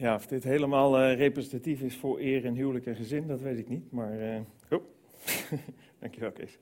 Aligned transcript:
Ja, 0.00 0.14
of 0.14 0.26
dit 0.26 0.44
helemaal 0.44 1.00
uh, 1.00 1.16
representatief 1.16 1.80
is 1.80 1.96
voor 1.96 2.20
eer 2.20 2.44
en 2.44 2.54
huwelijk 2.54 2.86
en 2.86 2.96
gezin, 2.96 3.26
dat 3.26 3.40
weet 3.40 3.58
ik 3.58 3.68
niet. 3.68 3.92
Maar, 3.92 4.20
uh, 4.20 4.36
oh, 4.70 4.82
dankjewel 6.00 6.30
Kees. 6.30 6.58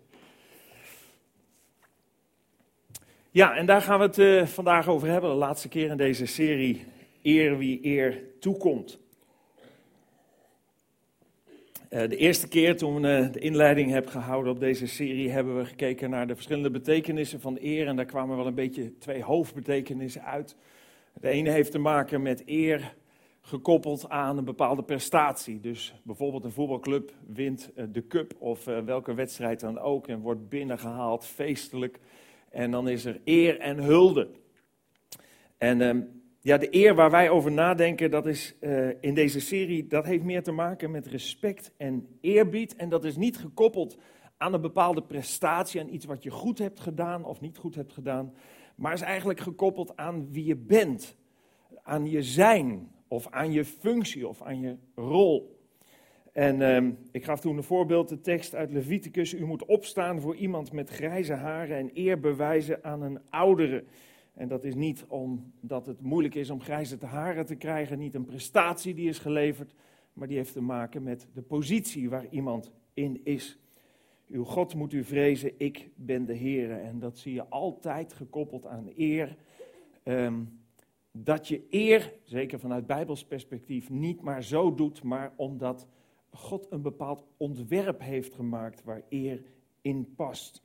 Ja, 3.31 3.57
en 3.57 3.67
daar 3.67 3.83
gaan 3.83 3.99
we 3.99 4.05
het 4.05 4.19
uh, 4.19 4.47
vandaag 4.47 4.89
over 4.89 5.09
hebben, 5.09 5.31
de 5.31 5.37
laatste 5.37 5.69
keer 5.69 5.91
in 5.91 5.97
deze 5.97 6.27
serie, 6.27 6.85
Eer 7.23 7.59
wie 7.59 7.79
eer 7.83 8.23
toekomt. 8.41 8.99
de 11.89 12.17
eerste 12.17 12.49
keer 12.49 12.77
toen 12.77 13.01
we 13.01 13.31
de 13.33 13.39
inleiding 13.39 13.91
hebben 13.91 14.11
gehouden 14.11 14.53
op 14.53 14.61
deze 14.61 14.87
serie, 14.87 15.31
hebben 15.31 15.59
we 15.59 15.65
gekeken 15.65 16.11
naar 16.11 16.27
de 16.27 16.35
verschillende 16.35 16.71
betekenissen 16.71 17.41
van 17.41 17.59
eer. 17.61 17.87
En 17.87 17.97
daar 17.97 18.05
kwamen 18.05 18.37
wel 18.37 18.47
een 18.47 18.55
beetje 18.55 18.99
twee 18.99 19.23
hoofdbetekenissen 19.23 20.25
uit. 20.25 20.57
De 21.21 21.29
ene 21.29 21.51
heeft 21.51 21.71
te 21.71 21.79
maken 21.79 22.23
met 22.23 22.43
eer 22.47 22.95
gekoppeld 23.47 24.09
aan 24.09 24.39
een 24.39 24.45
bepaalde 24.45 24.83
prestatie. 24.83 25.61
Dus 25.61 25.95
bijvoorbeeld 26.03 26.45
een 26.45 26.53
voetbalclub 26.53 27.13
wint 27.27 27.73
eh, 27.75 27.85
de 27.89 28.07
cup 28.07 28.35
of 28.39 28.67
eh, 28.67 28.79
welke 28.79 29.15
wedstrijd 29.15 29.61
dan 29.61 29.79
ook 29.79 30.09
en 30.09 30.21
wordt 30.21 30.49
binnengehaald 30.49 31.25
feestelijk. 31.25 32.01
En 32.51 32.71
dan 32.71 32.89
is 32.89 33.05
er 33.05 33.21
eer 33.25 33.59
en 33.59 33.79
hulde. 33.79 34.31
En 35.59 35.81
ehm, 35.81 36.01
ja, 36.41 36.57
de 36.57 36.75
eer 36.75 36.95
waar 36.95 37.11
wij 37.11 37.31
over 37.31 37.53
nadenken, 37.53 38.11
dat 38.11 38.27
is 38.27 38.57
uh, 38.61 38.89
in 39.01 39.15
deze 39.15 39.41
serie, 39.41 39.87
dat 39.87 40.05
heeft 40.05 40.25
meer 40.25 40.43
te 40.43 40.53
maken 40.53 40.91
met 40.91 41.07
respect 41.07 41.73
en 41.77 42.19
eerbied. 42.21 42.77
En 42.77 42.89
dat 42.89 43.05
is 43.05 43.17
niet 43.17 43.39
gekoppeld 43.39 43.99
aan 44.37 44.55
een 44.55 44.61
bepaalde 44.61 45.03
prestatie, 45.03 45.81
aan 45.81 45.93
iets 45.93 46.05
wat 46.05 46.23
je 46.23 46.31
goed 46.31 46.59
hebt 46.59 46.81
gedaan 46.81 47.25
of 47.25 47.41
niet 47.41 47.59
goed 47.59 47.75
hebt 47.75 47.93
gedaan. 47.93 48.35
Maar 48.77 48.93
is 48.93 49.01
eigenlijk 49.01 49.41
gekoppeld 49.41 49.97
aan 49.97 50.33
wie 50.33 50.45
je 50.45 50.57
bent, 50.57 51.17
aan 51.83 52.11
je 52.11 52.23
zijn, 52.23 52.95
of 53.09 53.31
aan 53.31 53.53
je 53.53 53.65
functie 53.65 54.29
of 54.29 54.43
aan 54.43 54.61
je 54.61 54.77
rol. 54.95 55.55
En 56.33 56.61
uh, 56.61 56.93
ik 57.11 57.25
gaf 57.25 57.41
toen 57.41 57.57
een 57.57 57.63
voorbeeld, 57.63 58.09
de 58.09 58.21
tekst 58.21 58.55
uit 58.55 58.73
Leviticus. 58.73 59.35
U 59.35 59.45
moet 59.45 59.65
opstaan 59.65 60.21
voor 60.21 60.37
iemand 60.37 60.73
met 60.73 60.91
grijze 60.91 61.33
haren 61.33 61.77
en 61.77 61.91
eer 61.95 62.21
bewijzen 62.21 62.85
aan 62.85 63.03
een 63.03 63.19
oudere. 63.31 63.85
En 64.35 64.49
dat 64.49 64.65
is 64.65 64.75
niet 64.75 65.05
omdat 65.09 65.87
het 65.87 66.01
moeilijk 66.01 66.35
is 66.35 66.51
om 66.51 66.61
grijze 66.61 66.97
haren 67.07 67.47
te 67.47 67.55
krijgen, 67.55 67.99
niet 67.99 68.15
een 68.15 68.25
prestatie 68.25 68.95
die 68.95 69.09
is 69.09 69.19
geleverd, 69.19 69.75
maar 70.13 70.29
die 70.29 70.37
heeft 70.37 70.53
te 70.53 70.61
maken 70.61 71.03
met 71.03 71.27
de 71.35 71.43
positie 71.43 72.09
waar 72.09 72.27
iemand 72.31 72.73
in 72.95 73.21
is. 73.25 73.59
Uw 74.29 74.45
God 74.45 74.75
moet 74.75 74.93
u 74.93 75.05
vrezen, 75.05 75.53
ik 75.57 75.89
ben 75.95 76.27
de 76.27 76.35
Heer. 76.35 76.71
En 76.71 76.99
dat 76.99 77.19
zie 77.19 77.33
je 77.33 77.49
altijd 77.49 78.13
gekoppeld 78.13 78.67
aan 78.67 78.91
eer. 78.97 79.37
Um, 80.05 80.61
dat 81.25 81.49
je 81.49 81.67
eer, 81.71 82.13
zeker 82.25 82.59
vanuit 82.59 82.87
Bijbels 82.87 83.25
perspectief, 83.25 83.91
niet 83.91 84.23
maar 84.23 84.43
zo 84.43 84.75
doet, 84.75 85.03
maar 85.03 85.33
omdat 85.37 85.87
God 86.31 86.67
een 86.71 86.83
bepaald 86.83 87.25
ontwerp 87.37 88.01
heeft 88.01 88.35
gemaakt 88.35 88.85
waar 88.85 89.03
eer 89.09 89.43
in 89.81 90.15
past. 90.17 90.63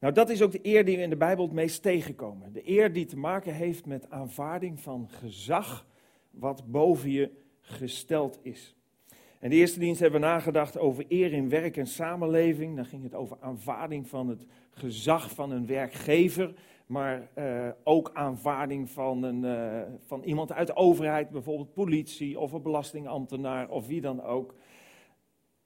Nou, 0.00 0.14
dat 0.14 0.30
is 0.30 0.42
ook 0.42 0.52
de 0.52 0.66
eer 0.66 0.84
die 0.84 0.96
we 0.96 1.02
in 1.02 1.10
de 1.10 1.16
Bijbel 1.16 1.44
het 1.44 1.54
meest 1.54 1.82
tegenkomen. 1.82 2.52
De 2.52 2.68
eer 2.68 2.92
die 2.92 3.04
te 3.04 3.18
maken 3.18 3.54
heeft 3.54 3.86
met 3.86 4.10
aanvaarding 4.10 4.80
van 4.80 5.08
gezag 5.08 5.86
wat 6.30 6.70
boven 6.70 7.10
je 7.10 7.30
gesteld 7.60 8.38
is. 8.42 8.74
En 9.38 9.50
de 9.50 9.56
eerste 9.56 9.78
dienst 9.78 10.00
hebben 10.00 10.20
we 10.20 10.26
nagedacht 10.26 10.78
over 10.78 11.04
eer 11.08 11.32
in 11.32 11.48
werk 11.48 11.76
en 11.76 11.86
samenleving. 11.86 12.76
Dan 12.76 12.84
ging 12.84 13.02
het 13.02 13.14
over 13.14 13.36
aanvaarding 13.40 14.08
van 14.08 14.28
het 14.28 14.46
gezag 14.70 15.30
van 15.30 15.50
een 15.50 15.66
werkgever 15.66 16.54
maar 16.92 17.28
uh, 17.38 17.68
ook 17.84 18.10
aanvaarding 18.12 18.90
van, 18.90 19.22
een, 19.22 19.42
uh, 19.44 19.82
van 20.06 20.22
iemand 20.22 20.52
uit 20.52 20.66
de 20.66 20.76
overheid, 20.76 21.30
bijvoorbeeld 21.30 21.72
politie 21.72 22.38
of 22.38 22.52
een 22.52 22.62
belastingambtenaar 22.62 23.68
of 23.68 23.86
wie 23.86 24.00
dan 24.00 24.22
ook. 24.22 24.54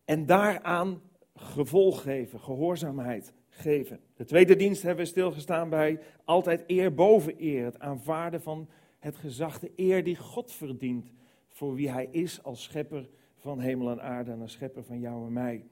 En 0.04 0.26
daaraan 0.26 1.00
gevolg 1.34 2.02
geven, 2.02 2.40
gehoorzaamheid 2.40 3.34
geven. 3.48 4.00
De 4.16 4.24
tweede 4.24 4.56
dienst 4.56 4.82
hebben 4.82 5.04
we 5.04 5.10
stilgestaan 5.10 5.68
bij 5.68 6.00
altijd 6.24 6.64
eer 6.66 6.94
boven 6.94 7.34
eer, 7.38 7.64
het 7.64 7.78
aanvaarden 7.78 8.42
van 8.42 8.68
het 8.98 9.16
gezag, 9.16 9.58
de 9.58 9.72
eer 9.76 10.04
die 10.04 10.16
God 10.16 10.52
verdient 10.52 11.12
voor 11.48 11.74
wie 11.74 11.90
hij 11.90 12.08
is 12.10 12.42
als 12.42 12.62
schepper 12.62 13.08
van 13.36 13.60
hemel 13.60 13.90
en 13.90 14.02
aarde 14.02 14.30
en 14.30 14.40
als 14.40 14.52
schepper 14.52 14.84
van 14.84 15.00
jou 15.00 15.26
en 15.26 15.32
mij. 15.32 15.64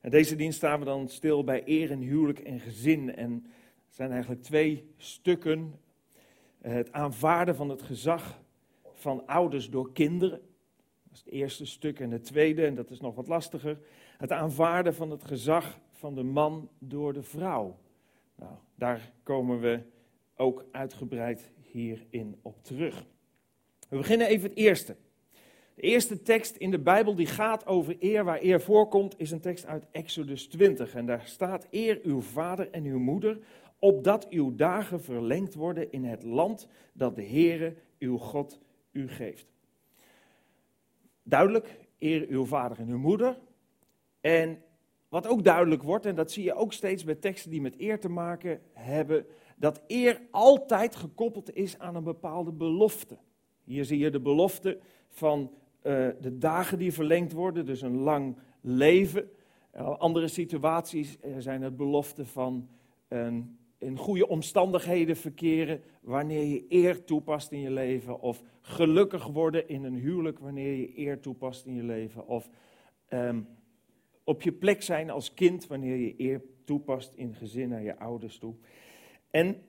En 0.00 0.10
deze 0.10 0.36
dienst 0.36 0.56
staan 0.56 0.78
we 0.78 0.84
dan 0.84 1.08
stil 1.08 1.44
bij 1.44 1.62
eer 1.64 1.90
en 1.90 2.00
huwelijk 2.00 2.38
en 2.38 2.60
gezin 2.60 3.16
en 3.16 3.46
zijn 3.90 4.10
eigenlijk 4.10 4.42
twee 4.42 4.92
stukken. 4.96 5.74
Het 6.60 6.92
aanvaarden 6.92 7.56
van 7.56 7.68
het 7.68 7.82
gezag 7.82 8.40
van 8.92 9.26
ouders 9.26 9.70
door 9.70 9.92
kinderen. 9.92 10.40
Dat 11.02 11.12
is 11.12 11.18
het 11.18 11.28
eerste 11.32 11.66
stuk. 11.66 12.00
En 12.00 12.10
het 12.10 12.24
tweede, 12.24 12.66
en 12.66 12.74
dat 12.74 12.90
is 12.90 13.00
nog 13.00 13.14
wat 13.14 13.28
lastiger, 13.28 13.78
het 14.18 14.32
aanvaarden 14.32 14.94
van 14.94 15.10
het 15.10 15.24
gezag 15.24 15.78
van 15.92 16.14
de 16.14 16.22
man 16.22 16.68
door 16.78 17.12
de 17.12 17.22
vrouw. 17.22 17.78
Nou, 18.34 18.52
daar 18.74 19.12
komen 19.22 19.60
we 19.60 19.80
ook 20.36 20.64
uitgebreid 20.72 21.50
hierin 21.62 22.36
op 22.42 22.64
terug. 22.64 23.04
We 23.88 23.96
beginnen 23.96 24.26
even 24.26 24.48
het 24.48 24.58
eerste. 24.58 24.96
De 25.74 25.82
eerste 25.82 26.22
tekst 26.22 26.56
in 26.56 26.70
de 26.70 26.78
Bijbel 26.78 27.14
die 27.14 27.26
gaat 27.26 27.66
over 27.66 27.96
eer, 27.98 28.24
waar 28.24 28.42
eer 28.42 28.60
voorkomt, 28.60 29.14
is 29.18 29.30
een 29.30 29.40
tekst 29.40 29.66
uit 29.66 29.86
Exodus 29.90 30.46
20. 30.46 30.94
En 30.94 31.06
daar 31.06 31.22
staat: 31.24 31.66
Eer 31.70 32.00
uw 32.02 32.20
vader 32.20 32.70
en 32.70 32.84
uw 32.84 32.98
moeder, 32.98 33.38
opdat 33.80 34.28
uw 34.28 34.54
dagen 34.54 35.02
verlengd 35.02 35.54
worden 35.54 35.92
in 35.92 36.04
het 36.04 36.22
land 36.22 36.68
dat 36.92 37.16
de 37.16 37.24
Heere, 37.24 37.74
uw 37.98 38.16
God, 38.16 38.60
u 38.92 39.08
geeft. 39.08 39.46
Duidelijk, 41.22 41.78
eer 41.98 42.26
uw 42.28 42.44
vader 42.44 42.78
en 42.78 42.88
uw 42.88 42.98
moeder. 42.98 43.38
En 44.20 44.62
wat 45.08 45.26
ook 45.26 45.44
duidelijk 45.44 45.82
wordt, 45.82 46.06
en 46.06 46.14
dat 46.14 46.30
zie 46.30 46.44
je 46.44 46.54
ook 46.54 46.72
steeds 46.72 47.04
bij 47.04 47.14
teksten 47.14 47.50
die 47.50 47.60
met 47.60 47.80
eer 47.80 48.00
te 48.00 48.08
maken 48.08 48.60
hebben, 48.72 49.26
dat 49.56 49.82
eer 49.86 50.20
altijd 50.30 50.96
gekoppeld 50.96 51.54
is 51.54 51.78
aan 51.78 51.94
een 51.94 52.04
bepaalde 52.04 52.52
belofte. 52.52 53.18
Hier 53.64 53.84
zie 53.84 53.98
je 53.98 54.10
de 54.10 54.20
belofte 54.20 54.78
van 55.08 55.40
uh, 55.82 56.08
de 56.20 56.38
dagen 56.38 56.78
die 56.78 56.92
verlengd 56.92 57.32
worden, 57.32 57.66
dus 57.66 57.82
een 57.82 57.96
lang 57.96 58.36
leven. 58.60 59.30
Andere 59.98 60.28
situaties 60.28 61.16
uh, 61.24 61.34
zijn 61.38 61.62
het 61.62 61.76
belofte 61.76 62.26
van 62.26 62.68
een 63.08 63.58
in 63.80 63.96
goede 63.96 64.28
omstandigheden 64.28 65.16
verkeren 65.16 65.82
wanneer 66.00 66.44
je 66.44 66.64
eer 66.68 67.04
toepast 67.04 67.52
in 67.52 67.60
je 67.60 67.70
leven. 67.70 68.20
Of 68.20 68.42
gelukkig 68.60 69.26
worden 69.26 69.68
in 69.68 69.84
een 69.84 69.94
huwelijk 69.94 70.38
wanneer 70.38 70.74
je 70.74 70.98
eer 70.98 71.20
toepast 71.20 71.66
in 71.66 71.74
je 71.74 71.82
leven. 71.82 72.26
Of 72.26 72.48
um, 73.08 73.48
op 74.24 74.42
je 74.42 74.52
plek 74.52 74.82
zijn 74.82 75.10
als 75.10 75.34
kind 75.34 75.66
wanneer 75.66 75.96
je 75.96 76.14
eer 76.16 76.42
toepast 76.64 77.12
in 77.14 77.34
gezin 77.34 77.68
naar 77.68 77.82
je 77.82 77.98
ouders 77.98 78.38
toe. 78.38 78.54
En 79.30 79.62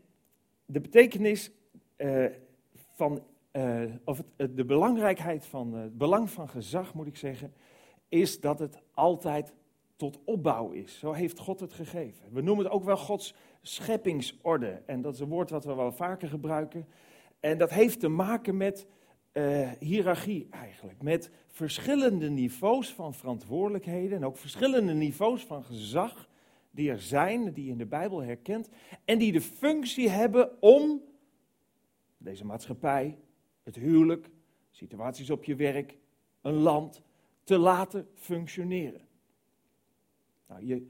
de 0.66 0.80
betekenis 0.80 1.52
uh, 1.98 2.26
van, 2.96 3.24
uh, 3.54 3.84
of 4.06 4.24
de 4.36 4.66
belangrijkheid 4.66 5.46
van, 5.46 5.76
uh, 5.76 5.82
het 5.82 5.98
belang 5.98 6.30
van 6.30 6.50
gezag 6.50 6.94
moet 6.94 7.08
ik 7.08 7.18
zeggen, 7.18 7.54
is 8.10 8.40
dat 8.40 8.60
het 8.60 8.82
altijd 8.94 9.54
tot 10.02 10.20
opbouw 10.24 10.72
is. 10.72 11.00
Zo 11.00 11.12
heeft 11.12 11.40
God 11.40 11.60
het 11.60 11.74
gegeven. 11.74 12.34
We 12.34 12.42
noemen 12.42 12.66
het 12.66 12.74
ook 12.74 12.84
wel 12.84 12.98
Gods 12.98 13.34
scheppingsorde. 13.62 14.82
En 14.86 15.02
dat 15.02 15.14
is 15.14 15.20
een 15.20 15.28
woord 15.28 15.50
wat 15.50 15.66
we 15.66 15.74
wel 15.74 15.92
vaker 15.92 16.30
gebruiken. 16.30 16.88
En 17.40 17.58
dat 17.58 17.70
heeft 17.70 18.00
te 18.00 18.08
maken 18.08 18.58
met 18.58 18.88
uh, 19.34 19.72
hiërarchie 19.80 20.48
eigenlijk. 20.50 21.02
Met 21.02 21.32
verschillende 21.48 22.30
niveaus 22.30 22.94
van 22.94 23.14
verantwoordelijkheden 23.14 24.18
en 24.18 24.26
ook 24.26 24.38
verschillende 24.38 24.94
niveaus 24.94 25.46
van 25.46 25.64
gezag 25.64 26.30
die 26.72 26.90
er 26.90 27.02
zijn, 27.02 27.54
die 27.54 27.66
je 27.66 27.72
in 27.72 27.78
de 27.78 27.86
Bijbel 27.86 28.22
herkent. 28.22 28.70
En 29.06 29.18
die 29.18 29.32
de 29.32 29.42
functie 29.42 30.10
hebben 30.10 30.62
om 30.62 31.02
deze 32.18 32.46
maatschappij, 32.46 33.18
het 33.64 33.76
huwelijk, 33.76 34.30
situaties 34.72 35.30
op 35.30 35.44
je 35.44 35.56
werk, 35.56 35.98
een 36.42 36.54
land 36.54 37.02
te 37.44 37.58
laten 37.58 38.08
functioneren. 38.14 39.10
Nou, 40.52 40.66
je, 40.66 40.88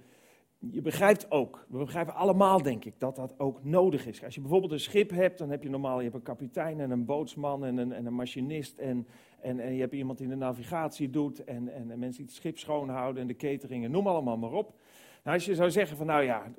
je 0.57 0.81
begrijpt 0.81 1.31
ook, 1.31 1.65
we 1.69 1.77
begrijpen 1.77 2.13
allemaal 2.13 2.61
denk 2.61 2.85
ik, 2.85 2.93
dat 2.97 3.15
dat 3.15 3.39
ook 3.39 3.63
nodig 3.63 4.07
is. 4.07 4.23
Als 4.23 4.35
je 4.35 4.41
bijvoorbeeld 4.41 4.71
een 4.71 4.79
schip 4.79 5.09
hebt, 5.09 5.37
dan 5.37 5.49
heb 5.49 5.63
je 5.63 5.69
normaal 5.69 5.97
je 5.97 6.03
hebt 6.03 6.15
een 6.15 6.21
kapitein 6.21 6.79
en 6.79 6.91
een 6.91 7.05
bootsman 7.05 7.65
en 7.65 7.77
een, 7.77 7.91
en 7.91 8.05
een 8.05 8.13
machinist. 8.13 8.77
En, 8.77 9.07
en, 9.41 9.59
en 9.59 9.73
je 9.73 9.79
hebt 9.79 9.93
iemand 9.93 10.17
die 10.17 10.27
de 10.27 10.35
navigatie 10.35 11.09
doet 11.09 11.43
en, 11.43 11.73
en, 11.73 11.91
en 11.91 11.99
mensen 11.99 12.17
die 12.17 12.25
het 12.25 12.35
schip 12.35 12.57
schoonhouden 12.57 13.21
en 13.21 13.27
de 13.27 13.35
cateringen, 13.35 13.91
noem 13.91 14.07
allemaal 14.07 14.37
maar 14.37 14.51
op. 14.51 14.73
Nou, 15.23 15.35
als 15.35 15.45
je 15.45 15.55
zou 15.55 15.71
zeggen 15.71 15.97
van 15.97 16.05
nou 16.05 16.23
ja, 16.23 16.51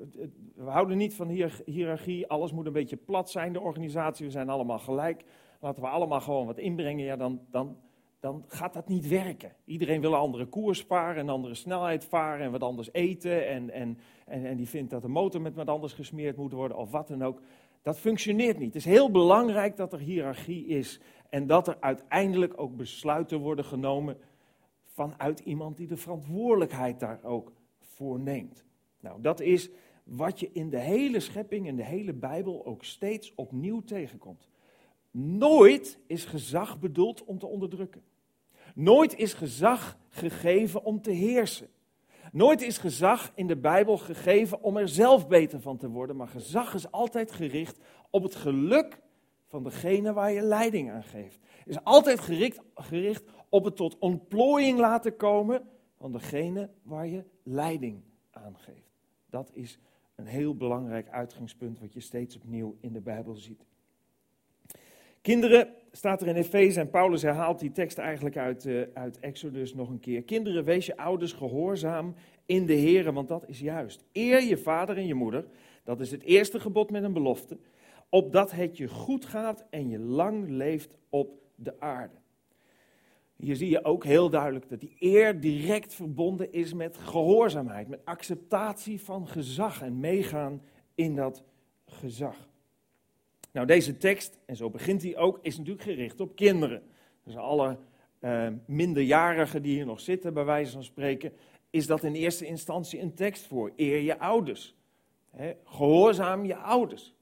we 0.54 0.70
houden 0.70 0.96
niet 0.96 1.14
van 1.14 1.28
hiërarchie, 1.64 2.26
alles 2.26 2.52
moet 2.52 2.66
een 2.66 2.72
beetje 2.72 2.96
plat 2.96 3.30
zijn, 3.30 3.52
de 3.52 3.60
organisatie, 3.60 4.26
we 4.26 4.32
zijn 4.32 4.48
allemaal 4.48 4.78
gelijk. 4.78 5.24
Laten 5.60 5.82
we 5.82 5.88
allemaal 5.88 6.20
gewoon 6.20 6.46
wat 6.46 6.58
inbrengen, 6.58 7.04
ja 7.04 7.16
dan, 7.16 7.40
dan 7.50 7.76
dan 8.22 8.44
gaat 8.46 8.74
dat 8.74 8.88
niet 8.88 9.08
werken. 9.08 9.52
Iedereen 9.64 10.00
wil 10.00 10.12
een 10.12 10.18
andere 10.18 10.46
koers 10.46 10.82
varen, 10.82 11.20
een 11.20 11.28
andere 11.28 11.54
snelheid 11.54 12.04
varen 12.04 12.44
en 12.44 12.50
wat 12.50 12.62
anders 12.62 12.92
eten. 12.92 13.48
En, 13.48 13.70
en, 13.70 13.98
en, 14.26 14.44
en 14.44 14.56
die 14.56 14.68
vindt 14.68 14.90
dat 14.90 15.02
de 15.02 15.08
motor 15.08 15.40
met 15.40 15.54
wat 15.54 15.66
anders 15.66 15.92
gesmeerd 15.92 16.36
moet 16.36 16.52
worden 16.52 16.76
of 16.76 16.90
wat 16.90 17.08
dan 17.08 17.22
ook. 17.22 17.40
Dat 17.82 17.98
functioneert 17.98 18.58
niet. 18.58 18.74
Het 18.74 18.76
is 18.76 18.84
heel 18.84 19.10
belangrijk 19.10 19.76
dat 19.76 19.92
er 19.92 19.98
hiërarchie 19.98 20.66
is. 20.66 21.00
En 21.28 21.46
dat 21.46 21.68
er 21.68 21.76
uiteindelijk 21.80 22.60
ook 22.60 22.76
besluiten 22.76 23.38
worden 23.38 23.64
genomen 23.64 24.16
vanuit 24.84 25.40
iemand 25.40 25.76
die 25.76 25.86
de 25.86 25.96
verantwoordelijkheid 25.96 27.00
daar 27.00 27.20
ook 27.22 27.52
voor 27.78 28.20
neemt. 28.20 28.64
Nou, 29.00 29.20
dat 29.20 29.40
is 29.40 29.70
wat 30.04 30.40
je 30.40 30.50
in 30.52 30.70
de 30.70 30.80
hele 30.80 31.20
schepping, 31.20 31.66
in 31.66 31.76
de 31.76 31.84
hele 31.84 32.12
Bijbel 32.12 32.66
ook 32.66 32.84
steeds 32.84 33.34
opnieuw 33.34 33.80
tegenkomt. 33.80 34.48
Nooit 35.10 35.98
is 36.06 36.24
gezag 36.24 36.78
bedoeld 36.78 37.24
om 37.24 37.38
te 37.38 37.46
onderdrukken. 37.46 38.02
Nooit 38.74 39.16
is 39.16 39.34
gezag 39.34 39.98
gegeven 40.08 40.84
om 40.84 41.02
te 41.02 41.10
heersen. 41.10 41.68
Nooit 42.32 42.62
is 42.62 42.78
gezag 42.78 43.32
in 43.34 43.46
de 43.46 43.56
Bijbel 43.56 43.98
gegeven 43.98 44.62
om 44.62 44.76
er 44.76 44.88
zelf 44.88 45.28
beter 45.28 45.60
van 45.60 45.76
te 45.76 45.88
worden, 45.88 46.16
maar 46.16 46.28
gezag 46.28 46.74
is 46.74 46.90
altijd 46.90 47.32
gericht 47.32 47.78
op 48.10 48.22
het 48.22 48.34
geluk 48.34 49.00
van 49.46 49.62
degene 49.62 50.12
waar 50.12 50.32
je 50.32 50.42
leiding 50.42 50.90
aan 50.90 51.02
geeft. 51.02 51.38
Is 51.64 51.84
altijd 51.84 52.20
gericht, 52.20 52.60
gericht 52.74 53.24
op 53.48 53.64
het 53.64 53.76
tot 53.76 53.98
ontplooiing 53.98 54.78
laten 54.78 55.16
komen 55.16 55.68
van 55.96 56.12
degene 56.12 56.70
waar 56.82 57.06
je 57.06 57.24
leiding 57.42 58.02
aan 58.30 58.58
geeft. 58.58 58.92
Dat 59.30 59.50
is 59.52 59.78
een 60.14 60.26
heel 60.26 60.56
belangrijk 60.56 61.08
uitgangspunt 61.08 61.78
wat 61.78 61.92
je 61.92 62.00
steeds 62.00 62.36
opnieuw 62.36 62.76
in 62.80 62.92
de 62.92 63.00
Bijbel 63.00 63.34
ziet. 63.34 63.64
Kinderen, 65.22 65.68
staat 65.92 66.22
er 66.22 66.28
in 66.28 66.36
Efeze 66.36 66.80
en 66.80 66.90
Paulus 66.90 67.22
herhaalt 67.22 67.58
die 67.60 67.72
tekst 67.72 67.98
eigenlijk 67.98 68.36
uit, 68.36 68.64
uh, 68.64 68.82
uit 68.94 69.18
Exodus 69.20 69.74
nog 69.74 69.88
een 69.88 70.00
keer. 70.00 70.22
Kinderen, 70.22 70.64
wees 70.64 70.86
je 70.86 70.96
ouders 70.96 71.32
gehoorzaam 71.32 72.14
in 72.46 72.66
de 72.66 72.72
Heer, 72.72 73.12
want 73.12 73.28
dat 73.28 73.48
is 73.48 73.60
juist. 73.60 74.04
Eer 74.12 74.42
je 74.42 74.58
vader 74.58 74.96
en 74.96 75.06
je 75.06 75.14
moeder, 75.14 75.46
dat 75.84 76.00
is 76.00 76.10
het 76.10 76.22
eerste 76.22 76.60
gebod 76.60 76.90
met 76.90 77.02
een 77.02 77.12
belofte, 77.12 77.58
opdat 78.08 78.50
het 78.50 78.76
je 78.76 78.88
goed 78.88 79.24
gaat 79.24 79.64
en 79.70 79.88
je 79.88 79.98
lang 79.98 80.48
leeft 80.48 80.94
op 81.08 81.30
de 81.54 81.80
aarde. 81.80 82.14
Hier 83.36 83.56
zie 83.56 83.70
je 83.70 83.84
ook 83.84 84.04
heel 84.04 84.30
duidelijk 84.30 84.68
dat 84.68 84.80
die 84.80 84.96
eer 84.98 85.40
direct 85.40 85.94
verbonden 85.94 86.52
is 86.52 86.74
met 86.74 86.96
gehoorzaamheid, 86.96 87.88
met 87.88 88.04
acceptatie 88.04 89.00
van 89.00 89.28
gezag 89.28 89.82
en 89.82 90.00
meegaan 90.00 90.62
in 90.94 91.14
dat 91.14 91.44
gezag. 91.86 92.50
Nou, 93.52 93.66
deze 93.66 93.96
tekst, 93.96 94.38
en 94.46 94.56
zo 94.56 94.70
begint 94.70 95.02
hij 95.02 95.16
ook, 95.16 95.38
is 95.42 95.56
natuurlijk 95.56 95.84
gericht 95.84 96.20
op 96.20 96.36
kinderen. 96.36 96.82
Dus 97.24 97.36
alle 97.36 97.78
uh, 98.20 98.48
minderjarigen 98.66 99.62
die 99.62 99.74
hier 99.74 99.86
nog 99.86 100.00
zitten, 100.00 100.34
bij 100.34 100.44
wijze 100.44 100.72
van 100.72 100.84
spreken, 100.84 101.32
is 101.70 101.86
dat 101.86 102.04
in 102.04 102.14
eerste 102.14 102.46
instantie 102.46 103.00
een 103.00 103.14
tekst 103.14 103.46
voor. 103.46 103.72
Eer 103.76 104.00
je 104.00 104.18
ouders. 104.18 104.74
gehoorzaam 105.64 106.44
je 106.44 106.56
ouders. 106.56 107.14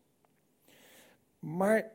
Maar 1.38 1.92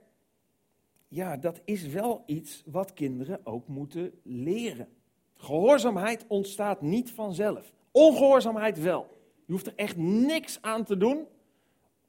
ja, 1.08 1.38
dat 1.38 1.62
is 1.66 1.88
wel 1.88 2.24
iets 2.26 2.64
wat 2.66 2.94
kinderen 2.94 3.40
ook 3.44 3.68
moeten 3.68 4.20
leren. 4.24 4.88
Gehoorzaamheid 5.34 6.26
ontstaat 6.28 6.82
niet 6.82 7.12
vanzelf. 7.12 7.74
Ongehoorzaamheid 7.92 8.82
wel. 8.82 9.08
Je 9.46 9.52
hoeft 9.52 9.68
er 9.68 9.76
echt 9.76 9.98
niks 9.98 10.62
aan 10.62 10.84
te 10.84 10.98
doen 10.98 11.28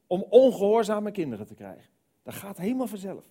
om 0.07 0.27
ongehoorzame 0.29 1.11
kinderen 1.11 1.47
te 1.47 1.55
krijgen. 1.55 1.96
Dat 2.27 2.35
gaat 2.35 2.59
helemaal 2.59 2.87
vanzelf. 2.87 3.25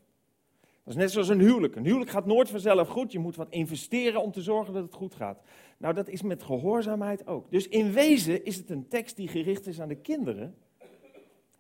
Dat 0.62 0.94
is 0.94 0.96
net 0.96 1.12
zoals 1.12 1.28
een 1.28 1.40
huwelijk. 1.40 1.76
Een 1.76 1.86
huwelijk 1.86 2.10
gaat 2.10 2.26
nooit 2.26 2.50
vanzelf 2.50 2.88
goed. 2.88 3.12
Je 3.12 3.20
moet 3.20 3.36
wat 3.36 3.50
investeren 3.50 4.22
om 4.22 4.32
te 4.32 4.42
zorgen 4.42 4.74
dat 4.74 4.84
het 4.84 4.94
goed 4.94 5.16
gaat. 5.16 5.42
Nou, 5.78 5.94
dat 5.94 6.08
is 6.08 6.22
met 6.22 6.44
gehoorzaamheid 6.44 7.28
ook. 7.28 7.52
Dus 7.52 7.68
in 7.68 7.92
wezen 7.92 8.46
is 8.46 8.56
het 8.56 8.70
een 8.70 8.88
tekst 8.88 9.16
die 9.16 9.28
gericht 9.28 9.68
is 9.68 9.82
aan 9.82 9.88
de 9.88 9.96
kinderen. 9.96 10.56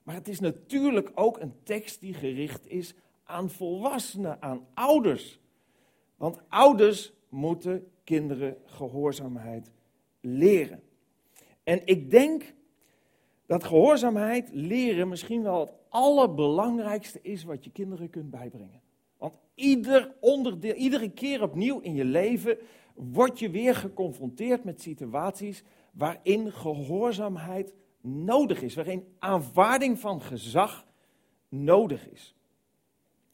Maar 0.03 0.15
het 0.15 0.27
is 0.27 0.39
natuurlijk 0.39 1.11
ook 1.15 1.39
een 1.39 1.53
tekst 1.63 1.99
die 1.99 2.13
gericht 2.13 2.67
is 2.67 2.93
aan 3.23 3.49
volwassenen, 3.49 4.41
aan 4.41 4.65
ouders. 4.73 5.39
Want 6.15 6.41
ouders 6.49 7.13
moeten 7.29 7.91
kinderen 8.03 8.57
gehoorzaamheid 8.65 9.71
leren. 10.21 10.81
En 11.63 11.81
ik 11.85 12.11
denk 12.11 12.53
dat 13.45 13.63
gehoorzaamheid 13.63 14.49
leren 14.53 15.07
misschien 15.07 15.43
wel 15.43 15.84
allerbelangrijkste 15.95 17.19
is 17.21 17.43
wat 17.43 17.63
je 17.63 17.71
kinderen 17.71 18.09
kunt 18.09 18.29
bijbrengen. 18.29 18.81
Want 19.17 19.37
ieder 19.53 20.15
onderdeel, 20.19 20.73
iedere 20.73 21.09
keer 21.09 21.41
opnieuw 21.41 21.79
in 21.79 21.93
je 21.95 22.05
leven 22.05 22.57
word 22.93 23.39
je 23.39 23.49
weer 23.49 23.75
geconfronteerd 23.75 24.63
met 24.63 24.81
situaties 24.81 25.63
waarin 25.91 26.51
gehoorzaamheid 26.51 27.73
nodig 28.01 28.61
is, 28.61 28.75
waarin 28.75 29.15
aanvaarding 29.19 29.99
van 29.99 30.21
gezag 30.21 30.85
nodig 31.49 32.09
is. 32.09 32.35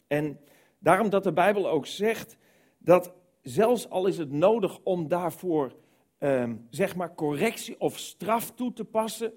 En 0.07 0.39
daarom 0.79 1.09
dat 1.09 1.23
de 1.23 1.33
Bijbel 1.33 1.69
ook 1.69 1.85
zegt 1.85 2.37
dat 2.77 3.13
zelfs 3.41 3.89
al 3.89 4.07
is 4.07 4.17
het 4.17 4.31
nodig 4.31 4.79
om 4.83 5.07
daarvoor 5.07 5.75
ehm, 6.17 6.55
zeg 6.69 6.95
maar 6.95 7.15
correctie 7.15 7.79
of 7.79 7.97
straf 7.97 8.51
toe 8.51 8.73
te 8.73 8.85
passen, 8.85 9.33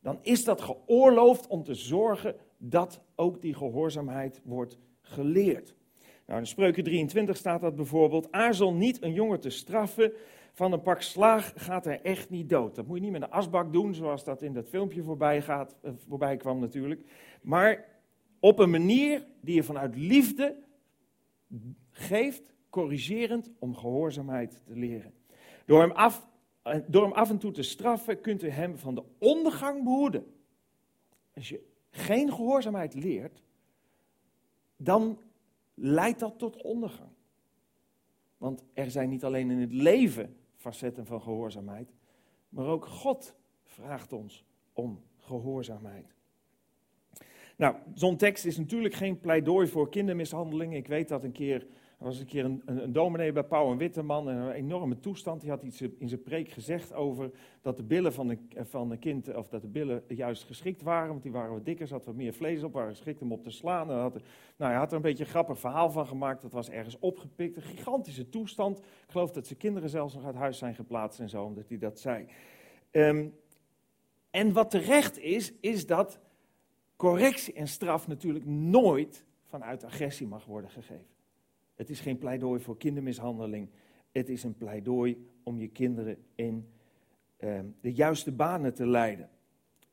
dan 0.00 0.18
is 0.22 0.44
dat 0.44 0.60
geoorloofd 0.60 1.46
om 1.46 1.64
te 1.64 1.74
zorgen 1.74 2.36
dat 2.64 3.02
ook 3.14 3.40
die 3.40 3.54
gehoorzaamheid 3.54 4.40
wordt 4.44 4.78
geleerd. 5.00 5.74
Nou, 6.26 6.40
in 6.40 6.46
Spreuken 6.46 6.84
23 6.84 7.36
staat 7.36 7.60
dat 7.60 7.76
bijvoorbeeld: 7.76 8.32
Aarzel 8.32 8.74
niet 8.74 9.02
een 9.02 9.12
jongen 9.12 9.40
te 9.40 9.50
straffen. 9.50 10.12
Van 10.52 10.72
een 10.72 10.82
pak 10.82 11.02
slaag 11.02 11.52
gaat 11.56 11.84
hij 11.84 12.02
echt 12.02 12.30
niet 12.30 12.48
dood. 12.48 12.74
Dat 12.74 12.86
moet 12.86 12.96
je 12.96 13.02
niet 13.02 13.12
met 13.12 13.22
een 13.22 13.30
asbak 13.30 13.72
doen, 13.72 13.94
zoals 13.94 14.24
dat 14.24 14.42
in 14.42 14.52
dat 14.52 14.68
filmpje 14.68 15.02
voorbij, 15.02 15.42
gaat, 15.42 15.76
eh, 15.82 15.92
voorbij 16.08 16.36
kwam 16.36 16.60
natuurlijk. 16.60 17.04
Maar 17.42 17.84
op 18.40 18.58
een 18.58 18.70
manier 18.70 19.26
die 19.40 19.54
je 19.54 19.62
vanuit 19.62 19.96
liefde 19.96 20.56
geeft, 21.90 22.42
corrigerend, 22.70 23.50
om 23.58 23.76
gehoorzaamheid 23.76 24.62
te 24.66 24.76
leren. 24.76 25.12
Door 25.66 25.80
hem 25.80 25.90
af, 25.90 26.28
eh, 26.62 26.78
door 26.86 27.02
hem 27.02 27.12
af 27.12 27.30
en 27.30 27.38
toe 27.38 27.52
te 27.52 27.62
straffen, 27.62 28.20
kunt 28.20 28.42
u 28.42 28.48
hem 28.48 28.76
van 28.76 28.94
de 28.94 29.02
ondergang 29.18 29.84
behoeden. 29.84 30.26
Als 31.34 31.48
je 31.48 31.71
geen 31.92 32.32
gehoorzaamheid 32.32 32.94
leert, 32.94 33.42
dan 34.76 35.18
leidt 35.74 36.20
dat 36.20 36.38
tot 36.38 36.62
ondergang. 36.62 37.10
Want 38.36 38.64
er 38.74 38.90
zijn 38.90 39.08
niet 39.08 39.24
alleen 39.24 39.50
in 39.50 39.60
het 39.60 39.72
leven 39.72 40.36
facetten 40.56 41.06
van 41.06 41.22
gehoorzaamheid, 41.22 41.92
maar 42.48 42.66
ook 42.66 42.86
God 42.86 43.34
vraagt 43.64 44.12
ons 44.12 44.44
om 44.72 45.02
gehoorzaamheid. 45.18 46.14
Nou, 47.56 47.76
zo'n 47.94 48.16
tekst 48.16 48.44
is 48.44 48.56
natuurlijk 48.56 48.94
geen 48.94 49.20
pleidooi 49.20 49.66
voor 49.66 49.88
kindermishandeling. 49.88 50.74
Ik 50.74 50.86
weet 50.86 51.08
dat 51.08 51.24
een 51.24 51.32
keer 51.32 51.66
er 52.02 52.08
was 52.08 52.18
een 52.18 52.26
keer 52.26 52.44
een, 52.44 52.62
een, 52.64 52.92
dominee 52.92 53.32
bij 53.32 53.42
Pauw 53.42 53.70
en 53.70 53.76
Witteman, 53.76 54.28
en 54.28 54.36
een 54.36 54.50
enorme 54.50 55.00
toestand. 55.00 55.40
Die 55.40 55.50
had 55.50 55.62
iets 55.62 55.80
in 55.80 56.08
zijn 56.08 56.22
preek 56.22 56.48
gezegd 56.48 56.92
over 56.94 57.30
dat 57.60 57.76
de 57.76 57.82
billen 57.82 58.12
van 58.12 58.28
een, 58.28 58.48
van 58.56 58.90
een 58.90 58.98
kind, 58.98 59.34
of 59.34 59.48
dat 59.48 59.62
de 59.62 59.68
billen 59.68 60.02
juist 60.08 60.44
geschikt 60.44 60.82
waren, 60.82 61.08
want 61.08 61.22
die 61.22 61.32
waren 61.32 61.52
wat 61.52 61.64
dikker, 61.64 61.86
zat 61.86 62.04
wat 62.04 62.14
meer 62.14 62.32
vlees 62.32 62.62
op, 62.62 62.72
waren 62.72 62.90
geschikt 62.90 63.22
om 63.22 63.32
op 63.32 63.42
te 63.42 63.50
slaan. 63.50 63.90
En 63.90 63.96
had, 63.96 64.12
nou, 64.56 64.70
hij 64.70 64.74
had 64.74 64.90
er 64.90 64.96
een 64.96 65.02
beetje 65.02 65.24
een 65.24 65.30
grappig 65.30 65.58
verhaal 65.58 65.90
van 65.90 66.06
gemaakt, 66.06 66.42
dat 66.42 66.52
was 66.52 66.70
ergens 66.70 66.98
opgepikt. 66.98 67.56
Een 67.56 67.62
gigantische 67.62 68.28
toestand. 68.28 68.78
Ik 68.78 68.84
geloof 69.08 69.30
dat 69.30 69.46
zijn 69.46 69.58
kinderen 69.58 69.88
zelfs 69.88 70.14
nog 70.14 70.24
uit 70.24 70.34
huis 70.34 70.58
zijn 70.58 70.74
geplaatst 70.74 71.20
en 71.20 71.28
zo, 71.28 71.44
omdat 71.44 71.68
hij 71.68 71.78
dat 71.78 72.00
zei. 72.00 72.26
Ehm, 72.90 73.26
en 74.30 74.52
wat 74.52 74.70
terecht 74.70 75.18
is, 75.18 75.52
is 75.60 75.86
dat 75.86 76.20
correctie 76.96 77.54
en 77.54 77.68
straf 77.68 78.08
natuurlijk 78.08 78.44
nooit 78.46 79.24
vanuit 79.44 79.84
agressie 79.84 80.26
mag 80.26 80.44
worden 80.44 80.70
gegeven. 80.70 81.11
Het 81.74 81.90
is 81.90 82.00
geen 82.00 82.18
pleidooi 82.18 82.60
voor 82.60 82.76
kindermishandeling. 82.76 83.68
Het 84.12 84.28
is 84.28 84.42
een 84.42 84.56
pleidooi 84.56 85.26
om 85.42 85.58
je 85.58 85.68
kinderen 85.68 86.16
in 86.34 86.68
ehm, 87.36 87.66
de 87.80 87.92
juiste 87.92 88.32
banen 88.32 88.74
te 88.74 88.86
leiden. 88.86 89.30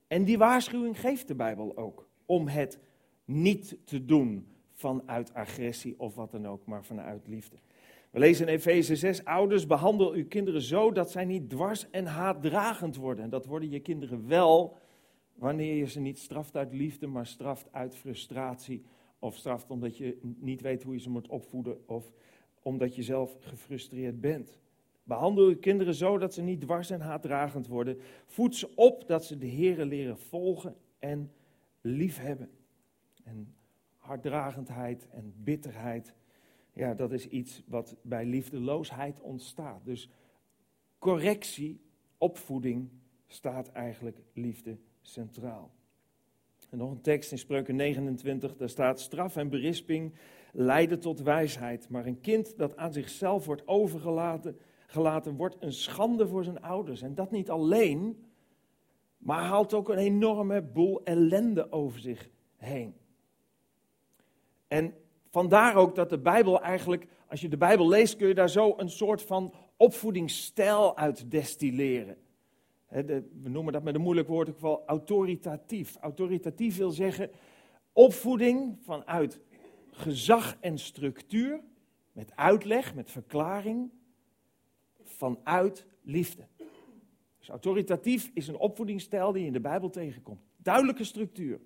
En 0.07 0.23
die 0.23 0.37
waarschuwing 0.37 0.99
geeft 0.99 1.27
de 1.27 1.35
Bijbel 1.35 1.77
ook. 1.77 2.07
Om 2.25 2.47
het 2.47 2.79
niet 3.25 3.77
te 3.83 4.05
doen 4.05 4.47
vanuit 4.73 5.33
agressie 5.33 5.99
of 5.99 6.15
wat 6.15 6.31
dan 6.31 6.47
ook, 6.47 6.65
maar 6.65 6.83
vanuit 6.83 7.27
liefde. 7.27 7.57
We 8.11 8.19
lezen 8.19 8.47
in 8.47 8.53
Efeze 8.53 8.95
6, 8.95 9.25
ouders, 9.25 9.65
behandel 9.65 10.11
uw 10.11 10.27
kinderen 10.27 10.61
zo 10.61 10.91
dat 10.91 11.11
zij 11.11 11.25
niet 11.25 11.49
dwars 11.49 11.89
en 11.89 12.05
haatdragend 12.05 12.95
worden. 12.95 13.23
En 13.23 13.29
dat 13.29 13.45
worden 13.45 13.69
je 13.69 13.79
kinderen 13.79 14.27
wel 14.27 14.77
wanneer 15.35 15.75
je 15.75 15.85
ze 15.85 15.99
niet 15.99 16.19
straft 16.19 16.55
uit 16.55 16.73
liefde, 16.73 17.07
maar 17.07 17.25
straft 17.25 17.67
uit 17.71 17.95
frustratie 17.95 18.83
of 19.19 19.35
straft 19.35 19.71
omdat 19.71 19.97
je 19.97 20.17
niet 20.21 20.61
weet 20.61 20.83
hoe 20.83 20.93
je 20.93 20.99
ze 20.99 21.09
moet 21.09 21.27
opvoeden 21.27 21.87
of 21.87 22.11
omdat 22.61 22.95
je 22.95 23.03
zelf 23.03 23.37
gefrustreerd 23.39 24.21
bent. 24.21 24.59
Behandel 25.03 25.49
je 25.49 25.57
kinderen 25.57 25.95
zo 25.95 26.17
dat 26.17 26.33
ze 26.33 26.41
niet 26.41 26.61
dwars 26.61 26.89
en 26.89 27.01
haatdragend 27.01 27.67
worden. 27.67 27.97
Voed 28.25 28.55
ze 28.55 28.75
op 28.75 29.07
dat 29.07 29.25
ze 29.25 29.37
de 29.37 29.45
Heeren 29.45 29.87
leren 29.87 30.17
volgen 30.17 30.75
en 30.99 31.31
liefhebben. 31.81 32.49
En 33.23 33.55
harddragendheid 33.95 35.07
en 35.09 35.33
bitterheid, 35.37 36.13
ja, 36.73 36.93
dat 36.93 37.11
is 37.11 37.27
iets 37.27 37.63
wat 37.67 37.95
bij 38.01 38.25
liefdeloosheid 38.25 39.21
ontstaat. 39.21 39.85
Dus 39.85 40.09
correctie, 40.99 41.81
opvoeding 42.17 42.89
staat 43.27 43.71
eigenlijk 43.71 44.21
liefde 44.33 44.77
centraal. 45.01 45.71
En 46.69 46.77
nog 46.77 46.91
een 46.91 47.01
tekst 47.01 47.31
in 47.31 47.37
Spreuken 47.37 47.75
29, 47.75 48.55
daar 48.55 48.69
staat 48.69 48.99
straf 48.99 49.35
en 49.35 49.49
berisping 49.49 50.13
leiden 50.53 50.99
tot 50.99 51.21
wijsheid. 51.21 51.89
Maar 51.89 52.05
een 52.05 52.21
kind 52.21 52.57
dat 52.57 52.77
aan 52.77 52.93
zichzelf 52.93 53.45
wordt 53.45 53.67
overgelaten, 53.67 54.59
gelaten, 54.87 55.35
wordt 55.35 55.55
een 55.59 55.73
schande 55.73 56.27
voor 56.27 56.43
zijn 56.43 56.61
ouders. 56.61 57.01
En 57.01 57.15
dat 57.15 57.31
niet 57.31 57.49
alleen, 57.49 58.25
maar 59.17 59.43
haalt 59.43 59.73
ook 59.73 59.89
een 59.89 59.97
enorme 59.97 60.61
boel 60.61 61.03
ellende 61.03 61.71
over 61.71 61.99
zich 61.99 62.29
heen. 62.55 62.95
En 64.67 64.93
vandaar 65.29 65.75
ook 65.75 65.95
dat 65.95 66.09
de 66.09 66.19
Bijbel 66.19 66.61
eigenlijk, 66.61 67.07
als 67.27 67.41
je 67.41 67.49
de 67.49 67.57
Bijbel 67.57 67.87
leest, 67.87 68.15
kun 68.15 68.27
je 68.27 68.33
daar 68.33 68.49
zo 68.49 68.73
een 68.77 68.89
soort 68.89 69.21
van 69.21 69.53
opvoedingsstijl 69.77 70.97
uit 70.97 71.31
destilleren. 71.31 72.17
We 72.89 73.49
noemen 73.49 73.73
dat 73.73 73.83
met 73.83 73.95
een 73.95 74.01
moeilijk 74.01 74.27
woord 74.27 74.49
ook 74.49 74.59
wel 74.59 74.83
autoritatief. 74.85 75.95
Autoritatief 75.95 76.77
wil 76.77 76.91
zeggen 76.91 77.29
opvoeding 77.93 78.77
vanuit 78.81 79.39
gezag 79.91 80.57
en 80.59 80.77
structuur, 80.77 81.61
met 82.11 82.35
uitleg, 82.35 82.95
met 82.95 83.11
verklaring, 83.11 83.89
vanuit 85.03 85.85
liefde. 86.01 86.47
Dus 87.39 87.49
autoritatief 87.49 88.31
is 88.33 88.47
een 88.47 88.57
opvoedingsstijl 88.57 89.31
die 89.31 89.41
je 89.41 89.47
in 89.47 89.53
de 89.53 89.59
Bijbel 89.59 89.89
tegenkomt. 89.89 90.41
Duidelijke 90.57 91.03
structuur. 91.03 91.59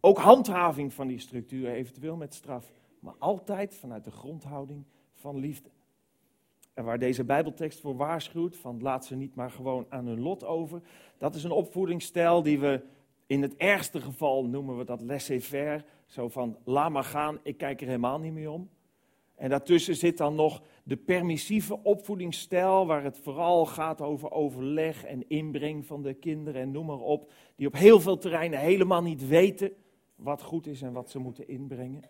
Ook 0.00 0.18
handhaving 0.18 0.92
van 0.92 1.06
die 1.06 1.18
structuur, 1.18 1.68
eventueel 1.68 2.16
met 2.16 2.34
straf. 2.34 2.72
Maar 3.00 3.14
altijd 3.18 3.74
vanuit 3.74 4.04
de 4.04 4.10
grondhouding 4.10 4.84
van 5.12 5.36
liefde. 5.36 5.70
En 6.74 6.84
waar 6.84 6.98
deze 6.98 7.24
Bijbeltekst 7.24 7.80
voor 7.80 7.96
waarschuwt, 7.96 8.56
van 8.56 8.82
laat 8.82 9.04
ze 9.04 9.16
niet 9.16 9.34
maar 9.34 9.50
gewoon 9.50 9.86
aan 9.88 10.06
hun 10.06 10.20
lot 10.20 10.44
over. 10.44 10.80
Dat 11.18 11.34
is 11.34 11.44
een 11.44 11.50
opvoedingsstijl 11.50 12.42
die 12.42 12.58
we 12.58 12.82
in 13.26 13.42
het 13.42 13.56
ergste 13.56 14.00
geval 14.00 14.44
noemen 14.44 14.78
we 14.78 14.84
dat 14.84 15.00
laissez-faire. 15.00 15.84
Zo 16.06 16.28
van, 16.28 16.56
laat 16.64 16.90
maar 16.90 17.04
gaan, 17.04 17.38
ik 17.42 17.56
kijk 17.56 17.80
er 17.80 17.86
helemaal 17.86 18.18
niet 18.18 18.32
meer 18.32 18.50
om. 18.50 18.68
En 19.34 19.50
daartussen 19.50 19.96
zit 19.96 20.16
dan 20.16 20.34
nog 20.34 20.62
de 20.84 20.96
permissieve 20.96 21.82
opvoedingsstijl, 21.82 22.86
waar 22.86 23.04
het 23.04 23.18
vooral 23.18 23.66
gaat 23.66 24.00
over 24.00 24.30
overleg 24.30 25.04
en 25.04 25.28
inbreng 25.28 25.86
van 25.86 26.02
de 26.02 26.14
kinderen 26.14 26.60
en 26.60 26.70
noem 26.70 26.86
maar 26.86 27.00
op. 27.00 27.32
Die 27.56 27.66
op 27.66 27.74
heel 27.74 28.00
veel 28.00 28.18
terreinen 28.18 28.58
helemaal 28.58 29.02
niet 29.02 29.28
weten 29.28 29.72
wat 30.14 30.42
goed 30.42 30.66
is 30.66 30.82
en 30.82 30.92
wat 30.92 31.10
ze 31.10 31.18
moeten 31.18 31.48
inbrengen. 31.48 32.02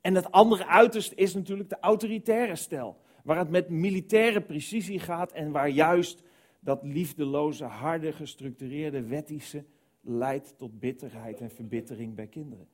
En 0.00 0.14
het 0.14 0.30
andere 0.30 0.66
uiterste 0.66 1.14
is 1.14 1.34
natuurlijk 1.34 1.68
de 1.68 1.80
autoritaire 1.80 2.56
stijl, 2.56 2.96
waar 3.28 3.38
het 3.38 3.50
met 3.50 3.68
militaire 3.68 4.40
precisie 4.40 4.98
gaat 4.98 5.32
en 5.32 5.50
waar 5.50 5.68
juist 5.68 6.22
dat 6.60 6.82
liefdeloze, 6.82 7.64
harde, 7.64 8.12
gestructureerde, 8.12 9.02
wettische 9.02 9.64
leidt 10.00 10.58
tot 10.58 10.78
bitterheid 10.78 11.40
en 11.40 11.50
verbittering 11.50 12.14
bij 12.14 12.26
kinderen. 12.26 12.68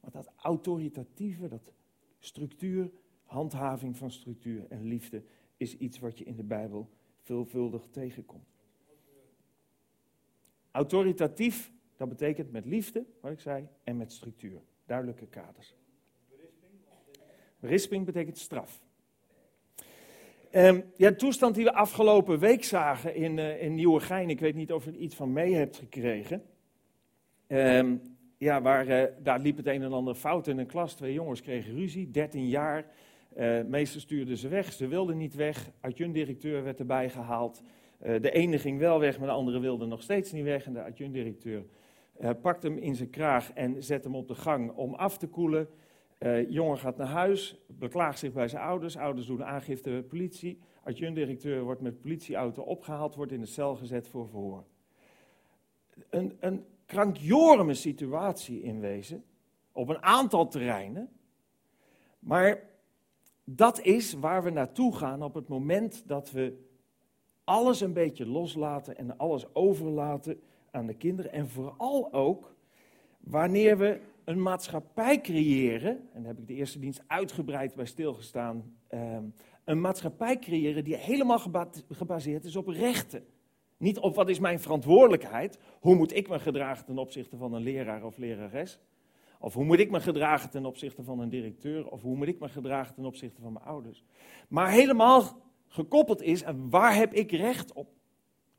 Maar 0.00 0.10
dat 0.10 0.32
autoritatieve, 0.36 1.48
dat 1.48 1.72
structuur, 2.18 2.90
handhaving 3.24 3.96
van 3.96 4.10
structuur 4.10 4.66
en 4.68 4.84
liefde 4.84 5.22
is 5.56 5.76
iets 5.76 5.98
wat 5.98 6.18
je 6.18 6.24
in 6.24 6.36
de 6.36 6.44
Bijbel 6.44 6.90
veelvuldig 7.20 7.86
tegenkomt. 7.90 8.54
Autoritatief, 10.70 11.72
dat 11.96 12.08
betekent 12.08 12.52
met 12.52 12.64
liefde, 12.64 13.06
wat 13.20 13.32
ik 13.32 13.40
zei, 13.40 13.68
en 13.84 13.96
met 13.96 14.12
structuur. 14.12 14.60
Duidelijke 14.86 15.26
kaders. 15.26 15.74
Risping 17.60 18.04
betekent 18.04 18.38
straf. 18.38 18.83
Um, 20.56 20.84
ja, 20.96 21.10
de 21.10 21.16
toestand 21.16 21.54
die 21.54 21.64
we 21.64 21.72
afgelopen 21.72 22.38
week 22.38 22.64
zagen 22.64 23.14
in, 23.14 23.38
uh, 23.38 23.62
in 23.62 23.74
Nieuwegein, 23.74 24.30
ik 24.30 24.40
weet 24.40 24.54
niet 24.54 24.72
of 24.72 24.84
je 24.84 24.90
er 24.90 24.96
iets 24.96 25.14
van 25.14 25.32
mee 25.32 25.54
hebt 25.54 25.76
gekregen. 25.76 26.42
Um, 27.48 28.02
ja, 28.38 28.62
waar, 28.62 28.88
uh, 28.88 29.02
daar 29.22 29.40
liep 29.40 29.56
het 29.56 29.66
een 29.66 29.82
en 29.82 29.92
ander 29.92 30.14
fout 30.14 30.46
in 30.46 30.58
een 30.58 30.66
klas. 30.66 30.94
Twee 30.94 31.12
jongens 31.12 31.40
kregen 31.40 31.74
ruzie, 31.74 32.10
13 32.10 32.48
jaar. 32.48 32.86
Uh, 33.36 33.60
meester 33.62 34.00
stuurde 34.00 34.36
ze 34.36 34.48
weg, 34.48 34.72
ze 34.72 34.86
wilden 34.86 35.16
niet 35.16 35.34
weg. 35.34 35.70
Adjunct-directeur 35.80 36.64
werd 36.64 36.78
erbij 36.78 37.10
gehaald. 37.10 37.62
De 37.98 38.30
ene 38.30 38.58
ging 38.58 38.78
wel 38.78 39.00
weg, 39.00 39.18
maar 39.18 39.28
de 39.28 39.34
andere 39.34 39.60
wilde 39.60 39.86
nog 39.86 40.02
steeds 40.02 40.32
niet 40.32 40.44
weg. 40.44 40.64
En 40.64 40.72
de 40.72 40.82
adjunct-directeur 40.82 41.64
pakte 42.42 42.66
hem 42.66 42.78
in 42.78 42.94
zijn 42.94 43.10
kraag 43.10 43.52
en 43.52 43.82
zette 43.82 44.08
hem 44.08 44.16
op 44.16 44.28
de 44.28 44.34
gang 44.34 44.70
om 44.70 44.94
af 44.94 45.18
te 45.18 45.26
koelen. 45.26 45.68
Jongen 46.48 46.78
gaat 46.78 46.96
naar 46.96 47.06
huis, 47.06 47.56
beklaagt 47.66 48.18
zich 48.18 48.32
bij 48.32 48.48
zijn 48.48 48.62
ouders. 48.62 48.96
Ouders 48.96 49.26
doen 49.26 49.44
aangifte 49.44 49.90
bij 49.90 50.02
politie. 50.02 50.58
Adjunct-directeur 50.84 51.62
wordt 51.62 51.80
met 51.80 52.00
politieauto 52.00 52.62
opgehaald, 52.62 53.14
wordt 53.14 53.32
in 53.32 53.40
de 53.40 53.46
cel 53.46 53.76
gezet 53.76 54.08
voor 54.08 54.28
verhoor. 54.28 54.64
Een, 56.10 56.36
een 56.40 56.64
krankjorme 56.86 57.74
situatie 57.74 58.62
in 58.62 58.80
wezen, 58.80 59.24
op 59.72 59.88
een 59.88 60.02
aantal 60.02 60.48
terreinen. 60.48 61.10
Maar 62.18 62.62
dat 63.44 63.80
is 63.80 64.12
waar 64.12 64.42
we 64.42 64.50
naartoe 64.50 64.96
gaan 64.96 65.22
op 65.22 65.34
het 65.34 65.48
moment 65.48 66.08
dat 66.08 66.30
we 66.30 66.64
alles 67.44 67.80
een 67.80 67.92
beetje 67.92 68.26
loslaten 68.26 68.96
en 68.96 69.16
alles 69.16 69.54
overlaten 69.54 70.40
aan 70.70 70.86
de 70.86 70.94
kinderen. 70.94 71.32
En 71.32 71.48
vooral 71.48 72.12
ook 72.12 72.54
wanneer 73.20 73.78
we 73.78 74.00
een 74.24 74.42
maatschappij 74.42 75.20
creëren, 75.20 76.08
en 76.12 76.22
daar 76.22 76.30
heb 76.30 76.38
ik 76.38 76.46
de 76.46 76.54
eerste 76.54 76.78
dienst 76.78 77.02
uitgebreid 77.06 77.74
bij 77.74 77.86
stilgestaan, 77.86 78.76
um, 78.90 79.34
een 79.64 79.80
maatschappij 79.80 80.38
creëren 80.38 80.84
die 80.84 80.96
helemaal 80.96 81.38
gebaseerd 81.88 82.44
is 82.44 82.56
op 82.56 82.68
rechten. 82.68 83.24
Niet 83.76 83.98
op 83.98 84.14
wat 84.14 84.28
is 84.28 84.38
mijn 84.38 84.60
verantwoordelijkheid, 84.60 85.58
hoe 85.80 85.94
moet 85.94 86.16
ik 86.16 86.28
me 86.28 86.38
gedragen 86.38 86.84
ten 86.84 86.98
opzichte 86.98 87.36
van 87.36 87.52
een 87.52 87.62
leraar 87.62 88.04
of 88.04 88.16
lerares. 88.16 88.80
Of 89.38 89.54
hoe 89.54 89.64
moet 89.64 89.78
ik 89.78 89.90
me 89.90 90.00
gedragen 90.00 90.50
ten 90.50 90.66
opzichte 90.66 91.02
van 91.02 91.20
een 91.20 91.28
directeur, 91.28 91.88
of 91.88 92.02
hoe 92.02 92.16
moet 92.16 92.28
ik 92.28 92.40
me 92.40 92.48
gedragen 92.48 92.94
ten 92.94 93.04
opzichte 93.04 93.40
van 93.40 93.52
mijn 93.52 93.64
ouders. 93.64 94.04
Maar 94.48 94.70
helemaal 94.70 95.22
gekoppeld 95.66 96.22
is, 96.22 96.42
en 96.42 96.70
waar 96.70 96.94
heb 96.94 97.12
ik 97.12 97.30
recht 97.30 97.72
op? 97.72 97.88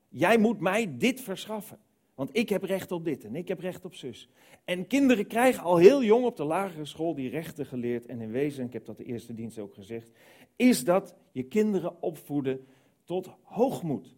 Jij 0.10 0.38
moet 0.38 0.60
mij 0.60 0.98
dit 0.98 1.22
verschaffen, 1.22 1.80
want 2.16 2.30
ik 2.32 2.50
heb 2.50 2.64
recht 2.64 2.92
op 2.92 3.04
dit 3.04 3.24
en 3.24 3.36
ik 3.36 3.48
heb 3.48 3.60
recht 3.60 3.86
op 3.86 3.96
zus. 3.96 4.30
En 4.64 4.88
kinderen 4.88 5.28
krijgen 5.28 5.64
al 5.64 5.78
heel 5.78 6.04
jong 6.04 6.26
op 6.26 6.36
de 6.36 6.44
lagere 6.44 6.86
school 6.86 7.16
die 7.16 7.30
rechten 7.30 7.66
geleerd. 7.66 8.06
En 8.06 8.22
in 8.22 8.32
wezen, 8.32 8.66
ik 8.66 8.74
heb 8.74 8.86
dat 8.86 8.98
de 8.98 9.04
eerste 9.04 9.34
dienst 9.34 9.60
ook 9.60 9.74
gezegd, 9.74 10.12
is 10.56 10.84
dat 10.84 11.16
je 11.32 11.44
kinderen 11.44 12.02
opvoeden 12.02 12.68
tot 13.04 13.30
hoogmoed. 13.42 14.16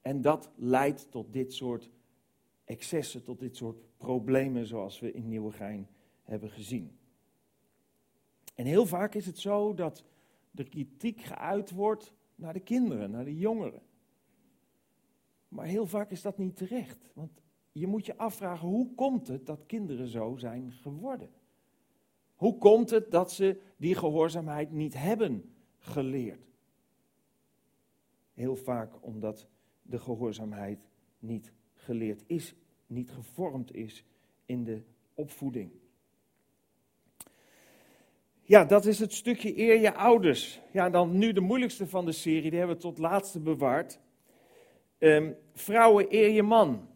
En 0.00 0.20
dat 0.20 0.50
leidt 0.56 1.10
tot 1.10 1.32
dit 1.32 1.52
soort 1.52 1.90
excessen, 2.64 3.22
tot 3.22 3.38
dit 3.38 3.56
soort 3.56 3.82
problemen 3.96 4.66
zoals 4.66 5.00
we 5.00 5.12
in 5.12 5.28
Nieuwegein 5.28 5.88
hebben 6.22 6.50
gezien. 6.50 6.98
En 8.54 8.66
heel 8.66 8.86
vaak 8.86 9.14
is 9.14 9.26
het 9.26 9.38
zo 9.38 9.74
dat 9.74 10.04
de 10.50 10.64
kritiek 10.64 11.20
geuit 11.20 11.70
wordt 11.70 12.12
naar 12.34 12.52
de 12.52 12.60
kinderen, 12.60 13.10
naar 13.10 13.24
de 13.24 13.36
jongeren. 13.36 13.82
Maar 15.54 15.66
heel 15.66 15.86
vaak 15.86 16.10
is 16.10 16.22
dat 16.22 16.38
niet 16.38 16.56
terecht. 16.56 17.10
Want 17.12 17.42
je 17.72 17.86
moet 17.86 18.06
je 18.06 18.16
afvragen, 18.16 18.68
hoe 18.68 18.94
komt 18.94 19.28
het 19.28 19.46
dat 19.46 19.66
kinderen 19.66 20.08
zo 20.08 20.36
zijn 20.36 20.72
geworden? 20.72 21.30
Hoe 22.34 22.58
komt 22.58 22.90
het 22.90 23.10
dat 23.10 23.32
ze 23.32 23.60
die 23.76 23.94
gehoorzaamheid 23.94 24.72
niet 24.72 24.94
hebben 24.94 25.54
geleerd? 25.78 26.46
Heel 28.32 28.56
vaak 28.56 28.92
omdat 29.00 29.46
de 29.82 29.98
gehoorzaamheid 29.98 30.78
niet 31.18 31.52
geleerd 31.74 32.24
is, 32.26 32.54
niet 32.86 33.10
gevormd 33.10 33.74
is 33.74 34.04
in 34.46 34.64
de 34.64 34.82
opvoeding. 35.14 35.70
Ja, 38.42 38.64
dat 38.64 38.86
is 38.86 38.98
het 38.98 39.12
stukje 39.12 39.58
eer 39.58 39.80
je 39.80 39.94
ouders. 39.94 40.60
Ja, 40.72 40.90
dan 40.90 41.18
nu 41.18 41.32
de 41.32 41.40
moeilijkste 41.40 41.86
van 41.86 42.04
de 42.04 42.12
serie, 42.12 42.50
die 42.50 42.58
hebben 42.58 42.76
we 42.76 42.82
tot 42.82 42.98
laatste 42.98 43.40
bewaard. 43.40 44.02
Um, 44.98 45.36
vrouwen, 45.52 46.06
eer 46.08 46.30
je 46.30 46.42
man. 46.42 46.88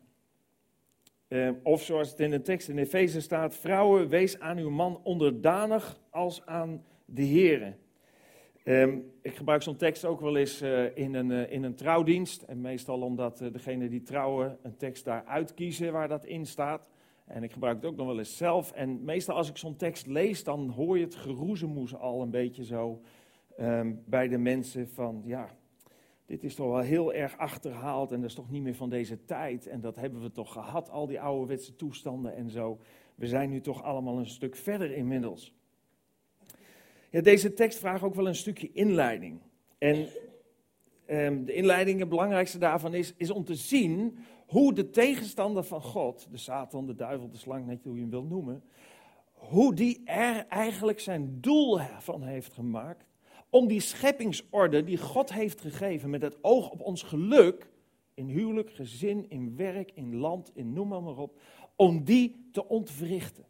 Um, 1.28 1.60
of 1.62 1.82
zoals 1.82 2.10
het 2.10 2.20
in 2.20 2.30
de 2.30 2.42
tekst 2.42 2.68
in 2.68 2.78
Efeze 2.78 3.20
staat, 3.20 3.56
vrouwen, 3.56 4.08
wees 4.08 4.38
aan 4.38 4.58
uw 4.58 4.70
man 4.70 5.00
onderdanig 5.02 6.00
als 6.10 6.46
aan 6.46 6.84
de 7.04 7.22
heren. 7.22 7.76
Um, 8.64 9.12
ik 9.22 9.36
gebruik 9.36 9.62
zo'n 9.62 9.76
tekst 9.76 10.04
ook 10.04 10.20
wel 10.20 10.36
eens 10.36 10.62
uh, 10.62 10.96
in, 10.96 11.14
een, 11.14 11.30
uh, 11.30 11.52
in 11.52 11.62
een 11.62 11.74
trouwdienst. 11.74 12.42
En 12.42 12.60
meestal 12.60 13.00
omdat 13.00 13.40
uh, 13.40 13.52
degene 13.52 13.88
die 13.88 14.02
trouwen 14.02 14.58
een 14.62 14.76
tekst 14.76 15.04
daar 15.04 15.24
uitkiezen 15.24 15.92
waar 15.92 16.08
dat 16.08 16.24
in 16.24 16.46
staat. 16.46 16.86
En 17.24 17.42
ik 17.42 17.52
gebruik 17.52 17.76
het 17.76 17.84
ook 17.84 17.96
nog 17.96 18.06
wel 18.06 18.18
eens 18.18 18.36
zelf. 18.36 18.72
En 18.72 19.04
meestal 19.04 19.36
als 19.36 19.48
ik 19.48 19.56
zo'n 19.56 19.76
tekst 19.76 20.06
lees, 20.06 20.44
dan 20.44 20.68
hoor 20.68 20.98
je 20.98 21.04
het 21.04 21.14
geroezemoes 21.14 21.94
al 21.94 22.22
een 22.22 22.30
beetje 22.30 22.64
zo 22.64 23.00
bij 24.04 24.28
de 24.28 24.38
mensen 24.38 24.88
van, 24.88 25.22
ja, 25.24 25.48
dit 26.28 26.44
is 26.44 26.54
toch 26.54 26.66
wel 26.66 26.78
heel 26.78 27.12
erg 27.12 27.38
achterhaald 27.38 28.12
en 28.12 28.20
dat 28.20 28.28
is 28.28 28.34
toch 28.34 28.50
niet 28.50 28.62
meer 28.62 28.74
van 28.74 28.90
deze 28.90 29.24
tijd. 29.24 29.66
En 29.66 29.80
dat 29.80 29.96
hebben 29.96 30.22
we 30.22 30.30
toch 30.30 30.52
gehad, 30.52 30.90
al 30.90 31.06
die 31.06 31.20
ouderwetse 31.20 31.76
toestanden 31.76 32.34
en 32.34 32.50
zo. 32.50 32.78
We 33.14 33.26
zijn 33.26 33.50
nu 33.50 33.60
toch 33.60 33.82
allemaal 33.82 34.18
een 34.18 34.26
stuk 34.26 34.56
verder 34.56 34.92
inmiddels. 34.92 35.54
Ja, 37.10 37.20
deze 37.20 37.54
tekst 37.54 37.78
vraagt 37.78 38.02
ook 38.02 38.14
wel 38.14 38.26
een 38.26 38.34
stukje 38.34 38.72
inleiding. 38.72 39.40
En 39.78 40.06
um, 41.10 41.44
de 41.44 41.52
inleiding, 41.52 42.00
het 42.00 42.08
belangrijkste 42.08 42.58
daarvan 42.58 42.94
is, 42.94 43.14
is 43.16 43.30
om 43.30 43.44
te 43.44 43.54
zien 43.54 44.18
hoe 44.46 44.74
de 44.74 44.90
tegenstander 44.90 45.64
van 45.64 45.82
God, 45.82 46.28
de 46.30 46.38
Satan, 46.38 46.86
de 46.86 46.94
duivel, 46.94 47.30
de 47.30 47.36
slang, 47.36 47.66
net 47.66 47.84
hoe 47.84 47.94
je 47.94 48.00
hem 48.00 48.10
wil 48.10 48.24
noemen, 48.24 48.62
hoe 49.32 49.74
die 49.74 50.02
er 50.04 50.46
eigenlijk 50.48 51.00
zijn 51.00 51.40
doel 51.40 51.78
van 51.98 52.22
heeft 52.22 52.52
gemaakt 52.52 53.07
om 53.50 53.66
die 53.66 53.80
scheppingsorde 53.80 54.84
die 54.84 54.98
God 54.98 55.32
heeft 55.32 55.60
gegeven 55.60 56.10
met 56.10 56.22
het 56.22 56.38
oog 56.40 56.70
op 56.70 56.80
ons 56.80 57.02
geluk, 57.02 57.70
in 58.14 58.28
huwelijk, 58.28 58.70
gezin, 58.70 59.30
in 59.30 59.56
werk, 59.56 59.90
in 59.94 60.16
land, 60.16 60.50
in 60.54 60.72
noem 60.72 60.88
maar, 60.88 61.16
op, 61.16 61.40
om 61.76 62.04
die 62.04 62.48
te 62.52 62.68
ontwrichten. 62.68 63.46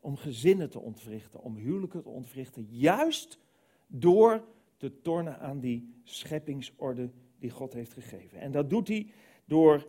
Om 0.00 0.16
gezinnen 0.16 0.70
te 0.70 0.80
ontwrichten, 0.80 1.42
om 1.42 1.56
huwelijken 1.56 2.02
te 2.02 2.08
ontwrichten, 2.08 2.66
juist 2.70 3.38
door 3.86 4.44
te 4.76 5.00
tornen 5.00 5.38
aan 5.38 5.60
die 5.60 5.94
scheppingsorde 6.04 7.10
die 7.38 7.50
God 7.50 7.72
heeft 7.72 7.92
gegeven. 7.92 8.40
En 8.40 8.52
dat 8.52 8.70
doet 8.70 8.88
hij 8.88 9.06
door 9.44 9.86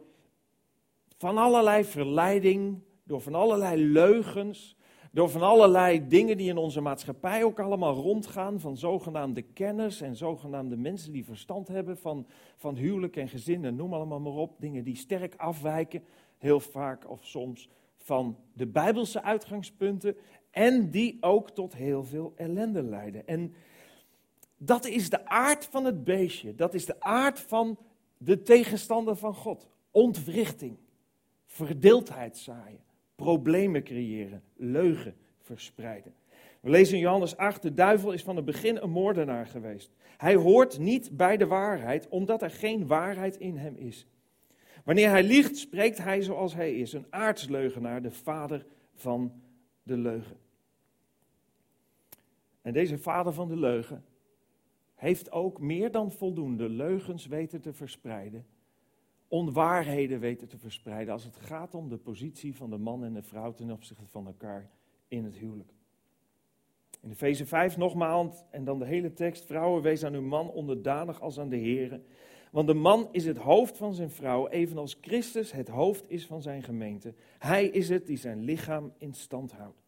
van 1.17 1.37
allerlei 1.37 1.83
verleiding, 1.83 2.79
door 3.03 3.21
van 3.21 3.35
allerlei 3.35 3.83
leugens, 3.83 4.76
door 5.17 5.29
van 5.29 5.41
allerlei 5.41 6.07
dingen 6.07 6.37
die 6.37 6.49
in 6.49 6.57
onze 6.57 6.81
maatschappij 6.81 7.43
ook 7.43 7.59
allemaal 7.59 7.93
rondgaan, 7.93 8.59
van 8.59 8.77
zogenaamde 8.77 9.41
kennis 9.41 10.01
en 10.01 10.15
zogenaamde 10.15 10.77
mensen 10.77 11.11
die 11.11 11.25
verstand 11.25 11.67
hebben 11.67 11.97
van, 11.97 12.27
van 12.55 12.75
huwelijk 12.75 13.15
en 13.15 13.27
gezin 13.27 13.65
en 13.65 13.75
noem 13.75 13.93
allemaal 13.93 14.19
maar 14.19 14.33
op. 14.33 14.55
Dingen 14.59 14.83
die 14.83 14.95
sterk 14.95 15.35
afwijken, 15.35 16.03
heel 16.37 16.59
vaak 16.59 17.09
of 17.09 17.25
soms, 17.25 17.69
van 17.97 18.37
de 18.53 18.67
Bijbelse 18.67 19.21
uitgangspunten 19.23 20.15
en 20.51 20.89
die 20.89 21.17
ook 21.19 21.49
tot 21.49 21.73
heel 21.73 22.03
veel 22.03 22.33
ellende 22.35 22.83
leiden. 22.83 23.27
En 23.27 23.53
dat 24.57 24.85
is 24.85 25.09
de 25.09 25.25
aard 25.25 25.65
van 25.65 25.85
het 25.85 26.03
beestje, 26.03 26.55
dat 26.55 26.73
is 26.73 26.85
de 26.85 26.99
aard 26.99 27.39
van 27.39 27.77
de 28.17 28.41
tegenstander 28.41 29.15
van 29.15 29.33
God. 29.33 29.67
Ontwrichting, 29.91 30.77
verdeeldheid 31.45 32.37
zaaien 32.37 32.85
problemen 33.17 33.83
creëren, 33.83 34.43
leugen 34.55 35.15
verspreiden. 35.41 36.13
We 36.59 36.69
lezen 36.69 36.95
in 36.95 37.01
Johannes 37.01 37.37
8, 37.37 37.61
de 37.61 37.73
duivel 37.73 38.11
is 38.11 38.23
van 38.23 38.35
het 38.35 38.45
begin 38.45 38.77
een 38.77 38.89
moordenaar 38.89 39.47
geweest. 39.47 39.91
Hij 40.17 40.35
hoort 40.35 40.79
niet 40.79 41.17
bij 41.17 41.37
de 41.37 41.47
waarheid, 41.47 42.07
omdat 42.07 42.41
er 42.41 42.51
geen 42.51 42.87
waarheid 42.87 43.37
in 43.37 43.57
hem 43.57 43.75
is. 43.75 44.07
Wanneer 44.83 45.09
hij 45.09 45.23
liegt, 45.23 45.57
spreekt 45.57 45.97
hij 45.97 46.21
zoals 46.21 46.53
hij 46.53 46.75
is, 46.75 46.93
een 46.93 47.05
aardsleugenaar, 47.09 48.01
de 48.01 48.11
vader 48.11 48.65
van 48.95 49.41
de 49.83 49.97
leugen. 49.97 50.37
En 52.61 52.73
deze 52.73 52.97
vader 52.97 53.33
van 53.33 53.47
de 53.47 53.57
leugen 53.57 54.05
heeft 54.95 55.31
ook 55.31 55.59
meer 55.59 55.91
dan 55.91 56.11
voldoende 56.11 56.69
leugens 56.69 57.25
weten 57.25 57.61
te 57.61 57.73
verspreiden 57.73 58.45
onwaarheden 59.27 60.19
weten 60.19 60.47
te 60.47 60.57
verspreiden 60.57 61.13
als 61.13 61.23
het 61.23 61.35
gaat 61.35 61.75
om 61.75 61.89
de 61.89 61.97
positie 61.97 62.55
van 62.55 62.69
de 62.69 62.77
man 62.77 63.03
en 63.03 63.13
de 63.13 63.23
vrouw 63.23 63.53
ten 63.53 63.71
opzichte 63.71 64.05
van 64.05 64.25
elkaar 64.25 64.69
in 65.07 65.23
het 65.23 65.35
huwelijk. 65.35 65.73
In 67.01 67.09
Efeze 67.09 67.45
5 67.45 67.77
nogmaals, 67.77 68.43
en 68.49 68.63
dan 68.63 68.79
de 68.79 68.85
hele 68.85 69.13
tekst, 69.13 69.45
vrouwen 69.45 69.81
wees 69.81 70.03
aan 70.03 70.13
uw 70.13 70.21
man 70.21 70.49
onderdanig 70.49 71.21
als 71.21 71.39
aan 71.39 71.49
de 71.49 71.55
Heer. 71.55 72.01
Want 72.51 72.67
de 72.67 72.73
man 72.73 73.07
is 73.11 73.25
het 73.25 73.37
hoofd 73.37 73.77
van 73.77 73.93
zijn 73.93 74.09
vrouw, 74.09 74.47
evenals 74.47 74.97
Christus 75.01 75.51
het 75.51 75.67
hoofd 75.67 76.03
is 76.07 76.25
van 76.25 76.41
zijn 76.41 76.63
gemeente. 76.63 77.13
Hij 77.39 77.65
is 77.65 77.89
het 77.89 78.07
die 78.07 78.17
zijn 78.17 78.43
lichaam 78.43 78.93
in 78.97 79.13
stand 79.13 79.51
houdt. 79.51 79.81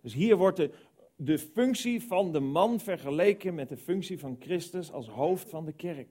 Dus 0.00 0.14
hier 0.14 0.36
wordt 0.36 0.56
de, 0.56 0.70
de 1.16 1.38
functie 1.38 2.02
van 2.02 2.32
de 2.32 2.40
man 2.40 2.80
vergeleken 2.80 3.54
met 3.54 3.68
de 3.68 3.76
functie 3.76 4.18
van 4.18 4.36
Christus 4.40 4.92
als 4.92 5.08
hoofd 5.08 5.50
van 5.50 5.64
de 5.64 5.72
kerk. 5.72 6.08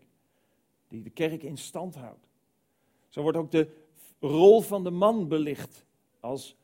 Die 0.87 1.01
de 1.01 1.09
kerk 1.09 1.43
in 1.43 1.57
stand 1.57 1.95
houdt. 1.95 2.28
Zo 3.09 3.21
wordt 3.21 3.37
ook 3.37 3.51
de 3.51 3.67
rol 4.19 4.61
van 4.61 4.83
de 4.83 4.91
man 4.91 5.27
belicht 5.27 5.85
als 6.19 6.55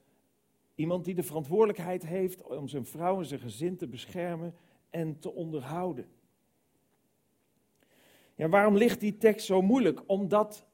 iemand 0.75 1.05
die 1.05 1.15
de 1.15 1.23
verantwoordelijkheid 1.23 2.05
heeft 2.05 2.41
om 2.41 2.67
zijn 2.67 2.85
vrouw 2.85 3.19
en 3.19 3.25
zijn 3.25 3.39
gezin 3.39 3.77
te 3.77 3.87
beschermen 3.87 4.55
en 4.89 5.19
te 5.19 5.33
onderhouden. 5.33 6.07
Ja, 8.35 8.49
waarom 8.49 8.77
ligt 8.77 8.99
die 8.99 9.17
tekst 9.17 9.45
zo 9.45 9.61
moeilijk? 9.61 10.01
Omdat 10.05 10.65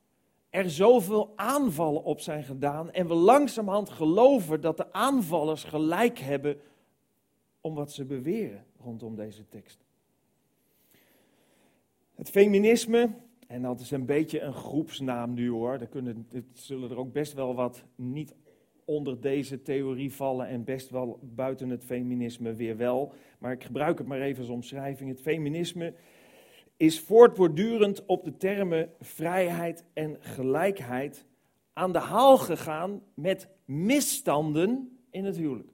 er 0.50 0.70
zoveel 0.70 1.34
aanvallen 1.36 2.04
op 2.04 2.20
zijn 2.20 2.44
gedaan 2.44 2.92
en 2.92 3.08
we 3.08 3.14
langzamerhand 3.14 3.90
geloven 3.90 4.62
dat 4.62 4.78
de 4.78 4.94
aanvallers 4.94 5.64
gelijk 5.64 6.20
hebben 6.20 6.62
om 7.62 7.76
wat 7.76 7.92
ze 7.92 8.06
beweren 8.06 8.66
rondom 8.80 9.16
deze 9.16 9.48
tekst. 9.48 9.86
Het 12.16 12.30
feminisme 12.30 13.10
en 13.52 13.62
dat 13.62 13.80
is 13.80 13.92
een 13.92 14.06
beetje 14.06 14.42
een 14.42 14.54
groepsnaam 14.54 15.34
nu 15.34 15.50
hoor. 15.50 15.74
Er, 15.74 15.88
kunnen, 15.88 16.28
zullen 16.54 16.90
er 16.90 16.98
ook 16.98 17.12
best 17.12 17.34
wel 17.34 17.56
wat 17.56 17.84
niet 17.96 18.36
onder 18.86 19.22
deze 19.22 19.62
theorie 19.62 20.14
vallen 20.14 20.48
en 20.48 20.64
best 20.64 20.90
wel 20.90 21.20
buiten 21.22 21.70
het 21.70 21.84
feminisme 21.84 22.54
weer 22.54 22.78
wel. 22.78 23.14
Maar 23.40 23.52
ik 23.52 23.64
gebruik 23.64 23.98
het 23.98 24.08
maar 24.08 24.22
even 24.22 24.42
als 24.42 24.50
omschrijving. 24.52 25.10
Het 25.10 25.22
feminisme 25.22 25.94
is 26.78 27.00
voortbordurend 27.00 28.06
op 28.06 28.24
de 28.24 28.38
termen 28.38 28.90
vrijheid 29.00 29.86
en 29.94 30.18
gelijkheid 30.20 31.26
aan 31.74 31.92
de 31.92 32.00
haal 32.00 32.38
gegaan 32.38 33.02
met 33.14 33.48
misstanden 33.66 34.98
in 35.10 35.26
het 35.26 35.38
huwelijk. 35.38 35.72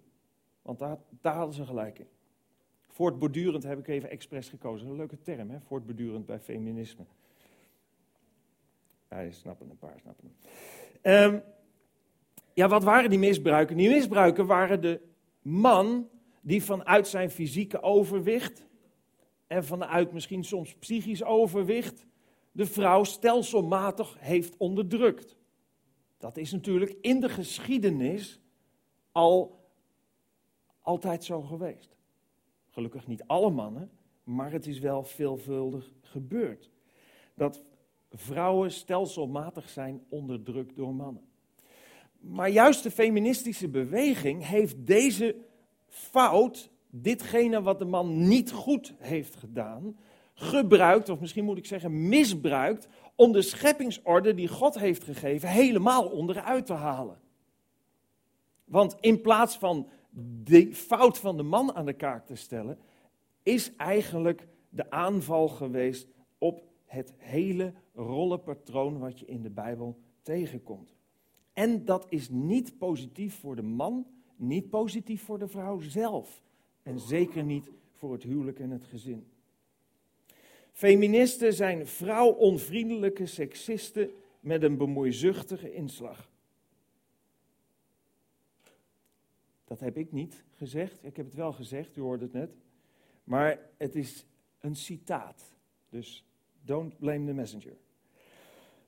Want 0.61 0.79
daar, 0.79 0.97
daar 1.21 1.35
hadden 1.35 1.55
ze 1.55 1.65
gelijk 1.65 1.99
in. 1.99 2.07
Voortbordurend 2.87 3.63
heb 3.63 3.79
ik 3.79 3.87
even 3.87 4.09
expres 4.09 4.49
gekozen. 4.49 4.87
Een 4.87 4.95
leuke 4.95 5.21
term, 5.21 5.49
hè? 5.49 5.59
voortbordurend 5.59 6.25
bij 6.25 6.39
feminisme. 6.39 7.05
Je 9.09 9.31
snappen 9.31 9.69
een 9.69 9.77
paar, 9.77 9.99
snappen 9.99 10.35
um, 11.03 11.43
ja, 12.53 12.67
wat 12.67 12.83
waren 12.83 13.09
die 13.09 13.19
misbruiken? 13.19 13.77
Die 13.77 13.89
misbruiken 13.89 14.45
waren 14.45 14.81
de 14.81 15.01
man 15.41 16.09
die 16.41 16.63
vanuit 16.63 17.07
zijn 17.07 17.31
fysieke 17.31 17.81
overwicht 17.81 18.65
en 19.47 19.65
vanuit 19.65 20.11
misschien 20.11 20.43
soms 20.43 20.75
psychisch 20.75 21.23
overwicht 21.23 22.05
de 22.51 22.65
vrouw 22.65 23.03
stelselmatig 23.03 24.15
heeft 24.19 24.57
onderdrukt. 24.57 25.37
Dat 26.17 26.37
is 26.37 26.51
natuurlijk 26.51 26.95
in 27.01 27.19
de 27.19 27.29
geschiedenis 27.29 28.39
al 29.11 29.69
altijd 30.81 31.23
zo 31.23 31.41
geweest. 31.41 31.95
Gelukkig 32.69 33.07
niet 33.07 33.23
alle 33.23 33.49
mannen, 33.49 33.91
maar 34.23 34.51
het 34.51 34.67
is 34.67 34.79
wel 34.79 35.03
veelvuldig 35.03 35.93
gebeurd. 36.01 36.69
Dat 37.33 37.63
vrouwen 38.11 38.71
stelselmatig 38.71 39.69
zijn 39.69 40.03
onderdrukt 40.09 40.75
door 40.75 40.93
mannen. 40.93 41.23
Maar 42.19 42.49
juist 42.49 42.83
de 42.83 42.91
feministische 42.91 43.67
beweging 43.67 44.45
heeft 44.45 44.87
deze 44.87 45.35
fout, 45.87 46.69
ditgene 46.89 47.61
wat 47.61 47.79
de 47.79 47.85
man 47.85 48.27
niet 48.27 48.51
goed 48.51 48.93
heeft 48.97 49.35
gedaan, 49.35 49.97
gebruikt, 50.33 51.09
of 51.09 51.19
misschien 51.19 51.45
moet 51.45 51.57
ik 51.57 51.65
zeggen 51.65 52.07
misbruikt, 52.07 52.87
om 53.15 53.31
de 53.31 53.41
scheppingsorde 53.41 54.33
die 54.33 54.47
God 54.47 54.79
heeft 54.79 55.03
gegeven 55.03 55.49
helemaal 55.49 56.05
onderuit 56.05 56.65
te 56.65 56.73
halen. 56.73 57.19
Want 58.65 58.97
in 58.99 59.21
plaats 59.21 59.57
van 59.57 59.87
de 60.43 60.73
fout 60.73 61.17
van 61.17 61.37
de 61.37 61.43
man 61.43 61.75
aan 61.75 61.85
de 61.85 61.93
kaak 61.93 62.25
te 62.25 62.35
stellen, 62.35 62.79
is 63.43 63.75
eigenlijk 63.75 64.47
de 64.69 64.89
aanval 64.89 65.47
geweest 65.47 66.07
op 66.37 66.63
het 66.85 67.13
hele 67.17 67.73
rollenpatroon 67.97 68.99
wat 68.99 69.19
je 69.19 69.25
in 69.25 69.41
de 69.41 69.49
Bijbel 69.49 69.97
tegenkomt. 70.21 70.95
En 71.53 71.85
dat 71.85 72.05
is 72.09 72.29
niet 72.29 72.77
positief 72.77 73.39
voor 73.39 73.55
de 73.55 73.61
man, 73.61 74.05
niet 74.35 74.69
positief 74.69 75.23
voor 75.23 75.39
de 75.39 75.47
vrouw 75.47 75.79
zelf. 75.79 76.41
En 76.83 76.99
zeker 76.99 77.43
niet 77.43 77.69
voor 77.93 78.11
het 78.11 78.23
huwelijk 78.23 78.59
en 78.59 78.69
het 78.69 78.83
gezin. 78.83 79.27
Feministen 80.71 81.53
zijn 81.53 81.87
vrouwonvriendelijke 81.87 83.25
seksisten 83.25 84.09
met 84.39 84.63
een 84.63 84.77
bemoeizuchtige 84.77 85.73
inslag. 85.73 86.29
Dat 89.65 89.79
heb 89.79 89.97
ik 89.97 90.11
niet 90.11 90.43
gezegd. 90.55 91.03
Ik 91.03 91.15
heb 91.15 91.25
het 91.25 91.35
wel 91.35 91.53
gezegd, 91.53 91.95
u 91.95 92.01
hoorde 92.01 92.23
het 92.23 92.33
net. 92.33 92.51
Maar 93.23 93.59
het 93.77 93.95
is 93.95 94.25
een 94.59 94.75
citaat. 94.75 95.55
Dus 95.89 96.25
don't 96.61 96.97
blame 96.97 97.25
the 97.25 97.33
messenger. 97.33 97.77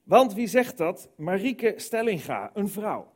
Want 0.10 0.34
wie 0.34 0.48
zegt 0.48 0.78
dat? 0.78 1.10
Marieke 1.16 1.74
Stellinga, 1.76 2.52
een 2.54 2.68
vrouw. 2.70 3.12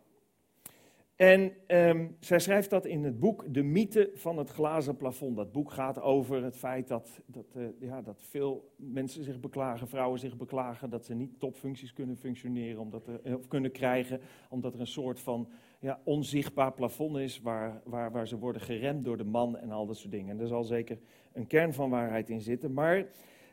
En 1.16 1.54
um, 1.68 2.16
zij 2.20 2.40
schrijft 2.40 2.70
dat 2.70 2.86
in 2.86 3.04
het 3.04 3.20
boek 3.20 3.54
De 3.54 3.64
mythe 3.64 4.12
van 4.14 4.38
het 4.38 4.50
glazen 4.50 4.98
plafond. 4.98 5.36
Dat 5.36 5.52
boek 5.52 5.72
gaat 5.72 6.02
over 6.02 6.44
het 6.44 6.58
feit 6.58 6.88
dat, 6.88 7.22
dat, 7.26 7.46
uh, 7.58 7.66
ja, 7.80 8.02
dat 8.02 8.22
veel 8.22 8.74
mensen 8.76 9.24
zich 9.24 9.40
beklagen, 9.40 9.88
vrouwen 9.88 10.20
zich 10.20 10.38
beklagen, 10.38 10.90
dat 10.90 11.06
ze 11.06 11.14
niet 11.14 11.40
topfuncties 11.40 11.94
kunnen 11.94 12.18
functioneren 12.18 12.82
omdat 12.82 13.08
er, 13.08 13.20
eh, 13.24 13.36
of 13.36 13.48
kunnen 13.48 13.72
krijgen, 13.72 14.20
omdat 14.50 14.74
er 14.74 14.80
een 14.80 14.88
soort 14.88 15.20
van 15.20 15.48
ja, 15.80 16.00
onzichtbaar 16.04 16.74
plafond 16.74 17.18
is 17.18 17.42
waar, 17.42 17.82
waar, 17.84 18.12
waar 18.12 18.28
ze 18.28 18.38
worden 18.38 18.62
geremd 18.62 19.04
door 19.04 19.18
de 19.18 19.24
man 19.24 19.58
en 19.58 19.72
al 19.72 19.86
dat 19.86 19.98
soort 19.98 20.12
dingen. 20.12 20.30
En 20.30 20.40
er 20.40 20.48
zal 20.48 20.64
zeker 20.64 21.00
een 21.32 21.48
kern 21.48 21.74
van 21.74 21.90
waarheid 21.90 22.30
in 22.30 22.42
zitten. 22.42 22.74
Maar 22.74 23.06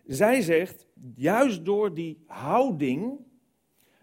zij 0.07 0.41
zegt, 0.41 0.87
juist 1.15 1.65
door 1.65 1.95
die 1.95 2.23
houding 2.27 3.29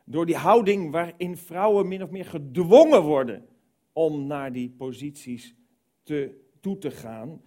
door 0.10 0.26
die 0.26 0.36
houding 0.36 0.92
waarin 0.92 1.38
vrouwen 1.38 1.88
min 1.88 2.04
of 2.04 2.10
meer 2.10 2.26
gedwongen 2.26 3.02
worden 3.02 3.46
om 3.94 4.28
naar 4.28 4.52
die 4.52 4.70
posities 4.70 5.56
te, 6.04 6.42
toe 6.60 6.78
te 6.78 6.92
gaan. 6.92 7.42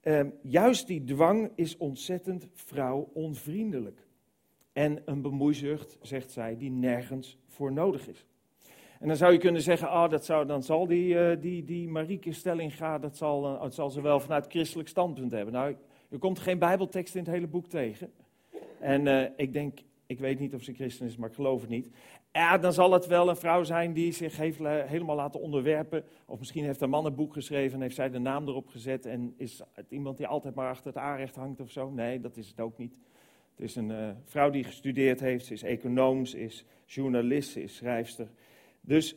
Ehm, 0.00 0.30
juist 0.42 0.86
die 0.86 1.04
dwang 1.04 1.50
is 1.54 1.76
ontzettend 1.76 2.48
vrouw-onvriendelijk. 2.54 4.06
En 4.72 5.02
een 5.04 5.22
bemoeizucht, 5.22 5.98
zegt 6.00 6.30
zij, 6.30 6.56
die 6.56 6.70
nergens 6.70 7.38
voor 7.46 7.72
nodig 7.72 8.08
is. 8.08 8.26
En 9.00 9.08
dan 9.08 9.16
zou 9.16 9.32
je 9.32 9.38
kunnen 9.38 9.62
zeggen, 9.62 9.88
ah, 9.88 10.10
dat 10.10 10.24
zou, 10.24 10.46
dan 10.46 10.62
zal 10.62 10.86
die, 10.86 11.14
uh, 11.14 11.40
die, 11.40 11.64
die 11.64 11.88
Marieke 11.88 12.32
Stellinga, 12.32 12.98
dat 12.98 13.16
zal, 13.16 13.54
uh, 13.54 13.62
dat 13.62 13.74
zal 13.74 13.90
ze 13.90 14.00
wel 14.00 14.20
vanuit 14.20 14.46
christelijk 14.48 14.88
standpunt 14.88 15.30
hebben. 15.30 15.54
Nou, 15.54 15.76
er 16.10 16.18
komt 16.18 16.38
geen 16.38 16.58
bijbeltekst 16.58 17.14
in 17.14 17.22
het 17.22 17.32
hele 17.32 17.46
boek 17.46 17.66
tegen. 17.66 18.12
En 18.80 19.06
uh, 19.06 19.24
ik 19.36 19.52
denk, 19.52 19.78
ik 20.12 20.20
weet 20.20 20.38
niet 20.38 20.54
of 20.54 20.62
ze 20.62 20.72
christen 20.72 21.06
is, 21.06 21.16
maar 21.16 21.28
ik 21.28 21.34
geloof 21.34 21.60
het 21.60 21.70
niet. 21.70 21.90
Ja, 22.32 22.58
dan 22.58 22.72
zal 22.72 22.92
het 22.92 23.06
wel 23.06 23.28
een 23.28 23.36
vrouw 23.36 23.62
zijn 23.62 23.92
die 23.92 24.12
zich 24.12 24.36
heeft 24.36 24.58
helemaal 24.58 25.16
laten 25.16 25.40
onderwerpen. 25.40 26.04
Of 26.26 26.38
misschien 26.38 26.64
heeft 26.64 26.80
een 26.80 26.90
man 26.90 27.06
een 27.06 27.14
boek 27.14 27.32
geschreven 27.32 27.74
en 27.74 27.82
heeft 27.82 27.94
zij 27.94 28.10
de 28.10 28.18
naam 28.18 28.48
erop 28.48 28.68
gezet. 28.68 29.06
En 29.06 29.34
is 29.36 29.62
het 29.72 29.90
iemand 29.90 30.16
die 30.16 30.26
altijd 30.26 30.54
maar 30.54 30.68
achter 30.68 30.86
het 30.86 30.96
aanrecht 30.96 31.36
hangt 31.36 31.60
of 31.60 31.70
zo? 31.70 31.90
Nee, 31.90 32.20
dat 32.20 32.36
is 32.36 32.48
het 32.48 32.60
ook 32.60 32.78
niet. 32.78 32.98
Het 33.50 33.64
is 33.64 33.76
een 33.76 33.90
uh, 33.90 34.10
vrouw 34.24 34.50
die 34.50 34.64
gestudeerd 34.64 35.20
heeft, 35.20 35.46
ze 35.46 35.52
is 35.52 35.62
econoom, 35.62 36.26
ze 36.26 36.40
is 36.40 36.64
journalist, 36.86 37.50
ze 37.50 37.62
is 37.62 37.76
schrijfster. 37.76 38.28
Dus 38.80 39.16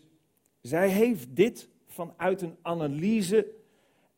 zij 0.61 0.89
heeft 0.89 1.35
dit 1.35 1.69
vanuit 1.87 2.41
een 2.41 2.55
analyse 2.61 3.53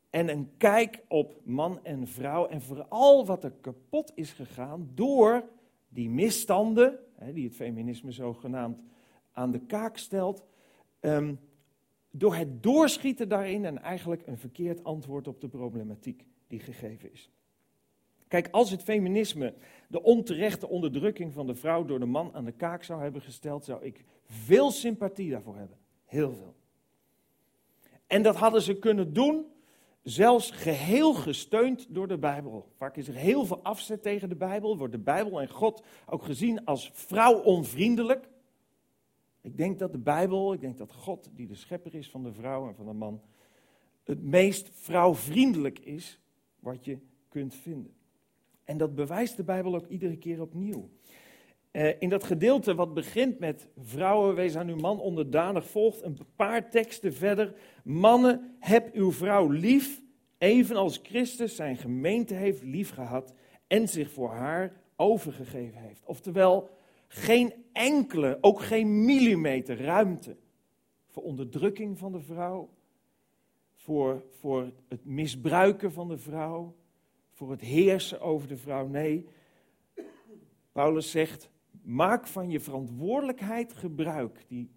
en 0.10 0.30
een 0.30 0.52
kijk 0.58 1.04
op 1.08 1.42
man 1.44 1.80
en 1.84 2.08
vrouw 2.08 2.48
en 2.48 2.62
vooral 2.62 3.26
wat 3.26 3.44
er 3.44 3.54
kapot 3.62 4.12
is 4.16 4.32
gegaan 4.32 4.90
door 4.94 5.44
die 5.90 6.10
misstanden, 6.10 7.00
die 7.34 7.46
het 7.46 7.56
feminisme 7.56 8.12
zogenaamd 8.12 8.82
aan 9.32 9.52
de 9.52 9.60
kaak 9.60 9.98
stelt, 9.98 10.46
um, 11.02 11.40
door 12.12 12.36
het 12.36 12.64
doorschieten 12.64 13.30
daarin 13.30 13.66
en 13.66 13.82
eigenlijk 13.82 14.28
een 14.28 14.38
verkeerd 14.38 14.84
antwoord 14.84 15.28
op 15.28 15.42
de 15.42 15.48
problematiek 15.48 16.26
die 16.48 16.60
gegeven 16.60 17.12
is. 17.12 17.32
Kijk, 18.28 18.48
als 18.52 18.72
het 18.72 18.84
feminisme 18.84 19.54
de 19.88 20.04
onterechte 20.04 20.68
onderdrukking 20.68 21.34
van 21.34 21.48
de 21.48 21.56
vrouw 21.56 21.86
door 21.86 22.00
de 22.00 22.06
man 22.06 22.34
aan 22.34 22.46
de 22.46 22.52
kaak 22.52 22.84
zou 22.84 23.02
hebben 23.02 23.22
gesteld, 23.22 23.66
zou 23.66 23.84
ik 23.84 24.04
veel 24.24 24.72
sympathie 24.72 25.32
daarvoor 25.32 25.56
hebben. 25.56 25.78
Heel 26.06 26.32
veel. 26.32 26.56
En 28.08 28.22
dat 28.22 28.36
hadden 28.36 28.62
ze 28.62 28.80
kunnen 28.80 29.14
doen, 29.14 29.46
zelfs 30.10 30.52
geheel 30.52 31.14
gesteund 31.14 31.86
door 31.90 32.08
de 32.08 32.18
Bijbel. 32.18 32.72
Vaak 32.78 32.98
is 32.98 33.08
er 33.08 33.16
heel 33.16 33.46
veel 33.46 33.64
afzet 33.64 34.02
tegen 34.02 34.30
de 34.30 34.36
Bijbel, 34.36 34.78
wordt 34.78 34.94
de 34.94 35.00
Bijbel 35.00 35.42
en 35.42 35.50
God 35.50 35.84
ook 36.06 36.24
gezien 36.24 36.66
als 36.66 36.92
vrouwonvriendelijk. 36.94 38.30
Ik 39.42 39.58
denk 39.58 39.80
dat 39.80 39.92
de 39.92 39.98
Bijbel, 39.98 40.54
ik 40.54 40.62
denk 40.62 40.78
dat 40.78 40.94
God, 40.94 41.30
die 41.34 41.48
de 41.48 41.56
schepper 41.56 41.96
is 41.96 42.10
van 42.10 42.24
de 42.24 42.34
vrouw 42.34 42.68
en 42.68 42.76
van 42.76 42.86
de 42.86 42.94
man, 42.94 43.22
het 44.04 44.24
meest 44.24 44.70
vrouwvriendelijk 44.74 45.80
is 45.80 46.20
wat 46.60 46.86
je 46.86 46.98
kunt 47.30 47.56
vinden. 47.56 47.94
En 48.64 48.78
dat 48.78 48.96
bewijst 48.96 49.38
de 49.38 49.44
Bijbel 49.44 49.76
ook 49.76 49.88
iedere 49.88 50.18
keer 50.18 50.42
opnieuw. 50.42 50.90
Uh, 51.78 51.90
in 52.00 52.10
dat 52.10 52.24
gedeelte 52.24 52.76
wat 52.76 52.94
begint 52.94 53.40
met 53.40 53.68
vrouwen, 53.78 54.36
wees 54.36 54.56
aan 54.56 54.68
uw 54.68 54.76
man 54.76 55.00
onderdanig, 55.00 55.66
volgt 55.66 56.02
een 56.02 56.18
paar 56.36 56.70
teksten 56.70 57.14
verder. 57.14 57.54
Mannen, 57.84 58.56
heb 58.60 58.94
uw 58.94 59.12
vrouw 59.12 59.50
lief, 59.50 60.02
evenals 60.38 61.00
Christus 61.04 61.56
zijn 61.56 61.78
gemeente 61.78 62.34
heeft 62.34 62.64
liefgehad 62.64 63.34
en 63.68 63.88
zich 63.88 64.12
voor 64.12 64.30
haar 64.30 64.82
overgegeven 64.96 65.82
heeft. 65.82 66.06
Oftewel, 66.06 66.70
geen 67.08 67.54
enkele, 67.74 68.38
ook 68.42 68.62
geen 68.62 69.06
millimeter 69.06 69.82
ruimte 69.82 70.38
voor 71.08 71.24
onderdrukking 71.24 71.98
van 71.98 72.12
de 72.12 72.22
vrouw, 72.22 72.70
voor, 73.74 74.24
voor 74.40 74.72
het 74.88 75.06
misbruiken 75.06 75.92
van 75.92 76.08
de 76.08 76.18
vrouw, 76.18 76.76
voor 77.32 77.52
het 77.52 77.62
heersen 77.62 78.22
over 78.22 78.48
de 78.48 78.58
vrouw. 78.58 78.88
Nee, 78.88 79.28
Paulus 80.72 81.12
zegt, 81.12 81.50
maak 81.88 82.28
van 82.28 82.50
je 82.50 82.60
verantwoordelijkheid 82.60 83.74
gebruik 83.74 84.44
die 84.48 84.72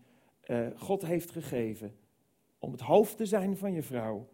uh, 0.47 0.67
God 0.77 1.07
heeft 1.07 1.31
gegeven 1.31 1.97
om 2.59 2.73
het 2.73 2.81
hoofd 2.81 3.17
te 3.17 3.27
zijn 3.27 3.57
van 3.57 3.73
je 3.73 3.83
vrouw. 3.83 4.29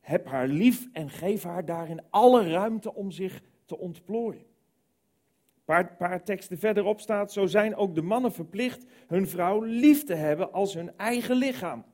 Heb 0.00 0.26
haar 0.26 0.48
lief 0.48 0.88
en 0.92 1.10
geef 1.10 1.42
haar 1.42 1.64
daarin 1.64 2.00
alle 2.10 2.50
ruimte 2.50 2.94
om 2.94 3.10
zich 3.10 3.42
te 3.64 3.78
ontplooien. 3.78 4.40
Een 4.40 5.64
paar, 5.64 5.96
paar 5.96 6.24
teksten 6.24 6.58
verderop 6.58 7.00
staat, 7.00 7.32
zo 7.32 7.46
zijn 7.46 7.76
ook 7.76 7.94
de 7.94 8.02
mannen 8.02 8.32
verplicht 8.32 8.86
hun 9.06 9.28
vrouw 9.28 9.60
lief 9.60 10.04
te 10.04 10.14
hebben 10.14 10.52
als 10.52 10.74
hun 10.74 10.96
eigen 10.96 11.36
lichaam. 11.36 11.84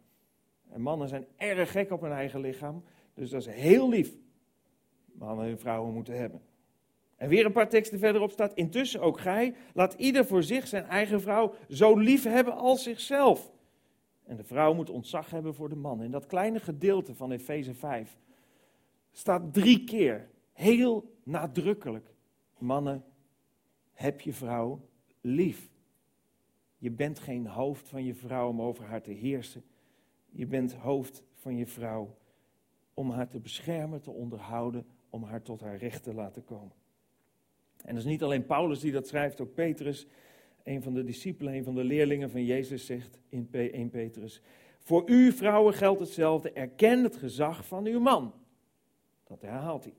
En 0.69 0.81
mannen 0.81 1.09
zijn 1.09 1.27
erg 1.37 1.71
gek 1.71 1.91
op 1.91 2.01
hun 2.01 2.13
eigen 2.13 2.41
lichaam, 2.41 2.85
dus 3.15 3.31
dat 3.31 3.41
is 3.41 3.47
heel 3.47 3.89
lief 3.89 4.17
mannen 5.13 5.47
en 5.47 5.59
vrouwen 5.59 5.95
moeten 5.95 6.19
hebben. 6.19 6.43
En 7.19 7.29
weer 7.29 7.47
een 7.47 7.53
paar 7.53 7.69
teksten 7.69 7.99
verderop 7.99 8.31
staat, 8.31 8.55
intussen 8.55 9.01
ook 9.01 9.21
gij, 9.21 9.55
laat 9.75 9.95
ieder 9.95 10.27
voor 10.27 10.43
zich 10.43 10.67
zijn 10.67 10.85
eigen 10.85 11.21
vrouw 11.21 11.55
zo 11.69 11.97
lief 11.97 12.25
hebben 12.25 12.55
als 12.57 12.83
zichzelf. 12.83 13.51
En 14.25 14.37
de 14.37 14.45
vrouw 14.45 14.75
moet 14.75 14.91
ontzag 14.91 15.31
hebben 15.31 15.55
voor 15.55 15.69
de 15.69 15.77
man. 15.77 16.03
In 16.03 16.11
dat 16.11 16.27
kleine 16.27 16.61
gedeelte 16.61 17.15
van 17.15 17.31
Efeze 17.31 17.75
5 17.75 18.19
staat 19.11 19.55
drie 19.55 19.85
keer 19.85 20.29
heel 20.53 21.17
nadrukkelijk, 21.23 22.15
mannen, 22.59 23.05
heb 23.93 24.21
je 24.21 24.33
vrouw 24.33 24.81
lief. 25.21 25.71
Je 26.77 26.91
bent 26.91 27.19
geen 27.19 27.47
hoofd 27.47 27.89
van 27.89 28.05
je 28.05 28.15
vrouw 28.15 28.49
om 28.49 28.63
over 28.63 28.85
haar 28.85 29.03
te 29.03 29.11
heersen. 29.11 29.65
Je 30.31 30.47
bent 30.47 30.73
hoofd 30.73 31.23
van 31.35 31.57
je 31.57 31.67
vrouw 31.67 32.17
om 32.95 33.11
haar 33.11 33.29
te 33.29 33.39
beschermen, 33.39 34.01
te 34.01 34.11
onderhouden, 34.11 34.87
om 35.11 35.23
haar 35.23 35.43
tot 35.43 35.61
haar 35.61 35.77
recht 35.77 36.03
te 36.03 36.15
laten 36.15 36.45
komen. 36.45 36.78
En 37.85 37.95
dat 37.95 38.05
is 38.05 38.11
niet 38.11 38.23
alleen 38.23 38.47
Paulus 38.47 38.81
die 38.81 38.93
dat 38.93 39.09
schrijft, 39.09 39.41
ook 39.41 39.55
Petrus, 39.55 40.07
een 40.65 40.83
van 40.83 40.95
de 40.95 41.05
discipelen, 41.05 41.55
een 41.55 41.65
van 41.65 41.75
de 41.75 41.85
leerlingen 41.85 42.31
van 42.31 42.45
Jezus, 42.45 42.87
zegt 42.87 43.21
in 43.29 43.49
1 43.51 43.91
Petrus: 43.91 44.41
Voor 44.79 45.03
u, 45.07 45.33
vrouwen, 45.33 45.75
geldt 45.75 46.01
hetzelfde. 46.01 46.53
Erken 46.53 47.03
het 47.03 47.17
gezag 47.17 47.67
van 47.67 47.87
uw 47.87 48.01
man. 48.01 48.33
Dat 49.25 49.41
herhaalt 49.41 49.85
hij. 49.85 49.95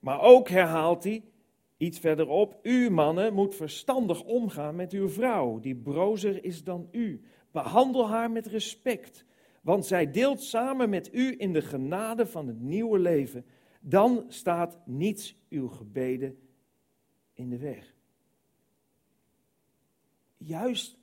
Maar 0.00 0.20
ook 0.20 0.48
herhaalt 0.48 1.04
hij 1.04 1.22
iets 1.76 1.98
verderop: 1.98 2.58
U, 2.62 2.90
mannen, 2.90 3.34
moet 3.34 3.54
verstandig 3.54 4.22
omgaan 4.22 4.76
met 4.76 4.92
uw 4.92 5.08
vrouw, 5.08 5.60
die 5.60 5.76
brozer 5.76 6.44
is 6.44 6.64
dan 6.64 6.88
u. 6.90 7.24
Behandel 7.50 8.08
haar 8.08 8.30
met 8.30 8.46
respect, 8.46 9.24
want 9.62 9.86
zij 9.86 10.10
deelt 10.10 10.42
samen 10.42 10.90
met 10.90 11.14
u 11.14 11.34
in 11.38 11.52
de 11.52 11.62
genade 11.62 12.26
van 12.26 12.46
het 12.46 12.60
nieuwe 12.60 12.98
leven 12.98 13.44
dan 13.80 14.24
staat 14.28 14.78
niets 14.84 15.36
uw 15.48 15.68
gebeden 15.68 16.38
in 17.34 17.50
de 17.50 17.58
weg. 17.58 17.94
Juist 20.36 20.98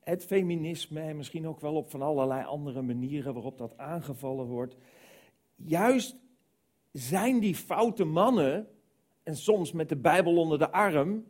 het 0.00 0.24
feminisme, 0.24 1.00
en 1.00 1.16
misschien 1.16 1.46
ook 1.46 1.60
wel 1.60 1.74
op 1.74 1.90
van 1.90 2.02
allerlei 2.02 2.44
andere 2.44 2.82
manieren 2.82 3.34
waarop 3.34 3.58
dat 3.58 3.78
aangevallen 3.78 4.46
wordt, 4.46 4.76
juist 5.54 6.16
zijn 6.92 7.40
die 7.40 7.54
foute 7.54 8.04
mannen, 8.04 8.68
en 9.22 9.36
soms 9.36 9.72
met 9.72 9.88
de 9.88 9.96
Bijbel 9.96 10.36
onder 10.36 10.58
de 10.58 10.70
arm, 10.70 11.24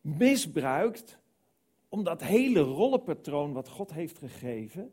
misbruikt 0.00 1.18
om 1.88 2.04
dat 2.04 2.22
hele 2.22 2.60
rollenpatroon 2.60 3.52
wat 3.52 3.68
God 3.68 3.92
heeft 3.92 4.18
gegeven, 4.18 4.92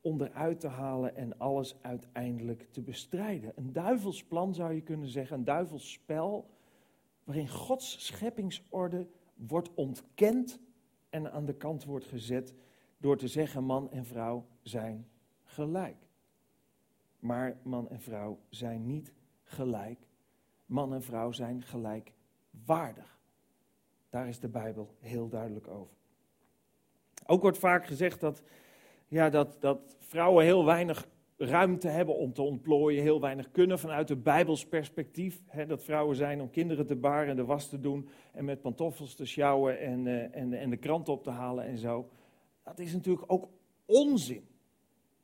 onderuit 0.00 0.60
te 0.60 0.68
halen 0.68 1.16
en 1.16 1.38
alles 1.38 1.76
uiteindelijk 1.82 2.68
te 2.70 2.80
bestrijden. 2.80 3.52
Een 3.54 3.72
duivelsplan 3.72 4.54
zou 4.54 4.74
je 4.74 4.80
kunnen 4.80 5.08
zeggen, 5.08 5.38
een 5.38 5.44
duivelsspel, 5.44 6.50
waarin 7.28 7.48
Gods 7.48 8.06
scheppingsorde 8.06 9.06
wordt 9.34 9.74
ontkend 9.74 10.60
en 11.10 11.32
aan 11.32 11.44
de 11.44 11.54
kant 11.54 11.84
wordt 11.84 12.04
gezet 12.04 12.54
door 12.98 13.16
te 13.16 13.28
zeggen 13.28 13.64
man 13.64 13.90
en 13.90 14.04
vrouw 14.04 14.46
zijn 14.62 15.08
gelijk. 15.42 15.96
Maar 17.18 17.56
man 17.62 17.88
en 17.88 18.00
vrouw 18.00 18.38
zijn 18.48 18.86
niet 18.86 19.12
gelijk. 19.42 20.06
Man 20.66 20.94
en 20.94 21.02
vrouw 21.02 21.32
zijn 21.32 21.62
gelijkwaardig. 21.62 23.18
Daar 24.08 24.28
is 24.28 24.40
de 24.40 24.48
Bijbel 24.48 24.94
heel 25.00 25.28
duidelijk 25.28 25.68
over. 25.68 25.94
Ook 27.26 27.42
wordt 27.42 27.58
vaak 27.58 27.86
gezegd 27.86 28.20
dat 28.20 28.42
ja, 29.08 29.30
dat, 29.30 29.60
dat 29.60 29.96
vrouwen 29.98 30.44
heel 30.44 30.64
weinig 30.64 31.08
ruimte 31.38 31.88
hebben 31.88 32.16
om 32.16 32.32
te 32.32 32.42
ontplooien, 32.42 33.02
heel 33.02 33.20
weinig 33.20 33.50
kunnen 33.50 33.78
vanuit 33.78 34.08
het 34.08 34.22
Bijbels 34.22 34.66
perspectief. 34.66 35.42
Hè, 35.46 35.66
dat 35.66 35.84
vrouwen 35.84 36.16
zijn 36.16 36.40
om 36.40 36.50
kinderen 36.50 36.86
te 36.86 36.96
baren 36.96 37.28
en 37.28 37.36
de 37.36 37.44
was 37.44 37.68
te 37.68 37.80
doen 37.80 38.08
en 38.32 38.44
met 38.44 38.60
pantoffels 38.60 39.14
te 39.14 39.26
sjouwen 39.26 39.80
en, 39.80 40.06
uh, 40.06 40.36
en, 40.36 40.52
en 40.52 40.70
de 40.70 40.76
krant 40.76 41.08
op 41.08 41.22
te 41.22 41.30
halen 41.30 41.64
en 41.64 41.78
zo. 41.78 42.08
Dat 42.64 42.78
is 42.78 42.92
natuurlijk 42.92 43.32
ook 43.32 43.48
onzin. 43.86 44.48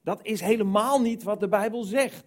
Dat 0.03 0.27
is 0.27 0.41
helemaal 0.41 1.01
niet 1.01 1.23
wat 1.23 1.41
de 1.41 1.49
Bijbel 1.49 1.83
zegt. 1.83 2.27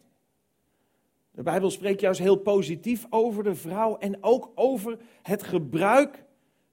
De 1.31 1.43
Bijbel 1.43 1.69
spreekt 1.69 2.01
juist 2.01 2.19
heel 2.19 2.37
positief 2.37 3.05
over 3.09 3.43
de 3.43 3.55
vrouw 3.55 3.97
en 3.97 4.23
ook 4.23 4.51
over 4.55 4.99
het 5.21 5.43
gebruik 5.43 6.25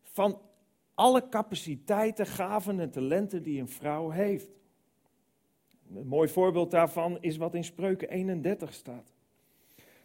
van 0.02 0.40
alle 0.94 1.28
capaciteiten, 1.28 2.26
gaven 2.26 2.80
en 2.80 2.90
talenten 2.90 3.42
die 3.42 3.60
een 3.60 3.68
vrouw 3.68 4.10
heeft. 4.10 4.48
Een 5.94 6.06
mooi 6.06 6.28
voorbeeld 6.28 6.70
daarvan 6.70 7.18
is 7.20 7.36
wat 7.36 7.54
in 7.54 7.64
Spreuken 7.64 8.08
31 8.08 8.72
staat. 8.72 9.12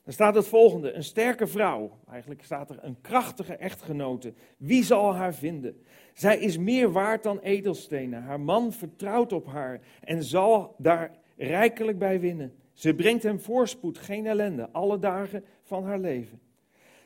Dan 0.03 0.13
staat 0.13 0.35
het 0.35 0.47
volgende: 0.47 0.93
Een 0.93 1.03
sterke 1.03 1.47
vrouw, 1.47 1.99
eigenlijk 2.09 2.43
staat 2.43 2.69
er 2.69 2.77
een 2.81 3.01
krachtige 3.01 3.55
echtgenote. 3.55 4.33
Wie 4.57 4.83
zal 4.83 5.15
haar 5.15 5.33
vinden? 5.33 5.83
Zij 6.13 6.37
is 6.37 6.57
meer 6.57 6.91
waard 6.91 7.23
dan 7.23 7.39
edelstenen. 7.39 8.23
Haar 8.23 8.39
man 8.39 8.73
vertrouwt 8.73 9.33
op 9.33 9.45
haar 9.45 9.81
en 10.01 10.23
zal 10.23 10.75
daar 10.77 11.11
rijkelijk 11.37 11.99
bij 11.99 12.19
winnen. 12.19 12.53
Ze 12.73 12.93
brengt 12.93 13.23
hem 13.23 13.39
voorspoed, 13.39 13.97
geen 13.97 14.25
ellende, 14.25 14.69
alle 14.71 14.99
dagen 14.99 15.43
van 15.63 15.83
haar 15.83 15.99
leven. 15.99 16.39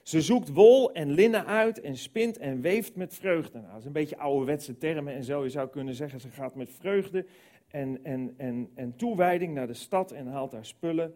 Ze 0.03 0.21
zoekt 0.21 0.49
wol 0.49 0.93
en 0.93 1.12
linnen 1.12 1.45
uit 1.45 1.81
en 1.81 1.97
spint 1.97 2.38
en 2.38 2.62
weeft 2.62 2.95
met 2.95 3.13
vreugde. 3.13 3.57
Nou, 3.57 3.71
dat 3.71 3.79
is 3.79 3.86
een 3.86 3.91
beetje 3.91 4.17
ouderwetse 4.17 4.77
termen 4.77 5.13
en 5.13 5.23
zo. 5.23 5.43
Je 5.43 5.49
zou 5.49 5.69
kunnen 5.69 5.95
zeggen, 5.95 6.19
ze 6.19 6.29
gaat 6.29 6.55
met 6.55 6.69
vreugde 6.69 7.25
en, 7.73 8.03
en, 8.03 8.33
en, 8.38 8.69
en 8.75 8.95
toewijding 8.95 9.53
naar 9.53 9.67
de 9.67 9.73
stad 9.73 10.12
en 10.12 10.27
haalt 10.27 10.51
daar 10.51 10.65
spullen. 10.65 11.15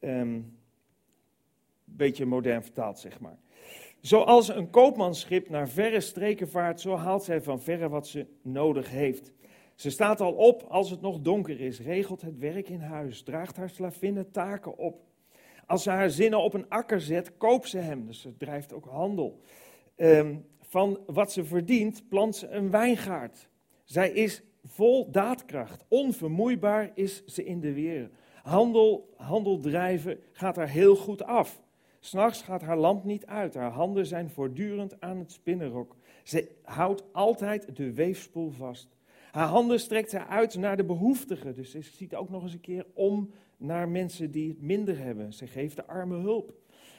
Um, 0.00 0.58
beetje 1.84 2.26
modern 2.26 2.62
vertaald, 2.62 2.98
zeg 2.98 3.20
maar. 3.20 3.38
Zoals 4.00 4.48
een 4.48 4.70
koopmansschip 4.70 5.48
naar 5.48 5.68
verre 5.68 6.00
streken 6.00 6.48
vaart, 6.48 6.80
zo 6.80 6.96
haalt 6.96 7.24
zij 7.24 7.42
van 7.42 7.60
verre 7.60 7.88
wat 7.88 8.06
ze 8.06 8.26
nodig 8.42 8.90
heeft. 8.90 9.32
Ze 9.74 9.90
staat 9.90 10.20
al 10.20 10.32
op 10.32 10.62
als 10.62 10.90
het 10.90 11.00
nog 11.00 11.20
donker 11.20 11.60
is, 11.60 11.80
regelt 11.80 12.20
het 12.20 12.38
werk 12.38 12.68
in 12.68 12.80
huis, 12.80 13.22
draagt 13.22 13.56
haar 13.56 13.70
slavinnen 13.70 14.30
taken 14.30 14.76
op. 14.78 15.00
Als 15.66 15.82
ze 15.82 15.90
haar 15.90 16.10
zinnen 16.10 16.42
op 16.42 16.54
een 16.54 16.68
akker 16.68 17.00
zet, 17.00 17.36
koopt 17.36 17.68
ze 17.68 17.78
hem, 17.78 18.06
dus 18.06 18.20
ze 18.20 18.36
drijft 18.36 18.72
ook 18.72 18.84
handel. 18.84 19.40
Ehm, 19.96 20.34
van 20.60 20.98
wat 21.06 21.32
ze 21.32 21.44
verdient, 21.44 22.08
plant 22.08 22.36
ze 22.36 22.48
een 22.48 22.70
wijngaard. 22.70 23.48
Zij 23.84 24.10
is 24.10 24.42
vol 24.64 25.10
daadkracht, 25.10 25.84
onvermoeibaar 25.88 26.90
is 26.94 27.24
ze 27.24 27.44
in 27.44 27.60
de 27.60 27.72
weer. 27.72 28.10
Handel, 28.42 29.12
handel 29.16 29.58
drijven 29.58 30.18
gaat 30.32 30.56
haar 30.56 30.68
heel 30.68 30.96
goed 30.96 31.22
af. 31.22 31.62
S'nachts 32.00 32.42
gaat 32.42 32.62
haar 32.62 32.78
lamp 32.78 33.04
niet 33.04 33.26
uit, 33.26 33.54
haar 33.54 33.70
handen 33.70 34.06
zijn 34.06 34.30
voortdurend 34.30 35.00
aan 35.00 35.18
het 35.18 35.32
spinnenrok. 35.32 35.96
Ze 36.22 36.48
houdt 36.62 37.02
altijd 37.12 37.76
de 37.76 37.92
weefspoel 37.92 38.50
vast. 38.50 38.96
Haar 39.30 39.48
handen 39.48 39.80
strekt 39.80 40.10
zij 40.10 40.24
uit 40.24 40.56
naar 40.56 40.76
de 40.76 40.84
behoeftigen, 40.84 41.54
dus 41.54 41.70
ze 41.70 41.80
ziet 41.82 42.14
ook 42.14 42.30
nog 42.30 42.42
eens 42.42 42.52
een 42.52 42.60
keer 42.60 42.86
om 42.94 43.30
naar 43.56 43.88
mensen 43.88 44.30
die 44.30 44.48
het 44.48 44.62
minder 44.62 44.98
hebben. 44.98 45.32
Ze 45.32 45.46
geeft 45.46 45.76
de 45.76 45.86
armen 45.86 46.20
hulp. 46.20 46.52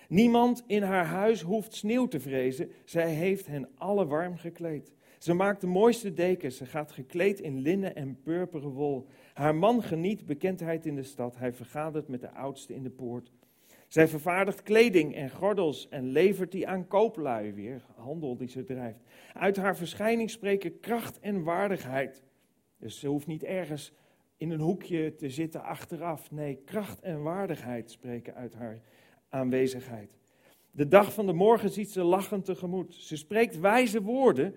Niemand 0.07 0.63
in 0.67 0.83
haar 0.83 1.05
huis 1.05 1.41
hoeft 1.41 1.75
sneeuw 1.75 2.07
te 2.07 2.19
vrezen, 2.19 2.71
zij 2.85 3.09
heeft 3.09 3.47
hen 3.47 3.69
alle 3.77 4.05
warm 4.05 4.37
gekleed. 4.37 4.93
Ze 5.21 5.33
maakt 5.33 5.61
de 5.61 5.67
mooiste 5.67 6.13
dekens, 6.13 6.57
ze 6.57 6.65
gaat 6.65 6.91
gekleed 6.91 7.39
in 7.39 7.59
linnen 7.59 7.95
en 7.95 8.21
purperen 8.23 8.69
wol. 8.69 9.07
Haar 9.33 9.55
man 9.55 9.83
geniet 9.83 10.25
bekendheid 10.25 10.85
in 10.85 10.95
de 10.95 11.03
stad, 11.03 11.37
hij 11.37 11.53
vergadert 11.53 12.07
met 12.07 12.21
de 12.21 12.31
oudste 12.31 12.73
in 12.73 12.83
de 12.83 12.89
poort. 12.89 13.31
Zij 13.87 14.07
vervaardigt 14.07 14.63
kleding 14.63 15.15
en 15.15 15.29
gordels 15.29 15.89
en 15.89 16.07
levert 16.07 16.51
die 16.51 16.67
aan 16.67 16.87
kooplui, 16.87 17.53
weer 17.53 17.85
handel 17.95 18.37
die 18.37 18.47
ze 18.47 18.63
drijft. 18.63 18.99
Uit 19.33 19.57
haar 19.57 19.75
verschijning 19.75 20.29
spreken 20.29 20.79
kracht 20.79 21.19
en 21.19 21.43
waardigheid. 21.43 22.23
Dus 22.77 22.99
ze 22.99 23.07
hoeft 23.07 23.27
niet 23.27 23.43
ergens 23.43 23.93
in 24.37 24.51
een 24.51 24.59
hoekje 24.59 25.15
te 25.15 25.29
zitten 25.29 25.63
achteraf. 25.63 26.31
Nee, 26.31 26.55
kracht 26.65 27.01
en 27.01 27.23
waardigheid 27.23 27.91
spreken 27.91 28.35
uit 28.35 28.53
haar 28.53 28.81
aanwezigheid. 29.29 30.17
De 30.71 30.87
dag 30.87 31.13
van 31.13 31.25
de 31.25 31.33
morgen 31.33 31.69
ziet 31.69 31.91
ze 31.91 32.03
lachend 32.03 32.45
tegemoet. 32.45 32.93
Ze 32.93 33.17
spreekt 33.17 33.59
wijze 33.59 34.01
woorden. 34.01 34.55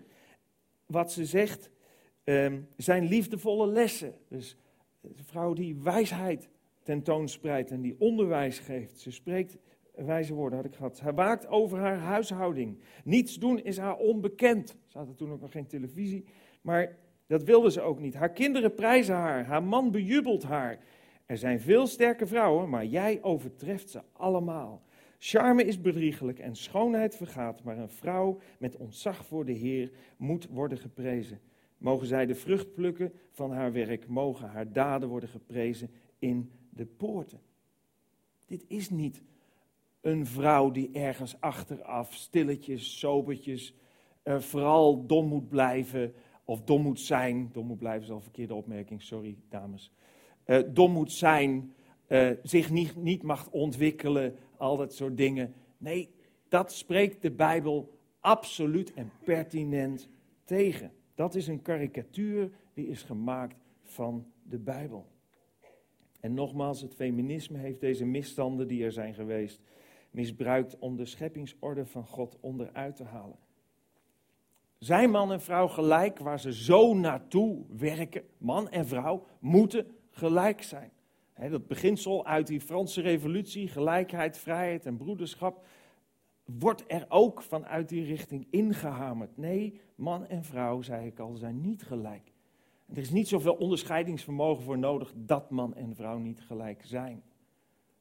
Wat 0.95 1.13
ze 1.13 1.25
zegt 1.25 1.71
um, 2.25 2.69
zijn 2.77 3.05
liefdevolle 3.05 3.67
lessen. 3.67 4.15
Dus 4.29 4.57
een 5.03 5.25
vrouw 5.25 5.53
die 5.53 5.77
wijsheid 5.83 6.49
tentoonspreidt 6.83 7.71
en 7.71 7.81
die 7.81 7.97
onderwijs 7.99 8.59
geeft. 8.59 9.01
Ze 9.01 9.11
spreekt 9.11 9.57
wijze 9.95 10.35
woorden, 10.35 10.59
had 10.59 10.67
ik 10.67 10.75
gehad. 10.75 11.01
Hij 11.01 11.13
waakt 11.13 11.47
over 11.47 11.79
haar 11.79 11.99
huishouding. 11.99 12.79
Niets 13.05 13.39
doen 13.39 13.59
is 13.59 13.79
haar 13.79 13.97
onbekend. 13.97 14.77
Ze 14.87 14.99
hadden 14.99 15.17
toen 15.17 15.33
ook 15.33 15.41
nog 15.41 15.51
geen 15.51 15.67
televisie, 15.67 16.25
maar 16.63 16.97
dat 17.27 17.43
wilde 17.43 17.71
ze 17.71 17.81
ook 17.81 18.01
niet. 18.01 18.15
Haar 18.15 18.33
kinderen 18.33 18.75
prijzen 18.75 19.15
haar, 19.15 19.45
haar 19.45 19.63
man 19.63 19.91
bejubelt 19.91 20.43
haar. 20.43 20.79
Er 21.27 21.39
zijn 21.39 21.61
veel 21.61 21.87
sterke 21.87 22.27
vrouwen, 22.27 22.69
maar 22.69 22.87
jij 22.87 23.19
overtreft 23.23 23.91
ze 23.91 24.03
allemaal. 24.13 24.83
Charme 25.27 25.65
is 25.65 25.81
bedriegelijk 25.81 26.39
en 26.39 26.57
schoonheid 26.57 27.17
vergaat, 27.17 27.63
maar 27.63 27.79
een 27.79 27.89
vrouw 27.89 28.39
met 28.59 28.77
ontzag 28.77 29.27
voor 29.27 29.45
de 29.45 29.53
Heer 29.53 29.91
moet 30.17 30.49
worden 30.49 30.79
geprezen. 30.79 31.41
Mogen 31.79 32.07
zij 32.07 32.27
de 32.27 32.35
vrucht 32.35 32.75
plukken 32.75 33.13
van 33.31 33.53
haar 33.53 33.73
werk, 33.73 34.09
mogen 34.09 34.49
haar 34.49 34.73
daden 34.73 35.09
worden 35.09 35.29
geprezen 35.29 35.91
in 36.19 36.51
de 36.71 36.87
poorten. 36.87 37.41
Dit 38.47 38.65
is 38.69 38.91
niet 38.91 39.23
een 40.01 40.27
vrouw 40.27 40.71
die 40.71 40.91
ergens 40.93 41.41
achteraf, 41.41 42.15
stilletjes, 42.15 42.99
sobertjes, 42.99 43.75
uh, 44.25 44.39
vooral 44.39 45.07
dom 45.07 45.27
moet 45.27 45.49
blijven 45.49 46.15
of 46.45 46.63
dom 46.63 46.83
moet 46.83 47.01
zijn. 47.01 47.49
Dom 47.53 47.67
moet 47.67 47.79
blijven 47.79 48.03
is 48.03 48.11
al 48.11 48.17
een 48.17 48.23
verkeerde 48.23 48.55
opmerking, 48.55 49.03
sorry 49.03 49.37
dames. 49.49 49.93
Uh, 50.47 50.59
dom 50.69 50.93
moet 50.93 51.13
zijn, 51.13 51.75
uh, 52.09 52.31
zich 52.43 52.71
niet, 52.71 52.97
niet 52.97 53.23
mag 53.23 53.51
ontwikkelen, 53.51 54.37
al 54.65 54.77
dat 54.77 54.95
soort 54.95 55.17
dingen. 55.17 55.55
Nee, 55.79 56.11
dat 56.49 56.73
spreekt 56.73 57.23
de 57.23 57.31
Bijbel 57.31 57.99
absoluut 58.21 58.93
en 58.95 59.11
pertinent 59.25 60.09
tegen. 60.45 60.93
Dat 61.15 61.35
is 61.35 61.47
een 61.47 61.63
karikatuur 61.63 62.51
die 62.75 62.87
is 62.87 63.03
gemaakt 63.03 63.57
van 63.83 64.27
de 64.43 64.59
Bijbel. 64.59 65.07
En 66.21 66.35
nogmaals, 66.35 66.81
het 66.81 66.95
feminisme 66.95 67.59
heeft 67.59 67.81
deze 67.81 68.05
misstanden 68.05 68.69
die 68.69 68.85
er 68.85 68.93
zijn 68.93 69.15
geweest 69.15 69.61
misbruikt 70.11 70.79
om 70.79 70.97
de 70.97 71.05
scheppingsorde 71.05 71.87
van 71.87 72.07
God 72.07 72.37
onderuit 72.41 72.97
te 72.97 73.05
halen. 73.05 73.39
Zijn 74.79 75.11
man 75.11 75.33
en 75.33 75.41
vrouw 75.41 75.69
gelijk 75.69 76.19
waar 76.19 76.41
ze 76.41 76.53
zo 76.53 76.95
naartoe 76.95 77.65
werken? 77.77 78.23
Man 78.39 78.71
en 78.71 78.87
vrouw 78.87 79.27
moeten 79.41 79.87
gelijk 80.11 80.63
zijn. 80.63 80.91
Dat 81.35 81.67
beginsel 81.67 82.27
uit 82.27 82.47
die 82.47 82.61
Franse 82.61 83.01
revolutie, 83.01 83.69
gelijkheid, 83.69 84.39
vrijheid 84.39 84.87
en 84.87 84.97
broederschap, 84.97 85.67
wordt 86.45 86.85
er 86.87 87.07
ook 87.09 87.43
vanuit 87.43 87.89
die 87.89 88.05
richting 88.05 88.47
ingehamerd. 88.51 89.37
Nee, 89.37 89.81
man 89.95 90.27
en 90.27 90.45
vrouw, 90.45 90.83
zei 90.83 91.07
ik 91.07 91.19
al, 91.19 91.35
zijn 91.35 91.61
niet 91.61 91.83
gelijk. 91.83 92.33
Er 92.89 92.99
is 92.99 93.11
niet 93.11 93.29
zoveel 93.29 93.55
onderscheidingsvermogen 93.55 94.65
voor 94.65 94.79
nodig 94.79 95.13
dat 95.17 95.51
man 95.51 95.75
en 95.75 95.95
vrouw 95.95 96.19
niet 96.19 96.41
gelijk 96.41 96.83
zijn. 96.85 97.23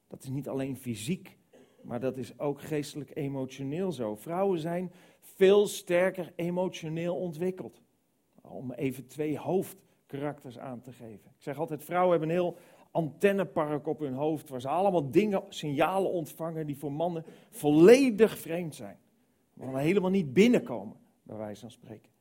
Dat 0.07 0.23
is 0.23 0.29
niet 0.29 0.49
alleen 0.49 0.77
fysiek, 0.77 1.37
maar 1.81 1.99
dat 1.99 2.17
is 2.17 2.39
ook 2.39 2.61
geestelijk 2.61 3.11
emotioneel 3.15 3.91
zo. 3.91 4.15
Vrouwen 4.15 4.59
zijn 4.59 4.91
veel 5.19 5.67
sterker 5.67 6.33
emotioneel 6.35 7.15
ontwikkeld. 7.15 7.81
Om 8.41 8.71
even 8.71 9.07
twee 9.07 9.37
hoofdkarakters 9.37 10.59
aan 10.59 10.81
te 10.81 10.91
geven. 10.91 11.31
Ik 11.35 11.43
zeg 11.43 11.57
altijd, 11.57 11.83
vrouwen 11.83 12.11
hebben 12.11 12.29
een 12.29 12.35
heel 12.35 12.57
antennepark 12.93 13.87
op 13.87 13.99
hun 13.99 14.13
hoofd, 14.13 14.49
waar 14.49 14.61
ze 14.61 14.67
allemaal 14.67 15.11
dingen, 15.11 15.43
signalen 15.49 16.11
ontvangen 16.11 16.65
die 16.65 16.77
voor 16.77 16.91
mannen 16.91 17.25
volledig 17.49 18.37
vreemd 18.37 18.75
zijn. 18.75 18.97
Waar 19.53 19.81
helemaal 19.81 20.09
niet 20.09 20.33
binnenkomen, 20.33 20.97
bij 21.23 21.37
wijze 21.37 21.61
van 21.61 21.71
spreken. 21.71 22.11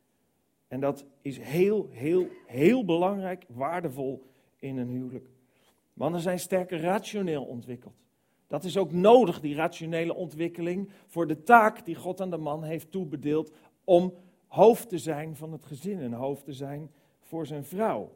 En 0.68 0.80
dat 0.80 1.06
is 1.22 1.38
heel, 1.38 1.88
heel, 1.90 2.26
heel 2.46 2.84
belangrijk, 2.84 3.44
waardevol 3.48 4.26
in 4.56 4.76
een 4.76 4.88
huwelijk. 4.88 5.28
Mannen 5.92 6.20
zijn 6.20 6.38
sterker 6.38 6.80
rationeel 6.80 7.44
ontwikkeld. 7.44 7.94
Dat 8.46 8.64
is 8.64 8.76
ook 8.76 8.92
nodig, 8.92 9.40
die 9.40 9.54
rationele 9.54 10.14
ontwikkeling, 10.14 10.90
voor 11.06 11.26
de 11.26 11.42
taak 11.42 11.84
die 11.84 11.94
God 11.94 12.20
aan 12.20 12.30
de 12.30 12.36
man 12.36 12.62
heeft 12.62 12.90
toebedeeld 12.90 13.52
om 13.84 14.14
hoofd 14.46 14.88
te 14.88 14.98
zijn 14.98 15.36
van 15.36 15.52
het 15.52 15.66
gezin 15.66 16.00
en 16.00 16.12
hoofd 16.12 16.44
te 16.44 16.52
zijn 16.52 16.90
voor 17.20 17.46
zijn 17.46 17.64
vrouw. 17.64 18.12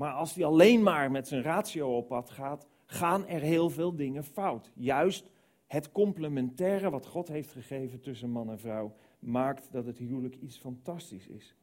Maar 0.00 0.12
als 0.12 0.34
hij 0.34 0.44
alleen 0.44 0.82
maar 0.82 1.10
met 1.10 1.28
zijn 1.28 1.42
ratio 1.42 1.96
op 1.96 2.08
pad 2.08 2.30
gaat, 2.30 2.66
gaan 2.86 3.26
er 3.26 3.40
heel 3.40 3.70
veel 3.70 3.96
dingen 3.96 4.24
fout. 4.24 4.70
Juist 4.74 5.30
het 5.66 5.92
complementaire 5.92 6.90
wat 6.90 7.06
God 7.06 7.28
heeft 7.28 7.52
gegeven 7.52 8.00
tussen 8.00 8.30
man 8.30 8.50
en 8.50 8.58
vrouw 8.58 8.94
maakt 9.18 9.72
dat 9.72 9.86
het 9.86 9.98
huwelijk 9.98 10.36
iets 10.36 10.58
fantastisch 10.58 11.26
is. 11.26 11.54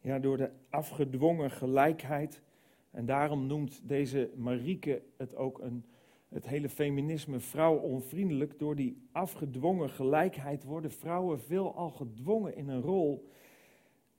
Ja, 0.00 0.18
door 0.18 0.36
de 0.36 0.50
afgedwongen 0.70 1.50
gelijkheid. 1.50 2.42
En 2.90 3.06
daarom 3.06 3.46
noemt 3.46 3.88
deze 3.88 4.30
Marieke 4.36 5.02
het 5.16 5.36
ook 5.36 5.60
een, 5.60 5.84
het 6.28 6.46
hele 6.46 6.68
feminisme 6.68 7.40
vrouw-onvriendelijk. 7.40 8.58
Door 8.58 8.76
die 8.76 9.08
afgedwongen 9.12 9.90
gelijkheid 9.90 10.64
worden 10.64 10.90
vrouwen 10.90 11.40
veelal 11.40 11.90
gedwongen 11.90 12.56
in 12.56 12.68
een 12.68 12.82
rol 12.82 13.28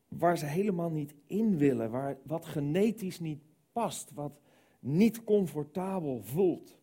waar 0.10 0.38
ze 0.38 0.46
helemaal 0.46 0.90
niet 0.90 1.14
in 1.26 1.58
willen, 1.58 1.92
waar, 1.92 2.18
wat 2.24 2.46
genetisch 2.46 3.20
niet 3.20 3.42
past, 3.72 4.12
wat 4.12 4.40
niet 4.80 5.24
comfortabel 5.24 6.22
voelt. 6.24 6.78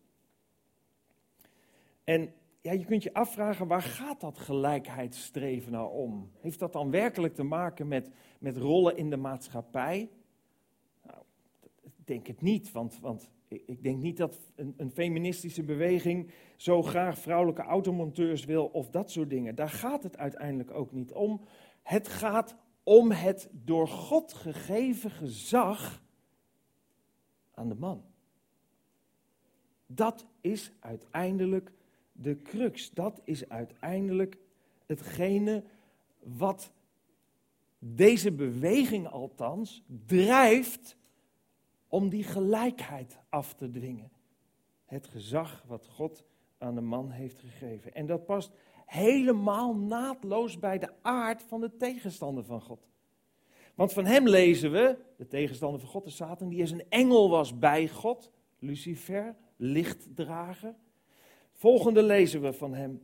En 2.03 2.33
ja, 2.61 2.71
je 2.71 2.85
kunt 2.85 3.03
je 3.03 3.13
afvragen, 3.13 3.67
waar 3.67 3.81
gaat 3.81 4.21
dat 4.21 4.37
gelijkheidsstreven 4.37 5.71
nou 5.71 5.91
om? 5.91 6.31
Heeft 6.39 6.59
dat 6.59 6.73
dan 6.73 6.91
werkelijk 6.91 7.35
te 7.35 7.43
maken 7.43 7.87
met, 7.87 8.09
met 8.39 8.57
rollen 8.57 8.97
in 8.97 9.09
de 9.09 9.17
maatschappij? 9.17 10.09
Nou, 11.03 11.17
ik 11.81 11.91
denk 12.03 12.27
het 12.27 12.41
niet, 12.41 12.71
want, 12.71 12.99
want 12.99 13.29
ik 13.47 13.83
denk 13.83 14.01
niet 14.01 14.17
dat 14.17 14.39
een, 14.55 14.73
een, 14.77 14.91
feministische 14.91 15.63
beweging 15.63 16.31
zo 16.55 16.81
graag 16.81 17.19
vrouwelijke 17.19 17.61
automonteurs 17.61 18.45
wil 18.45 18.65
of 18.65 18.89
dat 18.89 19.11
soort 19.11 19.29
dingen. 19.29 19.55
Daar 19.55 19.69
gaat 19.69 20.03
het 20.03 20.17
uiteindelijk 20.17 20.71
ook 20.71 20.91
niet 20.91 21.13
om. 21.13 21.41
Het 21.83 22.07
gaat 22.07 22.55
om 22.87 23.11
het 23.11 23.49
door 23.51 23.87
God 23.87 24.33
gegeven 24.33 25.11
gezag 25.11 26.01
aan 27.53 27.67
de 27.67 27.75
man. 27.75 28.03
Dat 29.85 30.25
is 30.41 30.71
uiteindelijk 30.79 31.71
de 32.11 32.41
crux. 32.41 32.91
Dat 32.91 33.21
is 33.23 33.49
uiteindelijk 33.49 34.37
hetgene 34.85 35.63
wat 36.19 36.71
deze 37.79 38.31
beweging 38.31 39.07
althans 39.07 39.83
drijft 40.05 40.97
om 41.87 42.09
die 42.09 42.23
gelijkheid 42.23 43.17
af 43.29 43.53
te 43.53 43.69
dwingen. 43.69 44.11
Het 44.85 45.07
gezag 45.07 45.63
wat 45.67 45.87
God 45.87 46.23
aan 46.57 46.75
de 46.75 46.81
man 46.81 47.09
heeft 47.09 47.39
gegeven. 47.39 47.93
En 47.93 48.05
dat 48.05 48.25
past 48.25 48.51
helemaal 48.87 49.75
naadloos 49.75 50.59
bij 50.59 50.79
de 50.79 50.89
aard 51.01 51.43
van 51.47 51.61
de 51.61 51.77
tegenstander 51.77 52.43
van 52.43 52.61
God. 52.61 52.87
Want 53.75 53.93
van 53.93 54.05
hem 54.05 54.27
lezen 54.27 54.71
we, 54.71 54.97
de 55.17 55.27
tegenstander 55.27 55.79
van 55.79 55.89
God, 55.89 56.03
de 56.03 56.09
Satan, 56.09 56.49
die 56.49 56.61
is 56.61 56.71
een 56.71 56.89
engel 56.89 57.29
was 57.29 57.59
bij 57.59 57.87
God, 57.87 58.31
Lucifer, 58.59 59.35
lichtdrager. 59.55 60.75
Volgende 61.51 62.03
lezen 62.03 62.41
we 62.41 62.53
van 62.53 62.73
hem. 62.73 63.01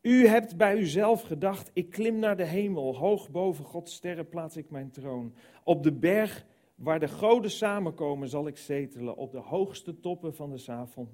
U 0.00 0.26
hebt 0.26 0.56
bij 0.56 0.76
uzelf 0.76 1.22
gedacht, 1.22 1.70
ik 1.72 1.90
klim 1.90 2.18
naar 2.18 2.36
de 2.36 2.44
hemel, 2.44 2.96
hoog 2.96 3.30
boven 3.30 3.64
Gods 3.64 3.94
sterren 3.94 4.28
plaats 4.28 4.56
ik 4.56 4.70
mijn 4.70 4.90
troon. 4.90 5.34
Op 5.64 5.82
de 5.82 5.92
berg 5.92 6.46
waar 6.74 7.00
de 7.00 7.08
goden 7.08 7.50
samenkomen 7.50 8.28
zal 8.28 8.46
ik 8.46 8.56
zetelen, 8.56 9.16
op 9.16 9.32
de 9.32 9.38
hoogste 9.38 10.00
toppen 10.00 10.34
van 10.34 10.50
de. 10.50 11.06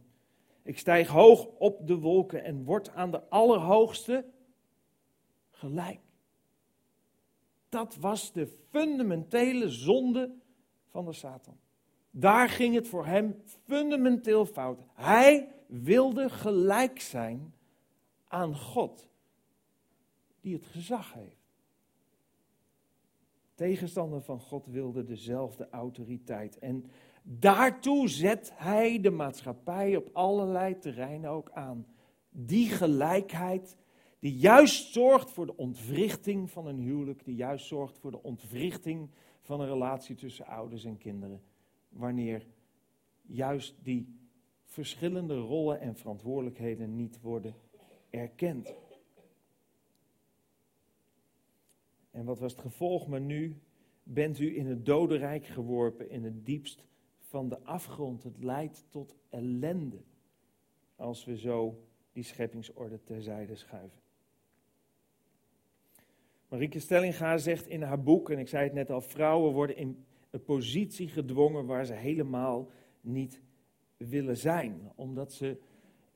Ik 0.63 0.79
stijg 0.79 1.09
hoog 1.09 1.47
op 1.47 1.87
de 1.87 1.99
wolken 1.99 2.45
en 2.45 2.65
word 2.65 2.91
aan 2.91 3.11
de 3.11 3.29
Allerhoogste 3.29 4.25
gelijk. 5.51 6.01
Dat 7.69 7.97
was 7.97 8.33
de 8.33 8.47
fundamentele 8.71 9.69
zonde 9.69 10.35
van 10.87 11.05
de 11.05 11.13
Satan. 11.13 11.57
Daar 12.11 12.49
ging 12.49 12.75
het 12.75 12.89
voor 12.89 13.07
hem 13.07 13.43
fundamenteel 13.45 14.47
fout. 14.47 14.81
Hij 14.95 15.55
wilde 15.67 16.29
gelijk 16.29 17.01
zijn 17.01 17.55
aan 18.29 18.57
God, 18.57 19.09
die 20.41 20.55
het 20.55 20.67
gezag 20.67 21.13
heeft. 21.13 21.37
Tegenstander 23.55 24.23
van 24.23 24.41
God 24.41 24.67
wilde 24.67 25.05
dezelfde 25.05 25.69
autoriteit. 25.71 26.59
En 26.59 26.91
daartoe 27.31 28.09
zet 28.09 28.53
hij 28.55 29.01
de 29.01 29.11
maatschappij 29.11 29.97
op 29.97 30.09
allerlei 30.13 30.79
terreinen 30.79 31.31
ook 31.31 31.51
aan. 31.51 31.87
Die 32.31 32.69
gelijkheid 32.69 33.77
die 34.19 34.37
juist 34.37 34.93
zorgt 34.93 35.31
voor 35.31 35.47
de 35.47 35.57
ontwrichting 35.57 36.51
van 36.51 36.67
een 36.67 36.79
huwelijk, 36.79 37.25
die 37.25 37.35
juist 37.35 37.67
zorgt 37.67 37.99
voor 37.99 38.11
de 38.11 38.23
ontwrichting 38.23 39.11
van 39.41 39.61
een 39.61 39.69
relatie 39.69 40.15
tussen 40.15 40.47
ouders 40.47 40.85
en 40.85 40.99
kinderen. 40.99 41.43
Wanneer 41.89 42.47
juist 43.23 43.75
die 43.83 44.19
verschillende 44.65 45.37
rollen 45.37 45.81
en 45.81 45.97
verantwoordelijkheden 45.97 46.97
niet 46.97 47.21
worden 47.21 47.55
erkend. 48.11 48.75
En 52.11 52.25
wat 52.25 52.39
was 52.39 52.53
het 52.53 52.61
gevolg? 52.61 53.07
Maar 53.07 53.21
nu 53.21 53.61
bent 54.03 54.39
u 54.39 54.57
in 54.57 54.67
het 54.67 54.87
dodenrijk 54.87 55.45
geworpen, 55.45 56.11
in 56.11 56.25
het 56.25 56.47
diepst 56.47 56.85
van 57.29 57.49
de 57.49 57.63
afgrond. 57.63 58.23
Het 58.23 58.43
leidt 58.43 58.85
tot 58.89 59.17
ellende 59.29 60.03
als 60.97 61.25
we 61.25 61.39
zo 61.39 61.83
die 62.13 62.23
scheppingsorde 62.23 63.03
terzijde 63.03 63.55
schuiven. 63.55 64.01
Marieke 66.49 66.79
Stellinga 66.79 67.39
zegt 67.39 67.67
in 67.67 67.83
haar 67.83 68.03
boek, 68.03 68.31
en 68.31 68.39
ik 68.39 68.49
zei 68.49 68.65
het 68.65 68.73
net 68.73 68.91
al, 68.91 69.01
vrouwen 69.01 69.53
worden 69.53 69.77
in 69.77 70.05
een 70.31 70.45
positie 70.45 71.09
gedwongen 71.09 71.67
waar 71.67 71.85
ze 71.85 71.93
helemaal 71.93 72.71
niet 73.01 73.43
willen 73.97 74.37
zijn. 74.37 74.93
Omdat 74.95 75.33
ze 75.33 75.59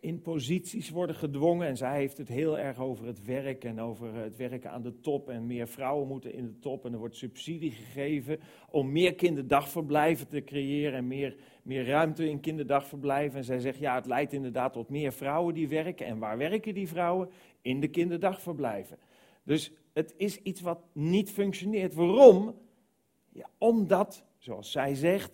in 0.03 0.21
posities 0.21 0.91
worden 0.91 1.17
gedwongen. 1.17 1.67
En 1.67 1.77
zij 1.77 1.97
heeft 1.97 2.19
het 2.19 2.29
heel 2.29 2.59
erg 2.59 2.79
over 2.79 3.07
het 3.07 3.25
werk 3.25 3.65
en 3.65 3.81
over 3.81 4.15
het 4.15 4.37
werken 4.37 4.71
aan 4.71 4.83
de 4.83 5.01
top. 5.01 5.31
En 5.31 5.47
meer 5.47 5.69
vrouwen 5.69 6.09
moeten 6.09 6.35
in 6.35 6.47
de 6.47 6.59
top. 6.59 6.85
En 6.85 6.93
er 6.93 6.99
wordt 6.99 7.17
subsidie 7.17 7.71
gegeven 7.71 8.41
om 8.71 8.93
meer 8.93 9.15
kinderdagverblijven 9.15 10.29
te 10.29 10.45
creëren. 10.45 10.99
En 10.99 11.07
meer, 11.07 11.37
meer 11.63 11.87
ruimte 11.87 12.29
in 12.29 12.41
kinderdagverblijven. 12.41 13.39
En 13.39 13.45
zij 13.45 13.59
zegt 13.59 13.79
ja, 13.79 13.95
het 13.95 14.07
leidt 14.07 14.33
inderdaad 14.33 14.73
tot 14.73 14.89
meer 14.89 15.13
vrouwen 15.13 15.55
die 15.55 15.69
werken. 15.69 16.07
En 16.07 16.19
waar 16.19 16.39
werken 16.39 16.75
die 16.75 16.89
vrouwen? 16.89 17.31
In 17.61 17.81
de 17.81 17.89
kinderdagverblijven. 17.89 18.99
Dus 19.43 19.73
het 19.93 20.15
is 20.17 20.43
iets 20.43 20.61
wat 20.61 20.81
niet 20.93 21.31
functioneert. 21.31 21.95
Waarom? 21.95 22.55
Ja, 23.33 23.47
omdat, 23.59 24.25
zoals 24.39 24.71
zij 24.71 24.95
zegt, 24.95 25.33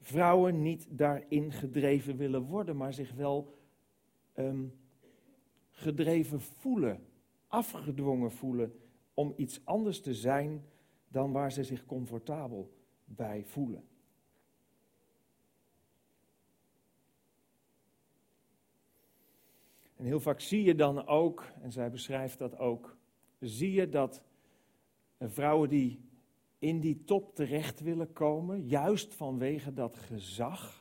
vrouwen 0.00 0.62
niet 0.62 0.86
daarin 0.90 1.52
gedreven 1.52 2.16
willen 2.16 2.42
worden, 2.42 2.76
maar 2.76 2.92
zich 2.92 3.12
wel 3.12 3.58
Ehm, 4.40 4.66
gedreven 5.70 6.40
voelen, 6.40 7.06
afgedwongen 7.46 8.30
voelen 8.30 8.80
om 9.14 9.32
iets 9.36 9.60
anders 9.64 10.00
te 10.00 10.14
zijn 10.14 10.64
dan 11.08 11.32
waar 11.32 11.52
ze 11.52 11.64
zich 11.64 11.86
comfortabel 11.86 12.72
bij 13.04 13.44
voelen. 13.44 13.84
En 19.96 20.04
heel 20.04 20.20
vaak 20.20 20.40
zie 20.40 20.62
je 20.62 20.74
dan 20.74 21.06
ook, 21.06 21.52
en 21.62 21.72
zij 21.72 21.90
beschrijft 21.90 22.38
dat 22.38 22.58
ook, 22.58 22.96
zie 23.38 23.72
je 23.72 23.88
dat 23.88 24.22
vrouwen 25.18 25.68
die 25.68 26.00
in 26.58 26.80
die 26.80 27.04
top 27.04 27.34
terecht 27.34 27.80
willen 27.80 28.12
komen, 28.12 28.66
juist 28.66 29.14
vanwege 29.14 29.72
dat 29.72 29.96
gezag, 29.96 30.79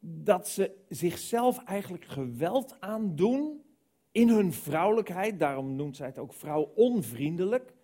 dat 0.00 0.48
ze 0.48 0.76
zichzelf 0.88 1.64
eigenlijk 1.64 2.04
geweld 2.04 2.76
aandoen 2.80 3.62
in 4.12 4.28
hun 4.28 4.52
vrouwelijkheid. 4.52 5.38
Daarom 5.38 5.76
noemt 5.76 5.96
zij 5.96 6.06
het 6.06 6.18
ook 6.18 6.32
vrouw 6.32 6.72
onvriendelijk. 6.74 7.74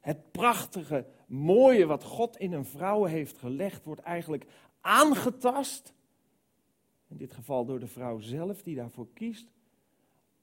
Het 0.00 0.30
prachtige, 0.30 1.06
mooie 1.26 1.86
wat 1.86 2.04
God 2.04 2.36
in 2.36 2.52
een 2.52 2.64
vrouw 2.64 3.04
heeft 3.04 3.38
gelegd, 3.38 3.84
wordt 3.84 4.00
eigenlijk 4.00 4.46
aangetast. 4.80 5.94
In 7.08 7.16
dit 7.16 7.32
geval 7.32 7.64
door 7.64 7.80
de 7.80 7.86
vrouw 7.86 8.18
zelf 8.18 8.62
die 8.62 8.76
daarvoor 8.76 9.08
kiest. 9.14 9.50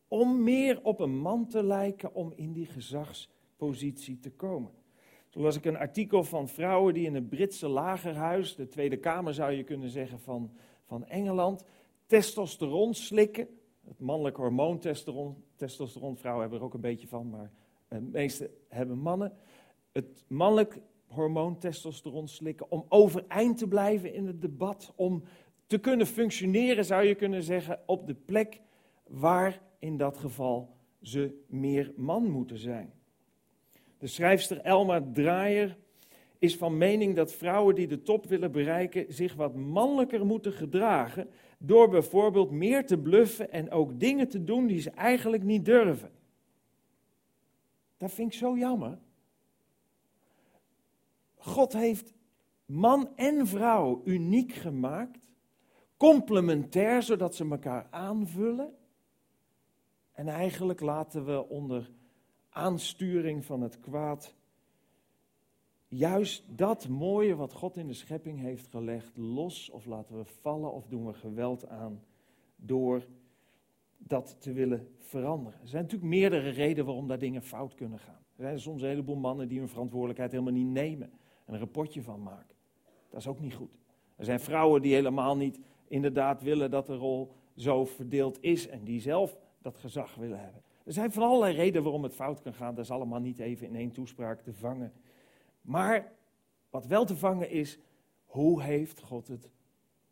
Om 0.07 0.43
meer 0.43 0.83
op 0.83 0.99
een 0.99 1.17
man 1.17 1.47
te 1.47 1.63
lijken, 1.63 2.13
om 2.13 2.33
in 2.35 2.53
die 2.53 2.65
gezagspositie 2.65 4.19
te 4.19 4.31
komen. 4.31 4.71
Zo 5.29 5.39
las 5.39 5.55
ik 5.55 5.65
een 5.65 5.77
artikel 5.77 6.23
van 6.23 6.47
vrouwen 6.47 6.93
die 6.93 7.05
in 7.05 7.15
het 7.15 7.29
Britse 7.29 7.67
lagerhuis, 7.67 8.55
de 8.55 8.67
Tweede 8.67 8.97
Kamer 8.97 9.33
zou 9.33 9.51
je 9.51 9.63
kunnen 9.63 9.89
zeggen 9.89 10.19
van 10.19 10.51
van 10.89 11.05
Engeland. 11.05 11.63
Testosteron 12.05 12.93
slikken. 12.93 13.47
Het 13.87 13.99
mannelijk 13.99 14.35
hormoon 14.35 14.79
testosteron. 14.79 15.43
Testosteron, 15.55 16.17
vrouwen 16.17 16.41
hebben 16.41 16.59
er 16.59 16.65
ook 16.65 16.73
een 16.73 16.81
beetje 16.81 17.07
van, 17.07 17.29
maar 17.29 17.51
de 17.87 18.01
meeste 18.01 18.51
hebben 18.67 18.97
mannen. 18.97 19.33
Het 19.91 20.25
mannelijk 20.27 20.79
hormoon 21.07 21.57
testosteron 21.57 22.27
slikken 22.27 22.71
om 22.71 22.85
overeind 22.89 23.57
te 23.57 23.67
blijven 23.67 24.13
in 24.13 24.27
het 24.27 24.41
debat. 24.41 24.93
Om 24.95 25.23
te 25.67 25.77
kunnen 25.77 26.07
functioneren, 26.07 26.85
zou 26.85 27.03
je 27.03 27.15
kunnen 27.15 27.43
zeggen, 27.43 27.79
op 27.85 28.07
de 28.07 28.15
plek 28.15 28.61
waar 29.07 29.61
in 29.79 29.97
dat 29.97 30.17
geval 30.17 30.75
ze 31.01 31.43
meer 31.47 31.93
man 31.95 32.29
moeten 32.29 32.57
zijn. 32.57 32.93
De 33.97 34.07
schrijfster 34.07 34.59
Elma 34.61 35.01
Draaier 35.13 35.77
is 36.39 36.57
van 36.57 36.77
mening 36.77 37.15
dat 37.15 37.33
vrouwen 37.33 37.75
die 37.75 37.87
de 37.87 38.01
top 38.01 38.25
willen 38.25 38.51
bereiken 38.51 39.13
zich 39.13 39.33
wat 39.33 39.55
mannelijker 39.55 40.25
moeten 40.25 40.53
gedragen 40.53 41.29
door 41.57 41.89
bijvoorbeeld 41.89 42.51
meer 42.51 42.85
te 42.85 42.97
bluffen 42.97 43.51
en 43.51 43.71
ook 43.71 43.99
dingen 43.99 44.27
te 44.27 44.43
doen 44.43 44.67
die 44.67 44.81
ze 44.81 44.89
eigenlijk 44.89 45.43
niet 45.43 45.65
durven. 45.65 46.11
Dat 47.97 48.11
vind 48.11 48.33
ik 48.33 48.39
zo 48.39 48.57
jammer. 48.57 48.97
God 51.35 51.73
heeft 51.73 52.13
man 52.65 53.09
en 53.15 53.47
vrouw 53.47 54.01
uniek 54.05 54.53
gemaakt, 54.53 55.29
complementair 55.97 57.03
zodat 57.03 57.35
ze 57.35 57.49
elkaar 57.49 57.87
aanvullen. 57.89 58.73
En 60.11 60.27
eigenlijk 60.27 60.79
laten 60.79 61.25
we 61.25 61.47
onder 61.49 61.91
aansturing 62.49 63.45
van 63.45 63.61
het 63.61 63.79
kwaad 63.79 64.35
juist 65.89 66.43
dat 66.55 66.87
mooie 66.87 67.35
wat 67.35 67.53
God 67.53 67.77
in 67.77 67.87
de 67.87 67.93
schepping 67.93 68.39
heeft 68.39 68.67
gelegd 68.67 69.17
los 69.17 69.69
of 69.69 69.85
laten 69.85 70.17
we 70.17 70.25
vallen 70.25 70.73
of 70.73 70.87
doen 70.87 71.05
we 71.05 71.13
geweld 71.13 71.67
aan 71.67 72.03
door 72.55 73.05
dat 73.97 74.35
te 74.39 74.53
willen 74.53 74.87
veranderen. 74.97 75.61
Er 75.61 75.67
zijn 75.67 75.83
natuurlijk 75.83 76.09
meerdere 76.09 76.49
redenen 76.49 76.85
waarom 76.85 77.07
daar 77.07 77.19
dingen 77.19 77.41
fout 77.41 77.75
kunnen 77.75 77.99
gaan. 77.99 78.19
Er 78.35 78.43
zijn 78.43 78.59
soms 78.59 78.81
een 78.81 78.87
heleboel 78.87 79.15
mannen 79.15 79.47
die 79.47 79.59
hun 79.59 79.67
verantwoordelijkheid 79.67 80.31
helemaal 80.31 80.53
niet 80.53 80.67
nemen 80.67 81.11
en 81.45 81.53
een 81.53 81.59
rapportje 81.59 82.01
van 82.01 82.23
maken. 82.23 82.55
Dat 83.09 83.19
is 83.19 83.27
ook 83.27 83.39
niet 83.39 83.53
goed. 83.53 83.77
Er 84.15 84.25
zijn 84.25 84.39
vrouwen 84.39 84.81
die 84.81 84.93
helemaal 84.93 85.37
niet 85.37 85.59
inderdaad 85.87 86.41
willen 86.41 86.71
dat 86.71 86.85
de 86.85 86.95
rol 86.95 87.31
zo 87.55 87.85
verdeeld 87.85 88.37
is 88.41 88.67
en 88.67 88.83
die 88.83 89.01
zelf 89.01 89.37
dat 89.61 89.77
gezag 89.77 90.15
willen 90.15 90.39
hebben. 90.39 90.61
Er 90.85 90.93
zijn 90.93 91.11
van 91.11 91.23
allerlei 91.23 91.55
redenen 91.55 91.83
waarom 91.83 92.03
het 92.03 92.13
fout 92.13 92.41
kan 92.41 92.53
gaan. 92.53 92.75
Dat 92.75 92.83
is 92.83 92.91
allemaal 92.91 93.19
niet 93.19 93.39
even 93.39 93.67
in 93.67 93.75
één 93.75 93.91
toespraak 93.91 94.41
te 94.41 94.53
vangen. 94.53 94.93
Maar 95.69 96.11
wat 96.69 96.85
wel 96.85 97.05
te 97.05 97.15
vangen 97.15 97.49
is, 97.49 97.79
hoe 98.25 98.61
heeft 98.61 99.01
God 99.01 99.27
het 99.27 99.49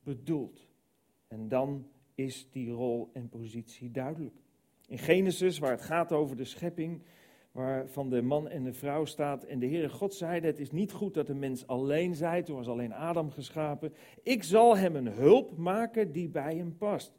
bedoeld? 0.04 0.68
En 1.28 1.48
dan 1.48 1.88
is 2.16 2.50
die 2.52 2.72
rol 2.72 3.10
en 3.14 3.30
positie 3.30 3.92
duidelijk. 3.92 4.36
In 4.88 4.98
Genesis, 4.98 5.60
waar 5.60 5.72
het 5.72 5.82
gaat 5.82 6.12
over 6.12 6.36
de 6.36 6.46
schepping, 6.46 7.02
waar 7.52 7.88
van 7.88 8.10
de 8.10 8.22
man 8.22 8.48
en 8.48 8.64
de 8.64 8.74
vrouw 8.74 9.06
staat. 9.06 9.44
En 9.44 9.60
de 9.60 9.68
Heere 9.68 9.90
God 9.90 10.14
zeide, 10.14 10.48
het 10.48 10.60
is 10.60 10.72
niet 10.72 10.92
goed 10.92 11.14
dat 11.14 11.28
de 11.28 11.36
mens 11.36 11.68
alleen 11.68 12.16
zij, 12.16 12.44
toen 12.44 12.56
was 12.56 12.68
alleen 12.68 12.94
Adam 12.94 13.32
geschapen. 13.32 13.94
Ik 14.24 14.44
zal 14.44 14.78
hem 14.78 14.96
een 14.96 15.08
hulp 15.08 15.58
maken 15.58 16.12
die 16.12 16.30
bij 16.30 16.56
hem 16.56 16.78
past. 16.78 17.14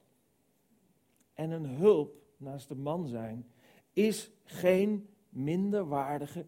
En 1.34 1.50
een 1.50 1.66
hulp 1.66 2.22
naast 2.36 2.68
de 2.68 2.74
man 2.74 3.06
zijn 3.06 3.46
is 3.92 4.30
geen 4.44 5.08
minderwaardige 5.28 6.46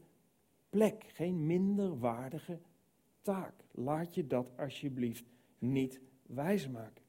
plek, 0.70 1.04
geen 1.08 1.46
minderwaardige 1.46 2.58
taak. 3.22 3.54
Laat 3.70 4.14
je 4.14 4.26
dat 4.26 4.52
alsjeblieft 4.56 5.24
niet 5.58 6.00
wijsmaken. 6.22 7.04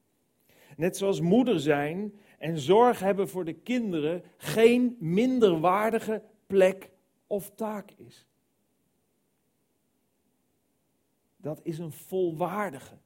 Net 0.77 0.97
zoals 0.97 1.21
moeder 1.21 1.59
zijn 1.59 2.19
en 2.37 2.59
zorg 2.59 2.99
hebben 2.99 3.29
voor 3.29 3.45
de 3.45 3.53
kinderen 3.53 4.23
geen 4.37 4.97
minderwaardige 4.99 6.23
plek 6.47 6.91
of 7.27 7.51
taak 7.55 7.91
is. 7.91 8.27
Dat 11.37 11.59
is 11.63 11.77
een 11.77 11.91
volwaardige 11.91 12.97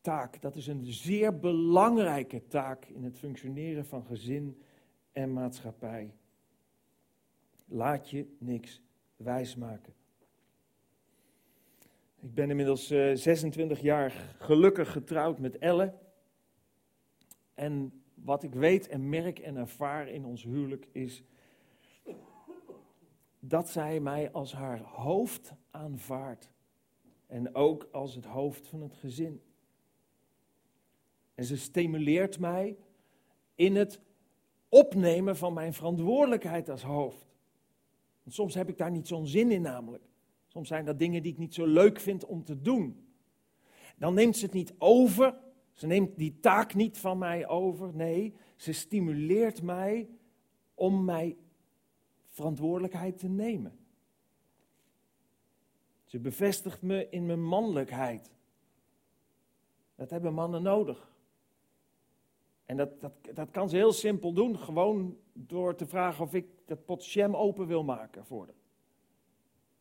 taak. 0.00 0.40
Dat 0.40 0.56
is 0.56 0.66
een 0.66 0.84
zeer 0.84 1.38
belangrijke 1.38 2.46
taak 2.48 2.84
in 2.84 3.04
het 3.04 3.18
functioneren 3.18 3.86
van 3.86 4.04
gezin 4.04 4.62
en 5.12 5.32
maatschappij. 5.32 6.14
Laat 7.66 8.10
je 8.10 8.36
niks 8.38 8.82
wijsmaken. 9.16 9.94
Ik 12.20 12.34
ben 12.34 12.50
inmiddels 12.50 12.86
26 12.86 13.78
eh, 13.78 13.84
jaar 13.84 14.34
gelukkig 14.38 14.92
getrouwd 14.92 15.38
met 15.38 15.58
Elle. 15.58 15.94
En 17.54 18.02
wat 18.14 18.42
ik 18.42 18.54
weet 18.54 18.88
en 18.88 19.08
merk 19.08 19.38
en 19.38 19.56
ervaar 19.56 20.08
in 20.08 20.24
ons 20.24 20.42
huwelijk 20.42 20.88
is 20.92 21.22
dat 23.40 23.68
zij 23.68 24.00
mij 24.00 24.32
als 24.32 24.52
haar 24.52 24.80
hoofd 24.80 25.52
aanvaardt. 25.70 26.50
En 27.26 27.54
ook 27.54 27.88
als 27.92 28.14
het 28.14 28.24
hoofd 28.24 28.66
van 28.66 28.82
het 28.82 28.94
gezin. 28.94 29.42
En 31.34 31.44
ze 31.44 31.56
stimuleert 31.56 32.38
mij 32.38 32.76
in 33.54 33.76
het 33.76 34.00
opnemen 34.68 35.36
van 35.36 35.52
mijn 35.52 35.72
verantwoordelijkheid 35.72 36.68
als 36.68 36.82
hoofd. 36.82 37.31
Soms 38.26 38.54
heb 38.54 38.68
ik 38.68 38.78
daar 38.78 38.90
niet 38.90 39.08
zo'n 39.08 39.26
zin 39.26 39.50
in 39.50 39.62
namelijk. 39.62 40.04
Soms 40.48 40.68
zijn 40.68 40.84
dat 40.84 40.98
dingen 40.98 41.22
die 41.22 41.32
ik 41.32 41.38
niet 41.38 41.54
zo 41.54 41.66
leuk 41.66 42.00
vind 42.00 42.24
om 42.24 42.44
te 42.44 42.60
doen. 42.60 43.06
Dan 43.96 44.14
neemt 44.14 44.36
ze 44.36 44.44
het 44.44 44.54
niet 44.54 44.74
over. 44.78 45.38
Ze 45.72 45.86
neemt 45.86 46.18
die 46.18 46.40
taak 46.40 46.74
niet 46.74 46.98
van 46.98 47.18
mij 47.18 47.48
over. 47.48 47.94
Nee, 47.94 48.34
ze 48.56 48.72
stimuleert 48.72 49.62
mij 49.62 50.08
om 50.74 51.04
mij 51.04 51.36
verantwoordelijkheid 52.28 53.18
te 53.18 53.28
nemen. 53.28 53.78
Ze 56.04 56.18
bevestigt 56.18 56.82
me 56.82 57.08
in 57.10 57.26
mijn 57.26 57.44
mannelijkheid. 57.44 58.30
Dat 59.94 60.10
hebben 60.10 60.34
mannen 60.34 60.62
nodig. 60.62 61.11
En 62.72 62.78
dat, 62.78 63.00
dat, 63.00 63.12
dat 63.34 63.50
kan 63.50 63.68
ze 63.68 63.76
heel 63.76 63.92
simpel 63.92 64.32
doen, 64.32 64.58
gewoon 64.58 65.16
door 65.32 65.74
te 65.74 65.86
vragen 65.86 66.24
of 66.24 66.34
ik 66.34 66.46
dat 66.66 66.84
pot 66.84 67.16
open 67.16 67.66
wil 67.66 67.84
maken 67.84 68.24
voor 68.24 68.44
haar. 68.44 68.54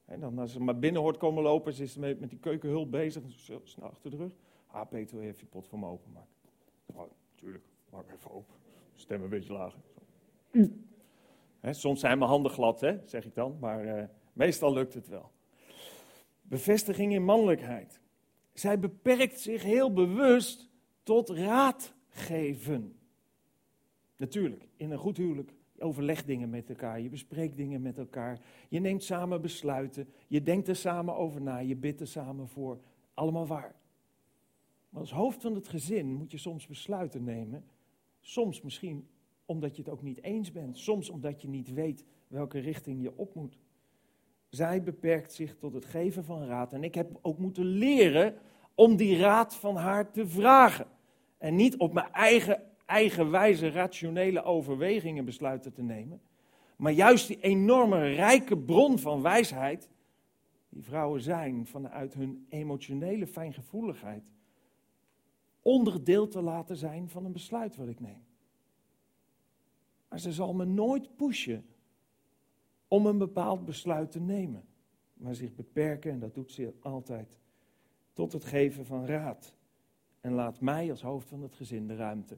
En 0.06 0.20
dan 0.20 0.40
als 0.40 0.52
ze 0.52 0.60
maar 0.60 0.80
binnen 0.80 1.02
hoort 1.02 1.18
komen 1.18 1.44
lopen, 1.44 1.74
ze 1.74 1.84
is 1.84 1.96
met, 1.96 2.20
met 2.20 2.30
die 2.30 2.40
keukenhulp 2.40 2.92
bezig, 2.92 3.24
zo 3.28 3.62
snel 3.64 3.90
achter 3.90 4.12
de 4.12 4.18
rug. 4.18 4.32
Ah, 4.68 4.90
Peter, 4.90 5.22
je 5.22 5.28
even 5.28 5.40
je 5.40 5.46
pot 5.46 5.68
voor 5.68 5.80
me 5.80 5.86
openmaken? 5.86 6.36
Oh, 6.86 7.02
tuurlijk, 7.36 7.64
maak 7.90 8.12
even 8.12 8.32
open. 8.32 8.56
Stem 8.96 9.24
een 9.24 9.30
beetje 9.30 9.54
lager. 9.54 9.80
soms 11.62 12.00
zijn 12.00 12.18
mijn 12.18 12.30
handen 12.30 12.52
glad, 12.52 12.80
hè, 12.82 13.00
zeg 13.06 13.26
ik 13.26 13.36
dan, 13.36 13.58
maar 13.60 13.86
uh, 13.86 14.04
meestal 14.34 14.74
lukt 14.74 14.94
het 14.94 15.08
wel. 15.08 15.32
Bevestiging 16.42 17.14
in 17.14 17.24
mannelijkheid. 17.24 18.00
Zij 18.54 18.80
beperkt 18.80 19.40
zich 19.40 19.64
heel 19.64 19.94
bewust 19.94 20.70
tot 21.04 21.30
raad 21.30 22.00
geven. 22.12 22.96
Natuurlijk, 24.18 24.68
in 24.76 24.92
een 24.92 24.98
goed 24.98 25.18
huwelijk. 25.18 25.54
Je 25.72 25.82
overlegt 25.82 26.26
dingen 26.26 26.50
met 26.50 26.70
elkaar, 26.70 27.02
je 27.02 27.10
bespreekt 27.10 27.58
dingen 27.58 27.82
met 27.82 27.98
elkaar. 27.98 28.40
Je 28.70 28.80
neemt 28.80 29.04
samen 29.04 29.42
besluiten, 29.42 30.08
je 30.28 30.44
denkt 30.44 30.68
er 30.68 30.76
samen 30.76 31.16
over 31.16 31.42
na, 31.42 31.58
je 31.58 31.76
bidt 31.76 32.02
er 32.02 32.08
samen 32.08 32.48
voor. 32.48 32.80
Allemaal 33.14 33.48
waar. 33.48 33.76
Maar 34.90 35.02
als 35.02 35.12
hoofd 35.12 35.42
van 35.42 35.56
het 35.56 35.68
gezin 35.68 36.14
moet 36.14 36.32
je 36.32 36.38
soms 36.38 36.68
besluiten 36.68 37.24
nemen. 37.24 37.66
Soms 38.20 38.62
misschien 38.62 39.08
omdat 39.46 39.76
je 39.76 39.82
het 39.82 39.92
ook 39.92 40.02
niet 40.02 40.24
eens 40.24 40.52
bent. 40.52 40.78
Soms 40.78 41.10
omdat 41.10 41.42
je 41.42 41.48
niet 41.48 41.74
weet 41.74 42.06
welke 42.28 42.60
richting 42.60 43.02
je 43.02 43.18
op 43.18 43.36
moet. 43.36 43.58
Zij 44.50 44.84
beperkt 44.84 45.34
zich 45.34 45.58
tot 45.58 45.74
het 45.74 45.86
geven 45.86 46.24
van 46.24 46.46
raad. 46.46 46.74
En 46.74 46.84
ik 46.84 46.96
heb 46.96 47.20
ook 47.22 47.38
moeten 47.38 47.66
leren 47.66 48.36
om 48.76 48.96
die 48.96 49.18
raad 49.18 49.56
van 49.56 49.76
haar 49.76 50.12
te 50.12 50.28
vragen. 50.28 50.88
En 51.42 51.56
niet 51.56 51.78
op 51.78 51.94
mijn 51.94 52.12
eigen, 52.12 52.64
eigenwijze 52.86 53.70
rationele 53.70 54.44
overwegingen 54.44 55.26
besluiten 55.26 55.74
te 55.74 55.82
nemen. 55.82 56.22
Maar 56.76 56.92
juist 56.92 57.28
die 57.28 57.40
enorme 57.40 58.14
rijke 58.14 58.58
bron 58.58 59.00
van 59.00 59.22
wijsheid, 59.22 59.90
die 60.70 60.84
vrouwen 60.84 61.22
zijn 61.22 61.66
vanuit 61.66 62.14
hun 62.14 62.46
emotionele 62.50 63.28
fijngevoeligheid, 63.28 64.24
onderdeel 65.62 66.28
te 66.28 66.42
laten 66.42 66.76
zijn 66.76 67.10
van 67.10 67.26
een 67.26 67.32
besluit 67.32 67.76
wat 67.76 67.88
ik 67.88 68.00
neem. 68.00 68.24
Maar 70.08 70.20
ze 70.20 70.32
zal 70.32 70.54
me 70.54 70.66
nooit 70.66 71.16
pushen 71.16 71.66
om 72.88 73.06
een 73.06 73.18
bepaald 73.18 73.66
besluit 73.66 74.12
te 74.12 74.20
nemen, 74.20 74.66
maar 75.14 75.36
zich 75.36 75.56
beperken, 75.56 76.12
en 76.12 76.20
dat 76.20 76.34
doet 76.34 76.52
ze 76.52 76.74
altijd, 76.80 77.38
tot 78.14 78.34
het 78.34 78.46
geven 78.46 78.86
van 78.86 79.06
raad. 79.06 79.60
En 80.22 80.34
laat 80.34 80.62
mij 80.62 80.90
als 80.90 81.02
hoofd 81.02 81.28
van 81.28 81.42
het 81.42 81.56
gezin 81.56 81.88
de 81.88 81.96
ruimte 81.96 82.38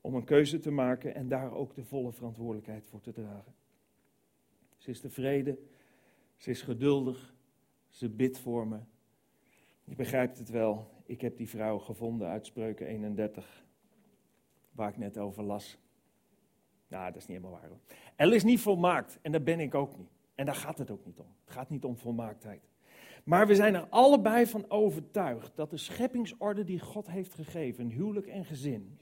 om 0.00 0.14
een 0.14 0.24
keuze 0.24 0.58
te 0.58 0.70
maken 0.70 1.14
en 1.14 1.28
daar 1.28 1.52
ook 1.52 1.74
de 1.74 1.84
volle 1.84 2.12
verantwoordelijkheid 2.12 2.86
voor 2.86 3.00
te 3.00 3.12
dragen. 3.12 3.54
Ze 4.76 4.90
is 4.90 5.00
tevreden, 5.00 5.68
ze 6.36 6.50
is 6.50 6.62
geduldig, 6.62 7.34
ze 7.88 8.08
bidt 8.08 8.38
voor 8.38 8.66
me. 8.66 8.78
Je 9.84 9.94
begrijpt 9.94 10.38
het 10.38 10.48
wel, 10.48 10.90
ik 11.04 11.20
heb 11.20 11.36
die 11.36 11.48
vrouw 11.48 11.78
gevonden 11.78 12.28
uit 12.28 12.46
Spreuken 12.46 12.86
31, 12.86 13.64
waar 14.70 14.88
ik 14.88 14.96
net 14.96 15.18
over 15.18 15.42
las. 15.42 15.78
Nou, 16.88 17.06
dat 17.06 17.16
is 17.16 17.26
niet 17.26 17.36
helemaal 17.36 17.60
waar 17.60 17.68
hoor. 17.68 17.80
Elle 18.16 18.34
is 18.34 18.44
niet 18.44 18.60
volmaakt 18.60 19.18
en 19.22 19.32
daar 19.32 19.42
ben 19.42 19.60
ik 19.60 19.74
ook 19.74 19.96
niet. 19.96 20.10
En 20.34 20.46
daar 20.46 20.54
gaat 20.54 20.78
het 20.78 20.90
ook 20.90 21.04
niet 21.04 21.18
om. 21.18 21.34
Het 21.44 21.54
gaat 21.54 21.70
niet 21.70 21.84
om 21.84 21.96
volmaaktheid. 21.96 22.71
Maar 23.24 23.46
we 23.46 23.54
zijn 23.54 23.74
er 23.74 23.86
allebei 23.88 24.46
van 24.46 24.70
overtuigd 24.70 25.56
dat 25.56 25.70
de 25.70 25.76
scheppingsorde 25.76 26.64
die 26.64 26.80
God 26.80 27.06
heeft 27.06 27.34
gegeven, 27.34 27.90
huwelijk 27.90 28.26
en 28.26 28.44
gezin, 28.44 28.98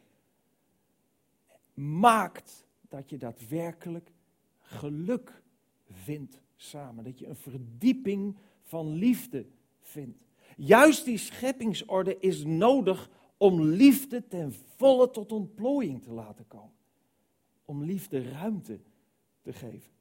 maakt 1.75 2.67
dat 2.89 3.11
je 3.11 3.19
daadwerkelijk 3.19 4.13
geluk 4.61 5.43
vindt 5.91 6.41
samen. 6.57 7.05
Dat 7.05 7.19
je 7.19 7.27
een 7.27 7.37
verdieping 7.37 8.37
van 8.63 8.93
liefde 8.93 9.47
vindt. 9.81 10.19
Juist 10.57 11.05
die 11.05 11.19
scheppingsorde 11.19 12.19
is 12.19 12.45
nodig 12.45 13.11
om 13.37 13.61
liefde 13.61 14.27
ten 14.27 14.53
volle 14.53 15.11
tot 15.11 15.33
ontplooiing 15.33 16.03
te 16.03 16.13
laten 16.13 16.47
komen. 16.47 16.75
Om 17.65 17.83
liefde 17.83 18.31
ruimte 18.31 18.81
te 19.41 19.53
geven. 19.53 19.93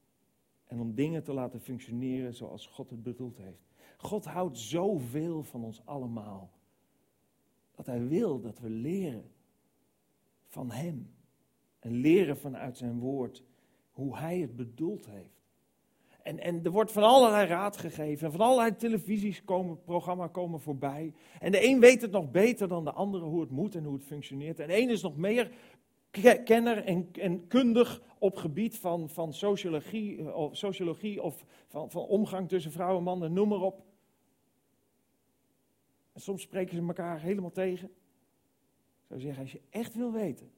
En 0.66 0.80
om 0.80 0.96
dingen 0.96 1.24
te 1.24 1.34
laten 1.34 1.62
functioneren 1.62 2.34
zoals 2.34 2.68
God 2.68 2.90
het 2.90 3.04
bedoeld 3.04 3.38
heeft. 3.38 3.70
God 4.02 4.26
houdt 4.26 4.58
zoveel 4.58 5.44
van 5.44 5.64
ons 5.64 5.82
allemaal. 5.86 6.50
Dat 7.76 7.86
Hij 7.86 8.08
wil 8.08 8.42
dat 8.42 8.60
we 8.60 8.70
leren 8.70 9.32
van 10.48 10.72
Hem. 10.72 11.14
En 11.80 11.92
leren 11.92 12.38
vanuit 12.38 12.78
Zijn 12.78 13.00
woord 13.00 13.44
hoe 13.92 14.18
Hij 14.18 14.40
het 14.40 14.56
bedoeld 14.56 15.06
heeft. 15.06 15.40
En, 16.24 16.40
en 16.40 16.64
er 16.64 16.72
wordt 16.72 16.92
van 16.92 17.04
allerlei 17.04 17.48
raad 17.48 17.78
gegeven. 17.78 18.32
Van 18.32 18.42
allerlei 18.42 18.76
televisies 18.76 19.44
komen, 19.44 19.84
programma's 19.84 20.32
komen 20.32 20.60
voorbij. 20.60 21.14
En 21.40 21.52
de 21.52 21.66
een 21.66 21.80
weet 21.80 22.02
het 22.02 22.12
nog 22.12 22.32
beter 22.32 22.68
dan 22.68 22.84
de 22.84 22.92
andere 22.92 23.26
hoe 23.26 23.42
het 23.42 23.50
moet 23.50 23.76
en 23.76 23.84
hoe 23.84 23.94
het 23.94 24.06
functioneert. 24.06 24.60
En 24.60 24.68
de 24.68 24.78
een 24.78 24.90
is 24.90 25.02
nog 25.02 25.18
meer 25.18 25.52
kenner 26.44 26.84
en, 26.84 27.10
en 27.12 27.48
kundig 27.48 28.02
op 28.20 28.36
gebied 28.36 28.78
van, 28.78 29.10
van 29.10 29.34
sociologie, 29.34 30.18
eh, 30.18 30.36
of, 30.36 30.58
sociologie 30.58 31.24
of 31.24 31.46
van, 31.68 31.92
van 31.92 32.02
omgang 32.02 32.50
tussen 32.50 32.72
vrouw 32.72 32.98
en 32.98 33.04
mannen, 33.04 33.34
noem 33.34 33.48
maar 33.48 33.62
op. 33.62 33.88
En 36.20 36.26
soms 36.26 36.42
spreken 36.42 36.76
ze 36.76 36.88
elkaar 36.88 37.20
helemaal 37.20 37.52
tegen. 37.52 37.88
Ik 37.88 39.06
zou 39.08 39.20
zeggen, 39.20 39.42
als 39.42 39.52
je 39.52 39.62
echt 39.70 39.96
wil 39.96 40.12
weten 40.12 40.52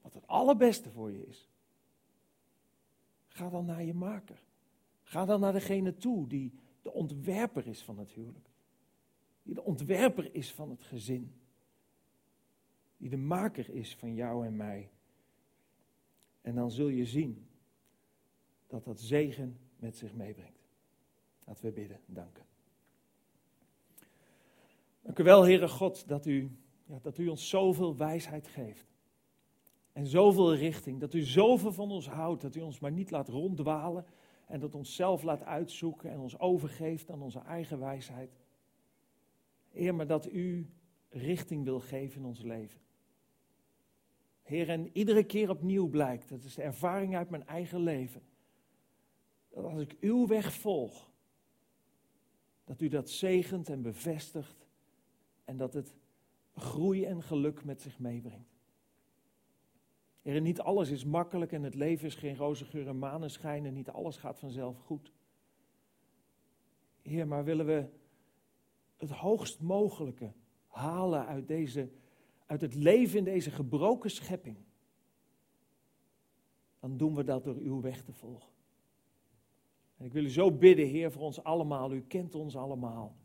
wat 0.00 0.14
het 0.14 0.26
allerbeste 0.26 0.90
voor 0.90 1.10
je 1.10 1.26
is, 1.26 1.48
ga 3.28 3.50
dan 3.50 3.64
naar 3.64 3.82
je 3.82 3.94
maker. 3.94 4.42
Ga 5.02 5.24
dan 5.24 5.40
naar 5.40 5.52
degene 5.52 5.96
toe 5.96 6.28
die 6.28 6.52
de 6.82 6.92
ontwerper 6.92 7.66
is 7.66 7.82
van 7.82 7.98
het 7.98 8.12
huwelijk. 8.12 8.50
Die 9.42 9.54
de 9.54 9.64
ontwerper 9.64 10.34
is 10.34 10.52
van 10.52 10.70
het 10.70 10.82
gezin. 10.82 11.34
Die 12.96 13.10
de 13.10 13.16
maker 13.16 13.70
is 13.70 13.96
van 13.96 14.14
jou 14.14 14.46
en 14.46 14.56
mij. 14.56 14.90
En 16.40 16.54
dan 16.54 16.70
zul 16.70 16.88
je 16.88 17.06
zien 17.06 17.46
dat 18.66 18.84
dat 18.84 19.00
zegen 19.00 19.58
met 19.76 19.96
zich 19.96 20.14
meebrengt. 20.14 20.68
Laten 21.44 21.64
we 21.64 21.72
bidden, 21.72 22.00
danken. 22.06 22.52
Dank 25.04 25.18
u 25.18 25.22
wel, 25.22 25.42
Heere 25.42 25.68
God, 25.68 26.08
dat 26.08 26.26
u, 26.26 26.50
ja, 26.84 26.98
dat 27.02 27.18
u 27.18 27.28
ons 27.28 27.48
zoveel 27.48 27.96
wijsheid 27.96 28.46
geeft. 28.46 28.92
En 29.92 30.06
zoveel 30.06 30.54
richting, 30.54 31.00
dat 31.00 31.14
u 31.14 31.20
zoveel 31.20 31.72
van 31.72 31.90
ons 31.90 32.08
houdt, 32.08 32.42
dat 32.42 32.54
u 32.54 32.60
ons 32.60 32.78
maar 32.78 32.92
niet 32.92 33.10
laat 33.10 33.28
ronddwalen 33.28 34.06
en 34.46 34.60
dat 34.60 34.74
ons 34.74 34.94
zelf 34.94 35.22
laat 35.22 35.42
uitzoeken 35.42 36.10
en 36.10 36.18
ons 36.18 36.38
overgeeft 36.38 37.10
aan 37.10 37.22
onze 37.22 37.38
eigen 37.38 37.78
wijsheid. 37.78 38.38
Heer, 39.70 39.94
maar 39.94 40.06
dat 40.06 40.32
u 40.32 40.70
richting 41.08 41.64
wil 41.64 41.80
geven 41.80 42.20
in 42.20 42.26
ons 42.26 42.42
leven. 42.42 42.80
Heer, 44.42 44.68
en 44.68 44.90
iedere 44.92 45.24
keer 45.24 45.50
opnieuw 45.50 45.88
blijkt, 45.88 46.28
dat 46.28 46.44
is 46.44 46.54
de 46.54 46.62
ervaring 46.62 47.16
uit 47.16 47.30
mijn 47.30 47.46
eigen 47.46 47.80
leven, 47.80 48.22
dat 49.48 49.64
als 49.64 49.80
ik 49.80 49.96
uw 50.00 50.26
weg 50.26 50.52
volg, 50.52 51.10
dat 52.64 52.80
u 52.80 52.88
dat 52.88 53.10
zegent 53.10 53.68
en 53.68 53.82
bevestigt 53.82 54.63
en 55.54 55.60
dat 55.60 55.74
het 55.74 55.94
groei 56.54 57.04
en 57.04 57.22
geluk 57.22 57.64
met 57.64 57.82
zich 57.82 57.98
meebrengt. 57.98 58.58
Heer, 60.22 60.40
niet 60.40 60.60
alles 60.60 60.90
is 60.90 61.04
makkelijk 61.04 61.52
en 61.52 61.62
het 61.62 61.74
leven 61.74 62.06
is 62.06 62.14
geen 62.14 62.36
roze 62.36 62.64
geur 62.64 62.88
en 62.88 62.98
maneschijn 62.98 63.66
en 63.66 63.74
niet 63.74 63.90
alles 63.90 64.16
gaat 64.16 64.38
vanzelf 64.38 64.78
goed. 64.78 65.12
Heer, 67.02 67.26
maar 67.26 67.44
willen 67.44 67.66
we 67.66 67.86
het 68.96 69.10
hoogst 69.10 69.60
mogelijke 69.60 70.32
halen 70.66 71.26
uit, 71.26 71.48
deze, 71.48 71.90
uit 72.46 72.60
het 72.60 72.74
leven 72.74 73.18
in 73.18 73.24
deze 73.24 73.50
gebroken 73.50 74.10
schepping, 74.10 74.56
dan 76.80 76.96
doen 76.96 77.14
we 77.14 77.24
dat 77.24 77.44
door 77.44 77.56
uw 77.56 77.80
weg 77.80 78.02
te 78.02 78.12
volgen. 78.12 78.52
En 79.96 80.04
ik 80.04 80.12
wil 80.12 80.24
u 80.24 80.30
zo 80.30 80.52
bidden, 80.52 80.86
Heer, 80.86 81.12
voor 81.12 81.22
ons 81.22 81.42
allemaal. 81.42 81.92
U 81.92 82.02
kent 82.02 82.34
ons 82.34 82.56
allemaal. 82.56 83.16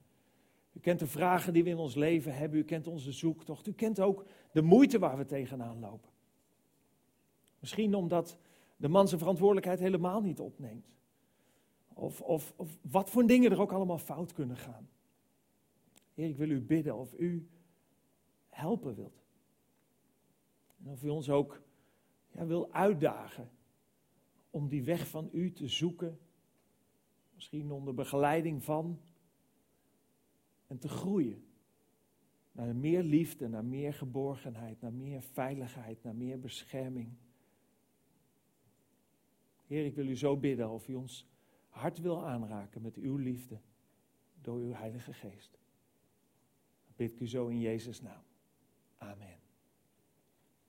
U 0.74 0.80
kent 0.80 1.00
de 1.00 1.08
vragen 1.08 1.54
die 1.54 1.64
we 1.64 1.70
in 1.70 1.78
ons 1.78 1.96
leven 1.96 2.36
hebben. 2.36 2.60
U 2.60 2.64
kent 2.64 2.88
onze 2.88 3.12
zoektocht. 3.12 3.68
U 3.68 3.74
kent 3.74 4.00
ook 4.00 4.26
de 4.52 4.62
moeite 4.62 5.00
waar 5.00 5.18
we 5.18 5.26
tegenaan 5.26 5.80
lopen. 5.80 6.10
Misschien 7.60 7.96
omdat 7.96 8.38
de 8.78 8.88
man 8.88 9.08
zijn 9.08 9.20
verantwoordelijkheid 9.20 9.80
helemaal 9.80 10.22
niet 10.22 10.40
opneemt. 10.40 10.88
Of, 11.94 12.22
of, 12.22 12.54
of 12.56 12.78
wat 12.82 13.10
voor 13.10 13.26
dingen 13.26 13.52
er 13.52 13.62
ook 13.62 13.72
allemaal 13.72 13.98
fout 13.98 14.34
kunnen 14.34 14.58
gaan. 14.58 14.90
Heer, 16.14 16.30
ik 16.30 16.38
wil 16.38 16.50
u 16.50 16.62
bidden 16.62 16.98
of 16.98 17.14
u 17.18 17.48
helpen 18.50 18.96
wilt. 18.96 19.24
En 20.84 20.92
of 20.92 21.04
u 21.04 21.10
ons 21.10 21.30
ook 21.30 21.62
ja, 22.32 22.46
wil 22.46 22.72
uitdagen 22.72 23.50
om 24.50 24.68
die 24.68 24.84
weg 24.84 25.08
van 25.08 25.30
u 25.32 25.52
te 25.52 25.68
zoeken. 25.68 26.20
Misschien 27.34 27.72
onder 27.72 27.94
begeleiding 27.94 28.64
van. 28.64 29.00
En 30.70 30.78
te 30.78 30.88
groeien. 30.88 31.44
Naar 32.52 32.76
meer 32.76 33.04
liefde, 33.04 33.48
naar 33.48 33.66
meer 33.66 33.94
geborgenheid, 33.94 34.82
naar 34.82 34.94
meer 34.94 35.22
veiligheid, 35.22 36.04
naar 36.04 36.16
meer 36.16 36.40
bescherming. 36.40 37.10
Heer, 39.68 39.86
ik 39.86 39.96
wil 39.96 40.08
u 40.08 40.16
zo 40.16 40.38
bidden 40.38 40.70
of 40.70 40.88
u 40.88 40.96
ons 40.96 41.28
hart 41.70 42.00
wil 42.00 42.26
aanraken 42.28 42.82
met 42.82 42.96
uw 42.96 43.16
liefde 43.16 43.60
door 44.42 44.60
uw 44.60 44.74
Heilige 44.74 45.14
Geest. 45.14 45.52
Dat 46.86 46.96
bid 46.96 47.12
ik 47.12 47.20
u 47.20 47.28
zo 47.28 47.48
in 47.48 47.60
Jezus' 47.60 48.02
naam. 48.02 48.24
Amen. 48.98 49.39